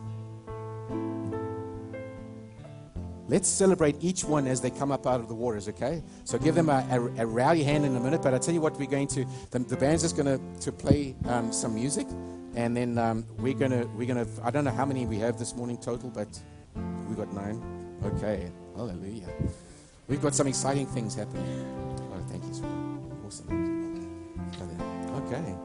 Let's 3.27 3.49
celebrate 3.49 3.95
each 4.01 4.23
one 4.23 4.45
as 4.45 4.61
they 4.61 4.69
come 4.69 4.91
up 4.91 5.07
out 5.07 5.19
of 5.19 5.27
the 5.27 5.33
waters, 5.33 5.67
okay? 5.69 6.03
So 6.25 6.37
give 6.37 6.53
them 6.53 6.69
a, 6.69 6.85
a, 6.91 7.23
a 7.23 7.25
rowdy 7.25 7.63
hand 7.63 7.83
in 7.83 7.95
a 7.95 7.99
minute, 7.99 8.21
but 8.21 8.35
I 8.35 8.37
tell 8.37 8.53
you 8.53 8.61
what, 8.61 8.77
we're 8.77 8.85
going 8.85 9.07
to, 9.07 9.25
the, 9.49 9.59
the 9.59 9.75
band's 9.75 10.03
just 10.03 10.15
going 10.15 10.27
to, 10.27 10.61
to 10.61 10.71
play 10.71 11.15
um, 11.25 11.51
some 11.51 11.73
music, 11.73 12.05
and 12.53 12.77
then 12.77 12.99
um, 12.99 13.25
we're 13.39 13.55
to, 13.55 13.89
we're 13.95 14.13
to, 14.13 14.27
I 14.43 14.51
don't 14.51 14.63
know 14.63 14.71
how 14.71 14.85
many 14.85 15.07
we 15.07 15.17
have 15.17 15.39
this 15.39 15.55
morning 15.55 15.77
total, 15.77 16.11
but 16.11 16.27
we 17.09 17.15
got 17.15 17.33
nine. 17.33 17.63
Okay. 18.03 18.51
Hallelujah. 18.75 19.29
We've 20.07 20.21
got 20.21 20.35
some 20.35 20.47
exciting 20.47 20.85
things 20.85 21.15
happening. 21.15 21.43
Oh, 22.13 22.23
thank 22.29 22.43
you. 22.43 22.51
Awesome. 23.25 24.09
Okay. 25.25 25.55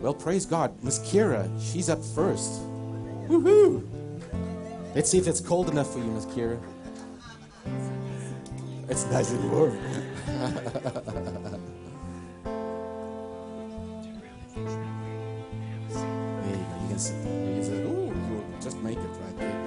Well, 0.00 0.14
praise 0.14 0.46
God. 0.46 0.72
Miss 0.82 0.98
Kira, 1.00 1.50
she's 1.60 1.90
up 1.90 2.02
first. 2.02 2.62
Woohoo! 3.28 3.86
Let's 4.94 5.10
see 5.10 5.18
if 5.18 5.28
it's 5.28 5.40
cold 5.40 5.68
enough 5.68 5.92
for 5.92 5.98
you, 5.98 6.06
Miss 6.06 6.24
Kira. 6.26 6.58
It's 8.88 9.04
nice 9.06 9.30
and 9.30 9.52
warm. 9.52 9.78
There 10.24 10.56
you 16.48 16.64
go. 16.64 16.76
You 16.82 16.88
can 16.88 16.98
see. 16.98 17.14
You 17.14 17.62
can 17.62 17.86
Ooh, 17.86 18.12
you'll 18.30 18.60
just 18.60 18.78
make 18.78 18.98
it 18.98 19.02
right 19.02 19.36
there. 19.38 19.60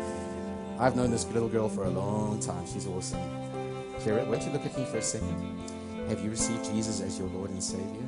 I've 0.80 0.96
known 0.96 1.12
this 1.12 1.26
little 1.28 1.48
girl 1.48 1.70
for 1.70 1.84
a 1.84 1.90
long 1.90 2.40
time. 2.40 2.66
She's 2.66 2.88
awesome. 2.88 3.43
Why 4.12 4.26
don't 4.26 4.46
you 4.46 4.52
look 4.52 4.66
at 4.66 4.78
me 4.78 4.86
for 4.86 4.98
a 4.98 5.02
second? 5.02 5.60
Have 6.10 6.22
you 6.22 6.30
received 6.30 6.66
Jesus 6.66 7.00
as 7.00 7.18
your 7.18 7.30
Lord 7.30 7.52
and 7.52 7.64
Savior? 7.64 8.04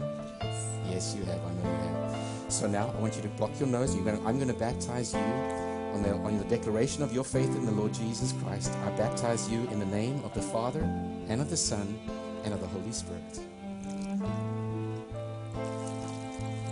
Yes, 0.90 1.16
you 1.18 1.24
have. 1.24 1.40
I 1.40 1.54
know 1.54 1.72
you 1.72 1.78
have. 1.78 2.52
So 2.52 2.68
now 2.68 2.94
I 2.96 3.00
want 3.00 3.16
you 3.16 3.22
to 3.22 3.30
block 3.30 3.58
your 3.60 3.70
nose. 3.70 3.96
To, 3.96 4.00
I'm 4.26 4.36
going 4.38 4.48
to 4.48 4.54
baptize 4.54 5.14
you 5.14 5.20
on 5.20 6.04
the, 6.04 6.14
on 6.16 6.38
the 6.38 6.44
declaration 6.46 7.02
of 7.02 7.14
your 7.14 7.24
faith 7.24 7.56
in 7.56 7.66
the 7.66 7.72
Lord 7.72 7.94
Jesus 7.94 8.34
Christ. 8.44 8.74
I 8.86 8.90
baptize 8.98 9.50
you 9.50 9.62
in 9.72 9.80
the 9.80 9.86
name 9.86 10.22
of 10.26 10.34
the 10.34 10.42
Father 10.42 10.82
and 11.30 11.40
of 11.40 11.50
the 11.50 11.58
Son 11.58 11.98
and 12.44 12.54
of 12.54 12.60
the 12.60 12.68
Holy 12.68 12.92
Spirit. 12.92 13.40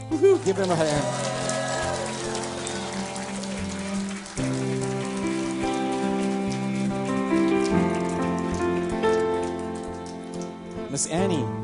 Woohoo! 0.09 0.43
Give 0.45 0.57
him 0.57 0.69
a 0.69 0.76
hand. 0.76 1.42
Annie. 11.07 11.62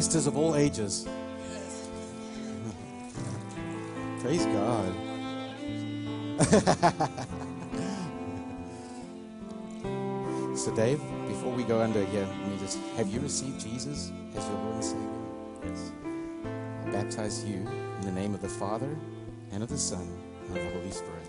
Youngsters 0.00 0.26
of 0.26 0.34
all 0.38 0.56
ages. 0.56 1.04
Praise 4.22 4.46
God. 4.46 4.94
so, 10.56 10.74
Dave, 10.74 11.02
before 11.28 11.52
we 11.52 11.64
go 11.64 11.82
under 11.82 12.02
here, 12.06 12.24
let 12.24 12.48
me 12.48 12.56
just 12.60 12.78
have 12.96 13.08
you 13.08 13.20
received 13.20 13.60
Jesus 13.60 14.10
as 14.34 14.48
your 14.48 14.54
Lord 14.54 14.76
and 14.76 14.84
Savior? 14.84 15.06
Yes. 15.66 15.92
I 16.86 16.90
baptize 16.92 17.44
you 17.44 17.56
in 17.56 18.00
the 18.06 18.12
name 18.12 18.32
of 18.32 18.40
the 18.40 18.48
Father 18.48 18.96
and 19.52 19.62
of 19.62 19.68
the 19.68 19.76
Son 19.76 20.08
and 20.48 20.56
of 20.56 20.64
the 20.64 20.70
Holy 20.78 20.92
Spirit. 20.92 21.28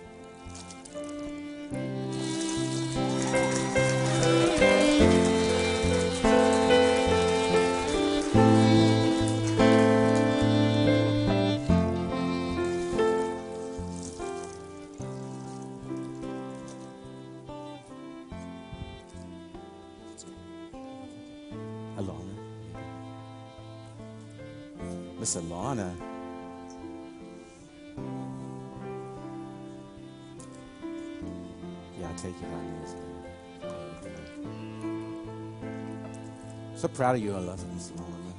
So 36.82 36.88
proud 36.88 37.16
of 37.16 37.22
you, 37.22 37.36
I 37.36 37.38
love 37.38 37.60
you, 37.60 37.68
Miss 37.76 37.92
Alana. 37.92 38.34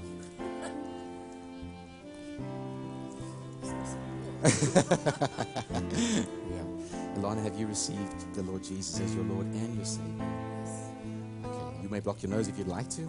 yeah. 6.51 6.65
Alana, 7.21 7.45
have 7.45 7.57
you 7.57 7.69
received 7.69 8.35
the 8.35 8.43
Lord 8.43 8.65
Jesus 8.65 8.99
as 8.99 9.15
your 9.15 9.23
Lord 9.27 9.47
and 9.47 9.77
your 9.77 9.85
Savior? 9.85 10.27
Yes. 10.59 10.89
Okay, 11.45 11.83
you 11.85 11.89
may 11.89 12.01
block 12.01 12.21
your 12.25 12.31
nose 12.31 12.49
if 12.49 12.59
you'd 12.59 12.67
like 12.67 12.91
to. 12.91 13.09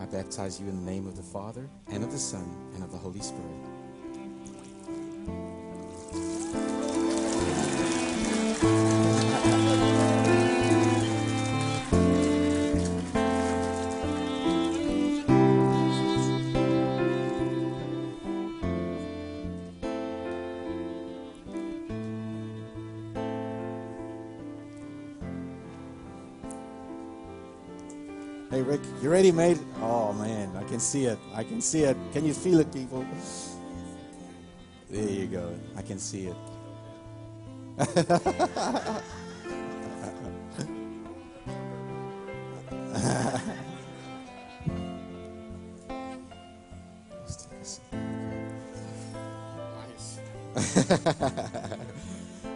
I 0.00 0.06
baptize 0.06 0.58
you 0.58 0.66
in 0.66 0.82
the 0.82 0.90
name 0.90 1.06
of 1.06 1.18
the 1.18 1.22
Father 1.22 1.68
and 1.88 2.02
of 2.02 2.10
the 2.10 2.16
Son 2.16 2.48
and 2.72 2.82
of 2.82 2.90
the 2.90 2.96
Holy 2.96 3.20
Spirit. 3.20 3.73
You 29.04 29.10
ready, 29.10 29.30
mate? 29.30 29.58
Oh, 29.82 30.14
man, 30.14 30.56
I 30.56 30.64
can 30.64 30.80
see 30.80 31.04
it. 31.04 31.18
I 31.34 31.44
can 31.44 31.60
see 31.60 31.82
it. 31.82 31.94
Can 32.14 32.24
you 32.24 32.32
feel 32.32 32.60
it, 32.60 32.72
people? 32.72 33.04
There 34.88 35.06
you 35.06 35.26
go. 35.26 35.54
I 35.76 35.82
can 35.82 35.98
see 35.98 36.28
it. 36.28 36.36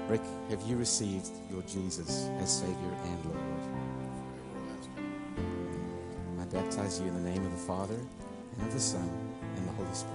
Rick, 0.09 0.23
have 0.49 0.63
you 0.67 0.79
received 0.79 1.29
your 1.51 1.61
Jesus 1.63 2.31
as 2.41 2.61
Savior 2.61 2.95
and 3.05 3.25
Lord? 3.27 3.98
You 6.89 7.05
in 7.05 7.23
the 7.23 7.31
name 7.31 7.45
of 7.45 7.53
the 7.53 7.59
Father 7.59 7.95
and 7.95 8.67
of 8.67 8.73
the 8.73 8.81
Son 8.81 9.09
and 9.57 9.69
the 9.69 9.73
Holy 9.73 9.93
Spirit. 9.93 10.15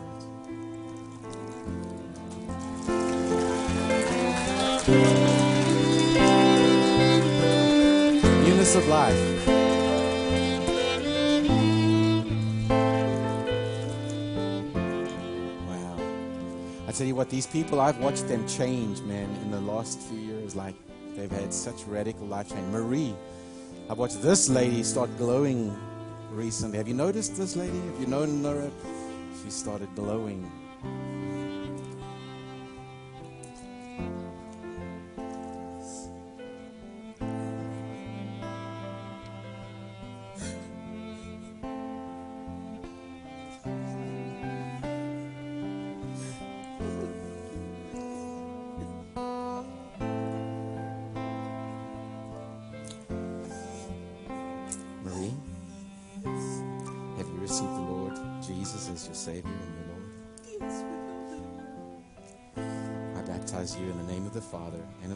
Newness 8.43 8.75
of 8.75 8.87
life. 8.87 9.47
Wow. 15.69 15.97
I 16.87 16.91
tell 16.91 17.05
you 17.05 17.13
what, 17.13 17.29
these 17.29 17.45
people, 17.45 17.79
I've 17.79 17.99
watched 17.99 18.27
them 18.27 18.47
change, 18.47 18.99
man, 19.01 19.29
in 19.43 19.51
the 19.51 19.61
last 19.61 19.99
few 19.99 20.17
years. 20.17 20.55
Like, 20.55 20.73
they've 21.15 21.31
had 21.31 21.53
such 21.53 21.83
radical 21.85 22.25
life 22.25 22.49
change. 22.49 22.65
Marie, 22.71 23.13
I've 23.91 23.99
watched 23.99 24.23
this 24.23 24.49
lady 24.49 24.81
start 24.81 25.15
glowing 25.19 25.71
recently. 26.33 26.77
Have 26.77 26.87
you 26.87 26.93
noticed 26.93 27.35
this 27.37 27.55
lady? 27.55 27.79
Have 27.79 27.99
you 27.99 28.07
known 28.07 28.43
her? 28.43 28.71
She 29.43 29.49
started 29.49 29.89
glowing. 29.95 30.49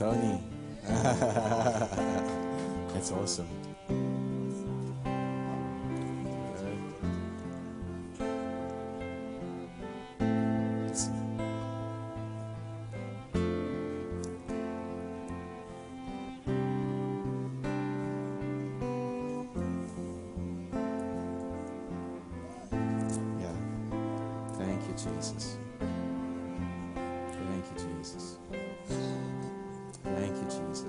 Tony. 0.00 0.40
That's 2.94 3.12
awesome. 3.12 3.69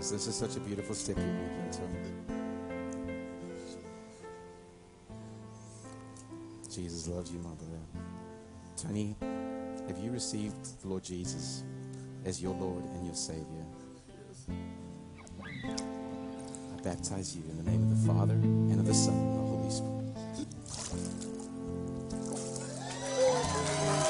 This 0.10 0.28
is 0.28 0.36
such 0.36 0.56
a 0.58 0.60
beautiful 0.60 0.96
step 0.96 1.16
you're 1.16 1.26
making, 1.26 1.70
Tony. 1.72 1.96
Jesus 6.70 7.08
loves 7.08 7.32
you, 7.32 7.40
my 7.40 7.54
brother. 7.54 7.80
Tony, 8.76 9.16
have 9.88 9.98
you 10.00 10.12
received 10.12 10.82
the 10.82 10.88
Lord 10.88 11.04
Jesus 11.04 11.64
as 12.26 12.42
your 12.42 12.54
Lord 12.56 12.84
and 12.84 13.06
your 13.06 13.16
Savior? 13.16 13.66
I 14.50 14.56
baptize 16.84 17.36
you 17.36 17.44
in 17.50 17.64
the 17.64 17.72
name 17.72 17.84
of 17.84 17.90
the 18.02 18.08
Father 18.12 18.34
and 18.34 18.80
of 18.80 18.86
the 18.88 18.94
Son 18.94 19.14
and 19.14 19.36
the 19.36 19.40
Holy 19.40 19.70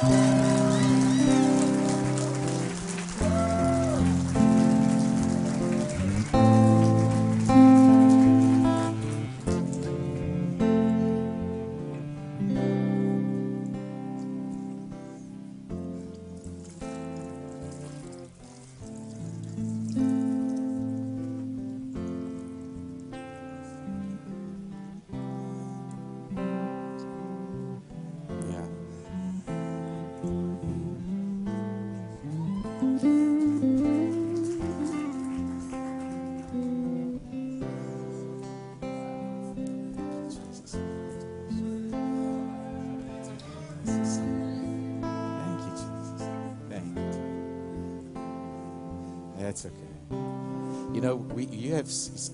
Spirit. 0.10 0.31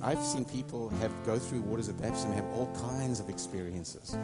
I've 0.07 0.23
seen 0.23 0.45
people 0.45 0.87
have 1.01 1.11
go 1.25 1.37
through 1.37 1.63
waters 1.63 1.89
of 1.89 2.01
baptism, 2.01 2.31
and 2.31 2.39
have 2.41 2.49
all 2.57 2.73
kinds 2.89 3.19
of 3.19 3.27
experiences. 3.27 4.17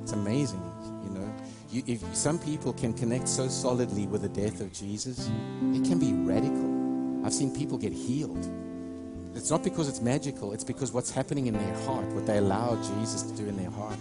It's 0.00 0.12
amazing, 0.12 0.62
you 1.04 1.10
know. 1.10 1.30
You, 1.70 1.82
if 1.86 2.02
some 2.16 2.38
people 2.38 2.72
can 2.72 2.94
connect 2.94 3.28
so 3.28 3.48
solidly 3.48 4.06
with 4.06 4.22
the 4.22 4.30
death 4.30 4.62
of 4.62 4.72
Jesus, 4.72 5.28
it 5.74 5.84
can 5.84 5.98
be 5.98 6.14
radical. 6.14 7.26
I've 7.26 7.34
seen 7.34 7.54
people 7.54 7.76
get 7.76 7.92
healed. 7.92 8.50
It's 9.34 9.50
not 9.50 9.62
because 9.62 9.90
it's 9.90 10.00
magical, 10.00 10.54
it's 10.54 10.64
because 10.64 10.90
what's 10.90 11.10
happening 11.10 11.48
in 11.48 11.52
their 11.58 11.76
heart, 11.80 12.06
what 12.14 12.24
they 12.24 12.38
allow 12.38 12.82
Jesus 12.82 13.20
to 13.24 13.36
do 13.36 13.46
in 13.46 13.58
their 13.58 13.70
heart. 13.70 13.98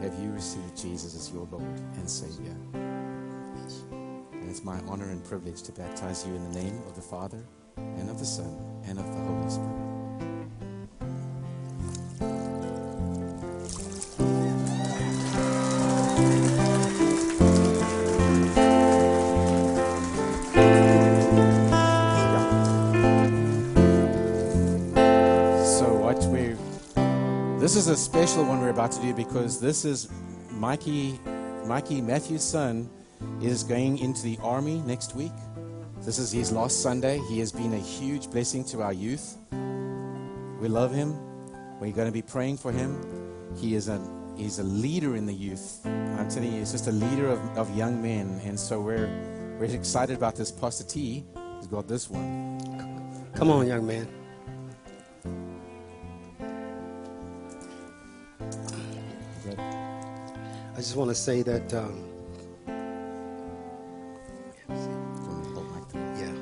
Have 0.00 0.14
you 0.22 0.30
received 0.32 0.76
Jesus 0.76 1.14
as 1.16 1.32
your 1.32 1.46
Lord 1.50 1.64
and 1.96 2.08
Savior? 2.08 2.54
And 2.74 4.48
it's 4.48 4.62
my 4.64 4.78
honor 4.86 5.10
and 5.10 5.24
privilege 5.24 5.62
to 5.62 5.72
baptize 5.72 6.26
you 6.26 6.34
in 6.34 6.52
the 6.52 6.60
name 6.60 6.80
of 6.86 6.94
the 6.94 7.02
Father, 7.02 7.44
and 7.76 8.08
of 8.08 8.18
the 8.18 8.24
Son, 8.24 8.56
and 8.86 8.98
of 8.98 9.06
the 9.06 9.20
Holy 9.20 9.50
Spirit. 9.50 9.87
Is 27.78 27.86
a 27.86 27.96
special 27.96 28.44
one 28.44 28.60
we're 28.60 28.70
about 28.70 28.90
to 28.90 29.00
do 29.00 29.14
because 29.14 29.60
this 29.60 29.84
is 29.84 30.08
Mikey 30.50 31.20
Mikey 31.64 32.00
Matthew's 32.00 32.42
son 32.42 32.90
is 33.40 33.62
going 33.62 33.98
into 33.98 34.22
the 34.22 34.36
army 34.42 34.82
next 34.84 35.14
week. 35.14 35.30
This 36.00 36.18
is 36.18 36.32
his 36.32 36.50
last 36.50 36.82
Sunday. 36.82 37.20
He 37.28 37.38
has 37.38 37.52
been 37.52 37.74
a 37.74 37.78
huge 37.78 38.30
blessing 38.32 38.64
to 38.64 38.82
our 38.82 38.92
youth. 38.92 39.36
We 40.60 40.66
love 40.66 40.92
him. 40.92 41.14
We're 41.78 41.92
going 41.92 42.08
to 42.08 42.12
be 42.12 42.20
praying 42.20 42.56
for 42.56 42.72
him. 42.72 43.00
He 43.56 43.76
is 43.76 43.88
a 43.88 44.00
he's 44.36 44.58
a 44.58 44.64
leader 44.64 45.14
in 45.14 45.24
the 45.24 45.34
youth. 45.34 45.86
I'm 45.86 46.28
telling 46.28 46.52
you, 46.52 46.58
he's 46.58 46.72
just 46.72 46.88
a 46.88 46.92
leader 46.92 47.28
of, 47.28 47.38
of 47.56 47.76
young 47.76 48.02
men. 48.02 48.40
And 48.44 48.58
so 48.58 48.80
we're 48.80 49.08
we're 49.60 49.66
excited 49.66 50.16
about 50.16 50.34
this. 50.34 50.50
Pastor 50.50 50.82
T 50.82 51.24
has 51.34 51.68
got 51.68 51.86
this 51.86 52.10
one. 52.10 52.58
Come 53.36 53.52
on, 53.52 53.68
young 53.68 53.86
man. 53.86 54.17
I 60.78 60.80
just 60.80 60.94
want 60.94 61.10
to 61.10 61.14
say 61.16 61.42
that. 61.42 61.74
Um, 61.74 62.04
yeah. 66.16 66.32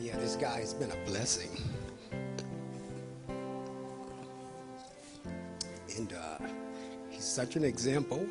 Yeah, 0.00 0.16
this 0.18 0.34
guy 0.34 0.58
has 0.58 0.74
been 0.74 0.90
a 0.90 0.96
blessing. 1.06 1.50
And 5.96 6.12
uh, 6.14 6.38
he's 7.10 7.22
such 7.22 7.54
an 7.54 7.62
example. 7.62 8.26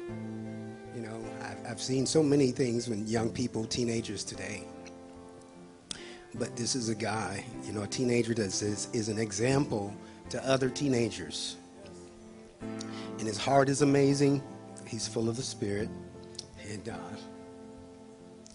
You 0.94 1.04
know, 1.04 1.24
I've, 1.42 1.72
I've 1.72 1.82
seen 1.82 2.06
so 2.06 2.22
many 2.22 2.52
things 2.52 2.90
when 2.90 3.08
young 3.08 3.30
people, 3.30 3.64
teenagers 3.64 4.26
today, 4.26 4.66
but 6.36 6.56
this 6.56 6.76
is 6.76 6.90
a 6.90 6.96
guy, 6.96 7.46
you 7.64 7.74
know, 7.74 7.84
a 7.84 7.88
teenager 7.88 8.34
that 8.34 8.46
is, 8.46 8.90
is 8.92 9.10
an 9.10 9.20
example 9.20 9.94
to 10.30 10.44
other 10.48 10.70
teenagers. 10.70 11.58
And 12.62 13.28
his 13.28 13.38
heart 13.38 13.70
is 13.70 13.82
amazing. 13.84 14.42
He's 14.88 15.08
full 15.08 15.30
of 15.30 15.36
the 15.36 15.44
Spirit. 15.44 15.90
And, 16.70 16.90
uh, 16.90 16.98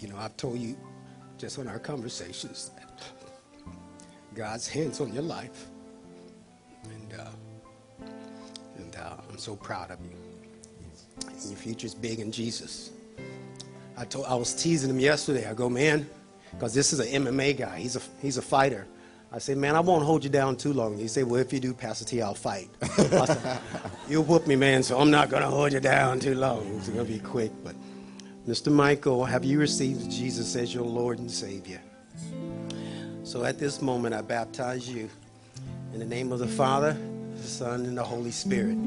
you 0.01 0.09
know, 0.09 0.17
I've 0.17 0.37
told 0.37 0.59
you 0.59 0.77
just 1.37 1.59
on 1.59 1.69
our 1.69 1.79
conversations 1.79 2.73
that 2.77 3.03
God's 4.35 4.67
hands 4.67 5.01
on 5.01 5.13
your 5.13 5.23
life. 5.23 5.67
And, 6.85 7.15
uh, 7.21 8.07
and 8.77 8.97
uh, 8.97 9.17
I'm 9.29 9.39
so 9.39 9.55
proud 9.55 9.93
of 9.93 9.99
you. 10.01 10.17
And 11.27 11.45
your 11.45 11.59
future's 11.59 11.95
big 11.95 12.19
in 12.19 12.33
Jesus. 12.33 12.91
I 13.97 14.05
told 14.05 14.27
I 14.27 14.35
was 14.35 14.55
teasing 14.55 14.91
him 14.91 15.01
yesterday. 15.01 15.49
I 15.49 15.55
go, 15.55 15.69
man, 15.69 16.09
because 16.53 16.75
this 16.75 16.93
is 16.93 17.01
an 17.01 17.25
MMA 17.25 17.57
guy. 17.57 17.79
He's 17.79 17.97
a 17.97 18.01
he's 18.21 18.37
a 18.37 18.43
fighter. 18.43 18.87
I 19.31 19.39
said, 19.39 19.59
man, 19.59 19.77
I 19.77 19.81
won't 19.81 20.05
hold 20.05 20.25
you 20.25 20.31
down 20.31 20.57
too 20.57 20.73
long. 20.73 20.97
He 20.97 21.07
said, 21.07 21.25
well, 21.25 21.39
if 21.39 21.53
you 21.53 21.61
do, 21.61 21.75
Pastor 21.75 22.07
T, 22.07 22.23
I'll 22.23 22.33
fight. 22.33 22.71
I 22.81 23.27
said, 23.27 23.61
You'll 24.09 24.25
whoop 24.25 24.47
me, 24.47 24.57
man, 24.57 24.83
so 24.83 24.99
I'm 24.99 25.11
not 25.11 25.29
going 25.29 25.43
to 25.43 25.51
hold 25.51 25.75
you 25.75 25.81
down 25.81 26.19
too 26.19 26.35
long. 26.35 26.67
It's 26.77 26.89
going 26.89 27.05
to 27.07 27.13
be 27.13 27.19
quick. 27.19 27.53
But, 27.63 27.77
Mr. 28.49 28.73
Michael, 28.73 29.27
have 29.27 29.45
you 29.45 29.59
received 29.59 30.11
Jesus 30.11 30.57
as 30.57 30.73
your 30.73 30.85
Lord 30.85 31.19
and 31.19 31.31
Savior? 31.31 31.83
So 33.23 33.45
at 33.45 33.59
this 33.59 33.83
moment, 33.83 34.15
I 34.15 34.23
baptize 34.23 34.89
you 34.89 35.11
in 35.93 35.99
the 35.99 36.07
name 36.07 36.33
of 36.33 36.39
the 36.39 36.49
Father, 36.49 36.97
the 37.37 37.43
Son, 37.43 37.85
and 37.85 37.99
the 37.99 38.05
Holy 38.05 38.31
Spirit. 38.31 38.79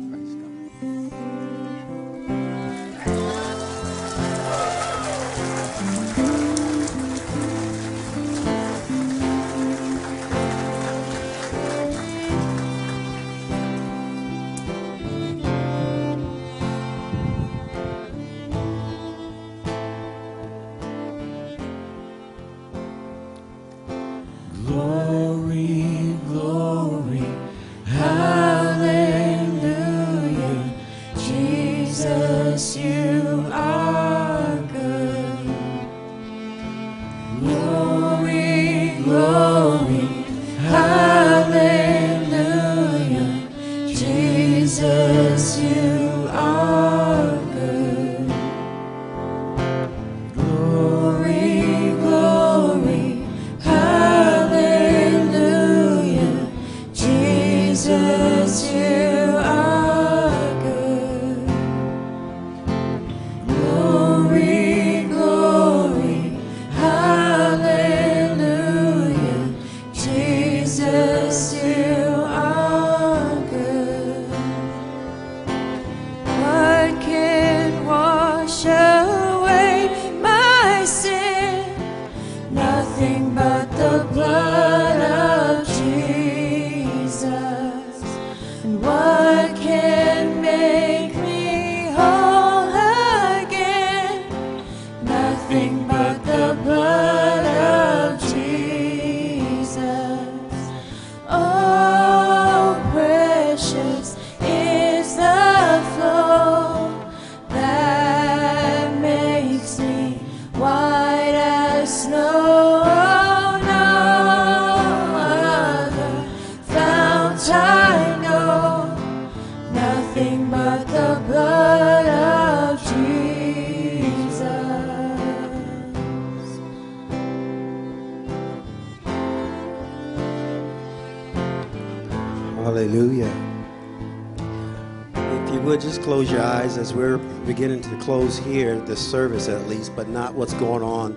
Beginning 137.62 137.80
to 137.80 137.96
close 138.04 138.40
here, 138.40 138.80
the 138.80 138.96
service 138.96 139.48
at 139.48 139.68
least, 139.68 139.96
but 139.96 140.10
not 140.10 140.34
what's 140.34 140.56
going 140.56 140.82
on 140.82 141.16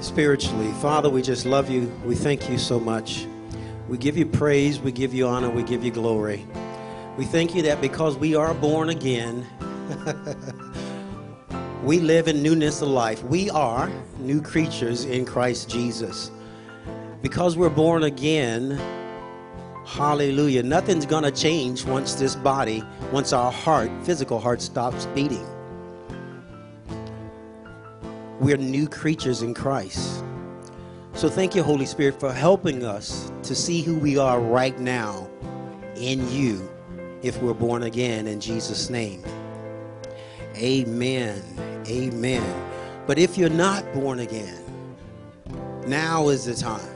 spiritually. 0.00 0.70
Father, 0.74 1.10
we 1.10 1.20
just 1.20 1.44
love 1.44 1.68
you. 1.68 1.92
We 2.04 2.14
thank 2.14 2.48
you 2.48 2.56
so 2.56 2.78
much. 2.78 3.26
We 3.88 3.98
give 3.98 4.16
you 4.16 4.26
praise, 4.26 4.78
we 4.78 4.92
give 4.92 5.12
you 5.12 5.26
honor, 5.26 5.50
we 5.50 5.64
give 5.64 5.82
you 5.82 5.90
glory. 5.90 6.46
We 7.16 7.24
thank 7.24 7.52
you 7.52 7.62
that 7.62 7.80
because 7.80 8.16
we 8.16 8.36
are 8.36 8.54
born 8.54 8.90
again, 8.90 9.44
we 11.82 11.98
live 11.98 12.28
in 12.28 12.44
newness 12.44 12.80
of 12.80 12.86
life. 12.86 13.24
We 13.24 13.50
are 13.50 13.90
new 14.20 14.40
creatures 14.40 15.04
in 15.04 15.24
Christ 15.24 15.68
Jesus. 15.68 16.30
Because 17.22 17.56
we're 17.56 17.70
born 17.70 18.04
again, 18.04 18.80
Hallelujah. 19.84 20.64
Nothing's 20.64 21.06
going 21.06 21.22
to 21.22 21.30
change 21.30 21.84
once 21.84 22.14
this 22.14 22.34
body, 22.34 22.82
once 23.12 23.32
our 23.32 23.52
heart, 23.52 23.88
physical 24.02 24.40
heart, 24.40 24.60
stops 24.60 25.06
beating. 25.06 25.46
We're 28.40 28.58
new 28.58 28.88
creatures 28.88 29.42
in 29.42 29.54
Christ. 29.54 30.22
So 31.14 31.30
thank 31.30 31.54
you, 31.54 31.62
Holy 31.62 31.86
Spirit, 31.86 32.20
for 32.20 32.32
helping 32.32 32.84
us 32.84 33.32
to 33.44 33.54
see 33.54 33.80
who 33.80 33.98
we 33.98 34.18
are 34.18 34.38
right 34.38 34.78
now 34.78 35.28
in 35.96 36.30
you 36.30 36.68
if 37.22 37.40
we're 37.40 37.54
born 37.54 37.84
again 37.84 38.26
in 38.26 38.38
Jesus' 38.38 38.90
name. 38.90 39.24
Amen. 40.56 41.42
Amen. 41.88 42.72
But 43.06 43.18
if 43.18 43.38
you're 43.38 43.48
not 43.48 43.90
born 43.94 44.18
again, 44.20 44.62
now 45.86 46.28
is 46.28 46.44
the 46.44 46.54
time. 46.54 46.94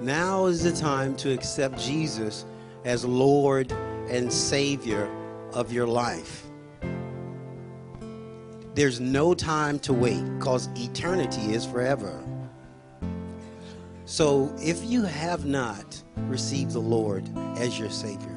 Now 0.00 0.46
is 0.46 0.64
the 0.64 0.72
time 0.72 1.14
to 1.16 1.32
accept 1.32 1.78
Jesus 1.78 2.44
as 2.84 3.04
Lord 3.04 3.70
and 4.08 4.32
Savior 4.32 5.08
of 5.52 5.72
your 5.72 5.86
life. 5.86 6.43
There's 8.74 8.98
no 8.98 9.34
time 9.34 9.78
to 9.80 9.92
wait 9.92 10.24
because 10.38 10.68
eternity 10.76 11.54
is 11.54 11.64
forever. 11.64 12.20
So 14.04 14.52
if 14.58 14.84
you 14.84 15.02
have 15.02 15.46
not 15.46 16.02
received 16.26 16.72
the 16.72 16.80
Lord 16.80 17.28
as 17.56 17.78
your 17.78 17.90
Savior, 17.90 18.36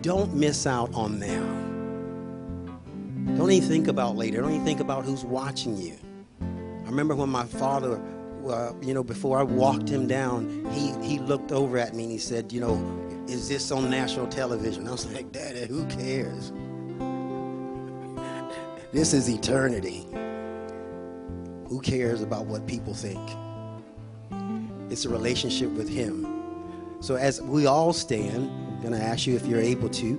don't 0.00 0.34
miss 0.34 0.66
out 0.66 0.92
on 0.94 1.20
now. 1.20 1.72
Don't 3.36 3.52
even 3.52 3.68
think 3.68 3.86
about 3.86 4.16
later. 4.16 4.40
Don't 4.40 4.52
even 4.52 4.64
think 4.64 4.80
about 4.80 5.04
who's 5.04 5.24
watching 5.24 5.76
you. 5.76 5.96
I 6.40 6.86
remember 6.86 7.14
when 7.14 7.28
my 7.28 7.44
father, 7.44 8.02
uh, 8.48 8.72
you 8.82 8.92
know, 8.94 9.04
before 9.04 9.38
I 9.38 9.44
walked 9.44 9.88
him 9.88 10.08
down, 10.08 10.66
he, 10.72 10.92
he 11.06 11.20
looked 11.20 11.52
over 11.52 11.78
at 11.78 11.94
me 11.94 12.02
and 12.02 12.12
he 12.12 12.18
said, 12.18 12.52
you 12.52 12.60
know, 12.60 13.24
is 13.28 13.48
this 13.48 13.70
on 13.70 13.88
national 13.88 14.26
television? 14.26 14.88
I 14.88 14.90
was 14.90 15.06
like, 15.12 15.30
Daddy, 15.30 15.66
who 15.66 15.86
cares? 15.86 16.52
This 18.92 19.14
is 19.14 19.28
eternity. 19.28 20.06
Who 21.68 21.80
cares 21.80 22.22
about 22.22 22.46
what 22.46 22.66
people 22.66 22.94
think? 22.94 23.20
it's 24.92 25.06
a 25.06 25.08
relationship 25.08 25.70
with 25.70 25.88
Him. 25.88 26.26
So 27.00 27.16
as 27.16 27.40
we 27.40 27.66
all 27.66 27.92
stand, 27.92 28.50
I'm 28.50 28.80
going 28.82 28.92
to 28.92 29.02
ask 29.02 29.26
you 29.26 29.34
if 29.34 29.46
you're 29.46 29.60
able 29.60 29.88
to. 29.88 30.18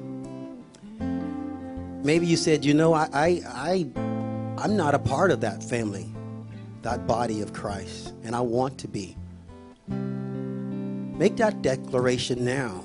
Maybe 2.04 2.26
you 2.26 2.36
said, 2.36 2.66
you 2.66 2.74
know, 2.74 2.94
I, 2.94 3.08
I, 3.14 3.42
I, 3.48 3.88
I'm 4.58 4.76
not 4.76 4.96
a 4.96 5.00
part 5.00 5.32
of 5.32 5.42
that 5.42 5.64
family, 5.64 6.08
that 6.82 7.08
body 7.08 7.42
of 7.42 7.54
Christ, 7.54 8.14
and 8.24 8.36
I 8.36 8.42
want 8.42 8.78
to 8.80 8.88
be. 8.88 9.16
Make 9.88 11.38
that 11.38 11.62
declaration 11.62 12.44
now. 12.44 12.84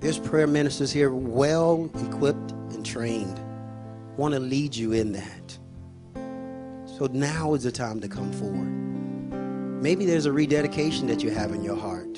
There's 0.00 0.18
prayer 0.18 0.46
ministers 0.46 0.92
here, 0.92 1.10
well 1.10 1.90
equipped 2.06 2.52
and 2.52 2.84
trained, 2.84 3.40
want 4.16 4.34
to 4.34 4.40
lead 4.40 4.74
you 4.74 4.92
in 4.92 5.12
that. 5.12 5.58
So 6.86 7.06
now 7.06 7.54
is 7.54 7.64
the 7.64 7.72
time 7.72 8.00
to 8.00 8.08
come 8.08 8.32
forward. 8.32 8.70
Maybe 9.82 10.06
there's 10.06 10.26
a 10.26 10.32
rededication 10.32 11.06
that 11.08 11.22
you 11.22 11.30
have 11.30 11.52
in 11.52 11.62
your 11.62 11.76
heart. 11.76 12.14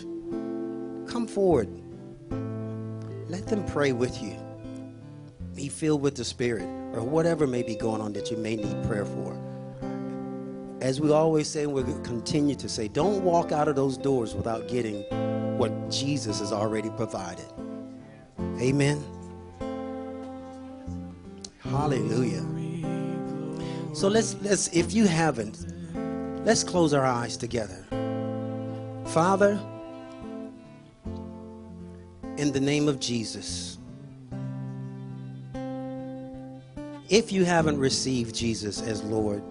Come 1.09 1.27
forward. 1.27 1.69
Let 3.29 3.47
them 3.47 3.65
pray 3.65 3.93
with 3.93 4.23
you. 4.23 4.37
Be 5.55 5.69
filled 5.69 6.03
with 6.03 6.15
the 6.15 6.25
Spirit 6.25 6.69
or 6.95 7.03
whatever 7.03 7.47
may 7.47 7.63
be 7.63 7.75
going 7.75 8.01
on 8.01 8.13
that 8.13 8.31
you 8.31 8.37
may 8.37 8.57
need 8.57 8.85
prayer 8.85 9.07
for. 9.07 9.37
As 10.81 11.01
we 11.01 11.11
always 11.11 11.49
say, 11.49 11.63
and 11.63 11.73
we'll 11.73 11.85
continue 12.01 12.55
to 12.57 12.69
say, 12.69 12.89
don't 12.89 13.25
walk 13.25 13.51
out 13.51 13.67
of 13.67 13.77
those 13.77 13.97
doors 13.97 14.35
without 14.35 14.69
getting 14.69 15.03
what 15.59 15.91
Jesus 15.91 16.41
has 16.41 16.53
already 16.53 16.91
provided. 16.91 17.47
Amen. 18.61 19.03
Hallelujah. 21.71 22.45
So 23.95 24.09
let's 24.09 24.35
let's 24.43 24.69
if 24.69 24.93
you 24.93 25.07
haven't, 25.07 25.67
let's 26.45 26.63
close 26.63 26.93
our 26.95 27.05
eyes 27.05 27.37
together. 27.37 27.85
Father, 29.07 29.59
in 32.37 32.53
the 32.53 32.61
name 32.61 32.89
of 32.89 33.01
Jesus. 33.01 33.79
If 37.09 37.31
you 37.31 37.45
haven't 37.45 37.79
received 37.79 38.35
Jesus 38.35 38.83
as 38.83 39.03
Lord, 39.05 39.43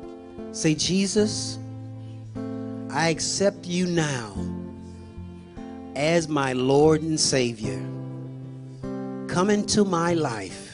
say, 0.51 0.76
Jesus, 0.76 1.57
I 2.91 3.09
accept 3.09 3.66
you 3.66 3.86
now 3.86 4.36
as 5.95 6.28
my 6.28 6.53
Lord 6.53 7.01
and 7.01 7.20
Savior. 7.20 7.80
Come 9.28 9.49
into 9.49 9.86
my 9.86 10.13
life. 10.13 10.64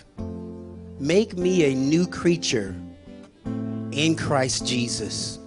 Make 1.01 1.35
me 1.35 1.65
a 1.65 1.73
new 1.73 2.05
creature 2.05 2.75
in 3.91 4.15
Christ 4.15 4.67
Jesus. 4.67 5.39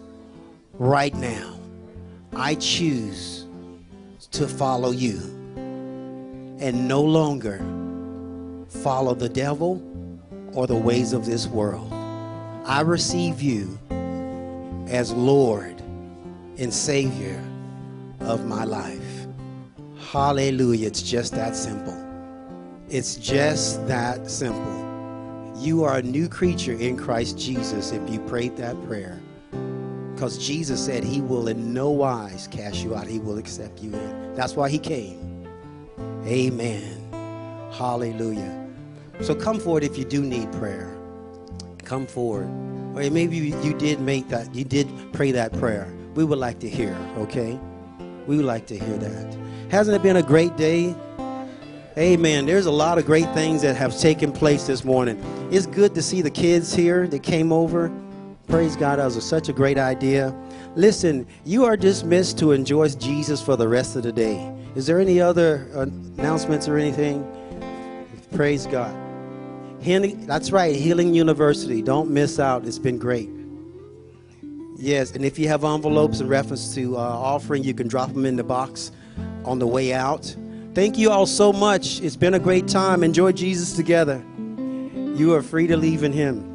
Right 0.72 1.14
now, 1.14 1.54
I 2.32 2.56
choose 2.56 3.46
to 4.32 4.48
follow 4.48 4.90
you 4.90 5.20
and 6.58 6.88
no 6.88 7.00
longer 7.00 7.58
follow 8.68 9.14
the 9.14 9.28
devil 9.28 9.80
or 10.54 10.66
the 10.66 10.74
ways 10.74 11.12
of 11.12 11.24
this 11.24 11.46
world. 11.46 11.88
I 12.66 12.80
receive 12.80 13.40
you 13.40 13.78
as 14.88 15.12
Lord 15.12 15.80
and 16.58 16.74
Savior 16.74 17.40
of 18.18 18.44
my 18.44 18.64
life. 18.64 19.28
Hallelujah. 20.10 20.88
It's 20.88 21.02
just 21.02 21.32
that 21.36 21.54
simple. 21.54 21.96
It's 22.88 23.14
just 23.14 23.86
that 23.86 24.28
simple. 24.28 24.93
You 25.56 25.84
are 25.84 25.98
a 25.98 26.02
new 26.02 26.28
creature 26.28 26.72
in 26.72 26.96
Christ 26.96 27.38
Jesus 27.38 27.92
if 27.92 28.10
you 28.10 28.18
prayed 28.20 28.56
that 28.56 28.82
prayer. 28.86 29.20
Because 30.12 30.44
Jesus 30.44 30.84
said 30.84 31.04
he 31.04 31.20
will 31.20 31.48
in 31.48 31.72
no 31.72 31.90
wise 31.90 32.48
cast 32.48 32.82
you 32.82 32.94
out, 32.94 33.06
he 33.06 33.18
will 33.20 33.38
accept 33.38 33.80
you 33.80 33.94
in. 33.94 34.34
That's 34.34 34.54
why 34.54 34.68
he 34.68 34.78
came. 34.78 35.46
Amen. 36.26 37.70
Hallelujah. 37.72 38.68
So 39.20 39.34
come 39.34 39.60
forward 39.60 39.84
if 39.84 39.96
you 39.96 40.04
do 40.04 40.22
need 40.22 40.50
prayer. 40.52 40.96
Come 41.84 42.06
forward. 42.06 42.48
Or 42.96 43.10
maybe 43.10 43.36
you, 43.36 43.74
did 43.74 44.00
make 44.00 44.28
that, 44.28 44.52
you 44.54 44.64
did 44.64 44.88
pray 45.12 45.30
that 45.32 45.52
prayer. 45.52 45.92
We 46.14 46.24
would 46.24 46.38
like 46.38 46.58
to 46.60 46.68
hear, 46.68 46.96
okay? 47.18 47.58
We 48.26 48.36
would 48.36 48.46
like 48.46 48.66
to 48.66 48.78
hear 48.78 48.96
that. 48.96 49.36
Hasn't 49.70 49.96
it 49.96 50.02
been 50.02 50.16
a 50.16 50.22
great 50.22 50.56
day? 50.56 50.94
Amen. 51.96 52.44
There's 52.44 52.66
a 52.66 52.72
lot 52.72 52.98
of 52.98 53.06
great 53.06 53.32
things 53.34 53.62
that 53.62 53.76
have 53.76 53.96
taken 53.96 54.32
place 54.32 54.66
this 54.66 54.84
morning. 54.84 55.22
It's 55.52 55.66
good 55.66 55.94
to 55.94 56.02
see 56.02 56.22
the 56.22 56.30
kids 56.30 56.74
here 56.74 57.06
that 57.06 57.22
came 57.22 57.52
over. 57.52 57.92
Praise 58.48 58.74
God, 58.74 58.98
that 58.98 59.04
was 59.04 59.24
such 59.24 59.48
a 59.48 59.52
great 59.52 59.78
idea. 59.78 60.34
Listen, 60.74 61.24
you 61.44 61.64
are 61.64 61.76
dismissed 61.76 62.36
to 62.40 62.50
enjoy 62.50 62.88
Jesus 62.88 63.40
for 63.40 63.54
the 63.54 63.68
rest 63.68 63.94
of 63.94 64.02
the 64.02 64.10
day. 64.10 64.52
Is 64.74 64.86
there 64.86 64.98
any 64.98 65.20
other 65.20 65.68
announcements 65.74 66.66
or 66.66 66.78
anything? 66.78 67.24
Praise 68.34 68.66
God. 68.66 68.92
Healing, 69.80 70.26
that's 70.26 70.50
right, 70.50 70.74
Healing 70.74 71.14
University. 71.14 71.80
Don't 71.80 72.10
miss 72.10 72.40
out. 72.40 72.66
It's 72.66 72.78
been 72.80 72.98
great. 72.98 73.30
Yes, 74.76 75.12
and 75.12 75.24
if 75.24 75.38
you 75.38 75.46
have 75.46 75.62
envelopes 75.62 76.18
in 76.18 76.26
reference 76.26 76.74
to 76.74 76.96
uh, 76.96 77.00
offering, 77.00 77.62
you 77.62 77.72
can 77.72 77.86
drop 77.86 78.12
them 78.12 78.26
in 78.26 78.34
the 78.34 78.42
box 78.42 78.90
on 79.44 79.60
the 79.60 79.66
way 79.66 79.92
out. 79.92 80.34
Thank 80.74 80.98
you 80.98 81.12
all 81.12 81.26
so 81.26 81.52
much. 81.52 82.00
It's 82.00 82.16
been 82.16 82.34
a 82.34 82.40
great 82.40 82.66
time. 82.66 83.04
Enjoy 83.04 83.30
Jesus 83.30 83.74
together. 83.74 84.24
You 85.14 85.32
are 85.34 85.42
free 85.42 85.68
to 85.68 85.76
leave 85.76 86.02
in 86.02 86.12
Him. 86.12 86.53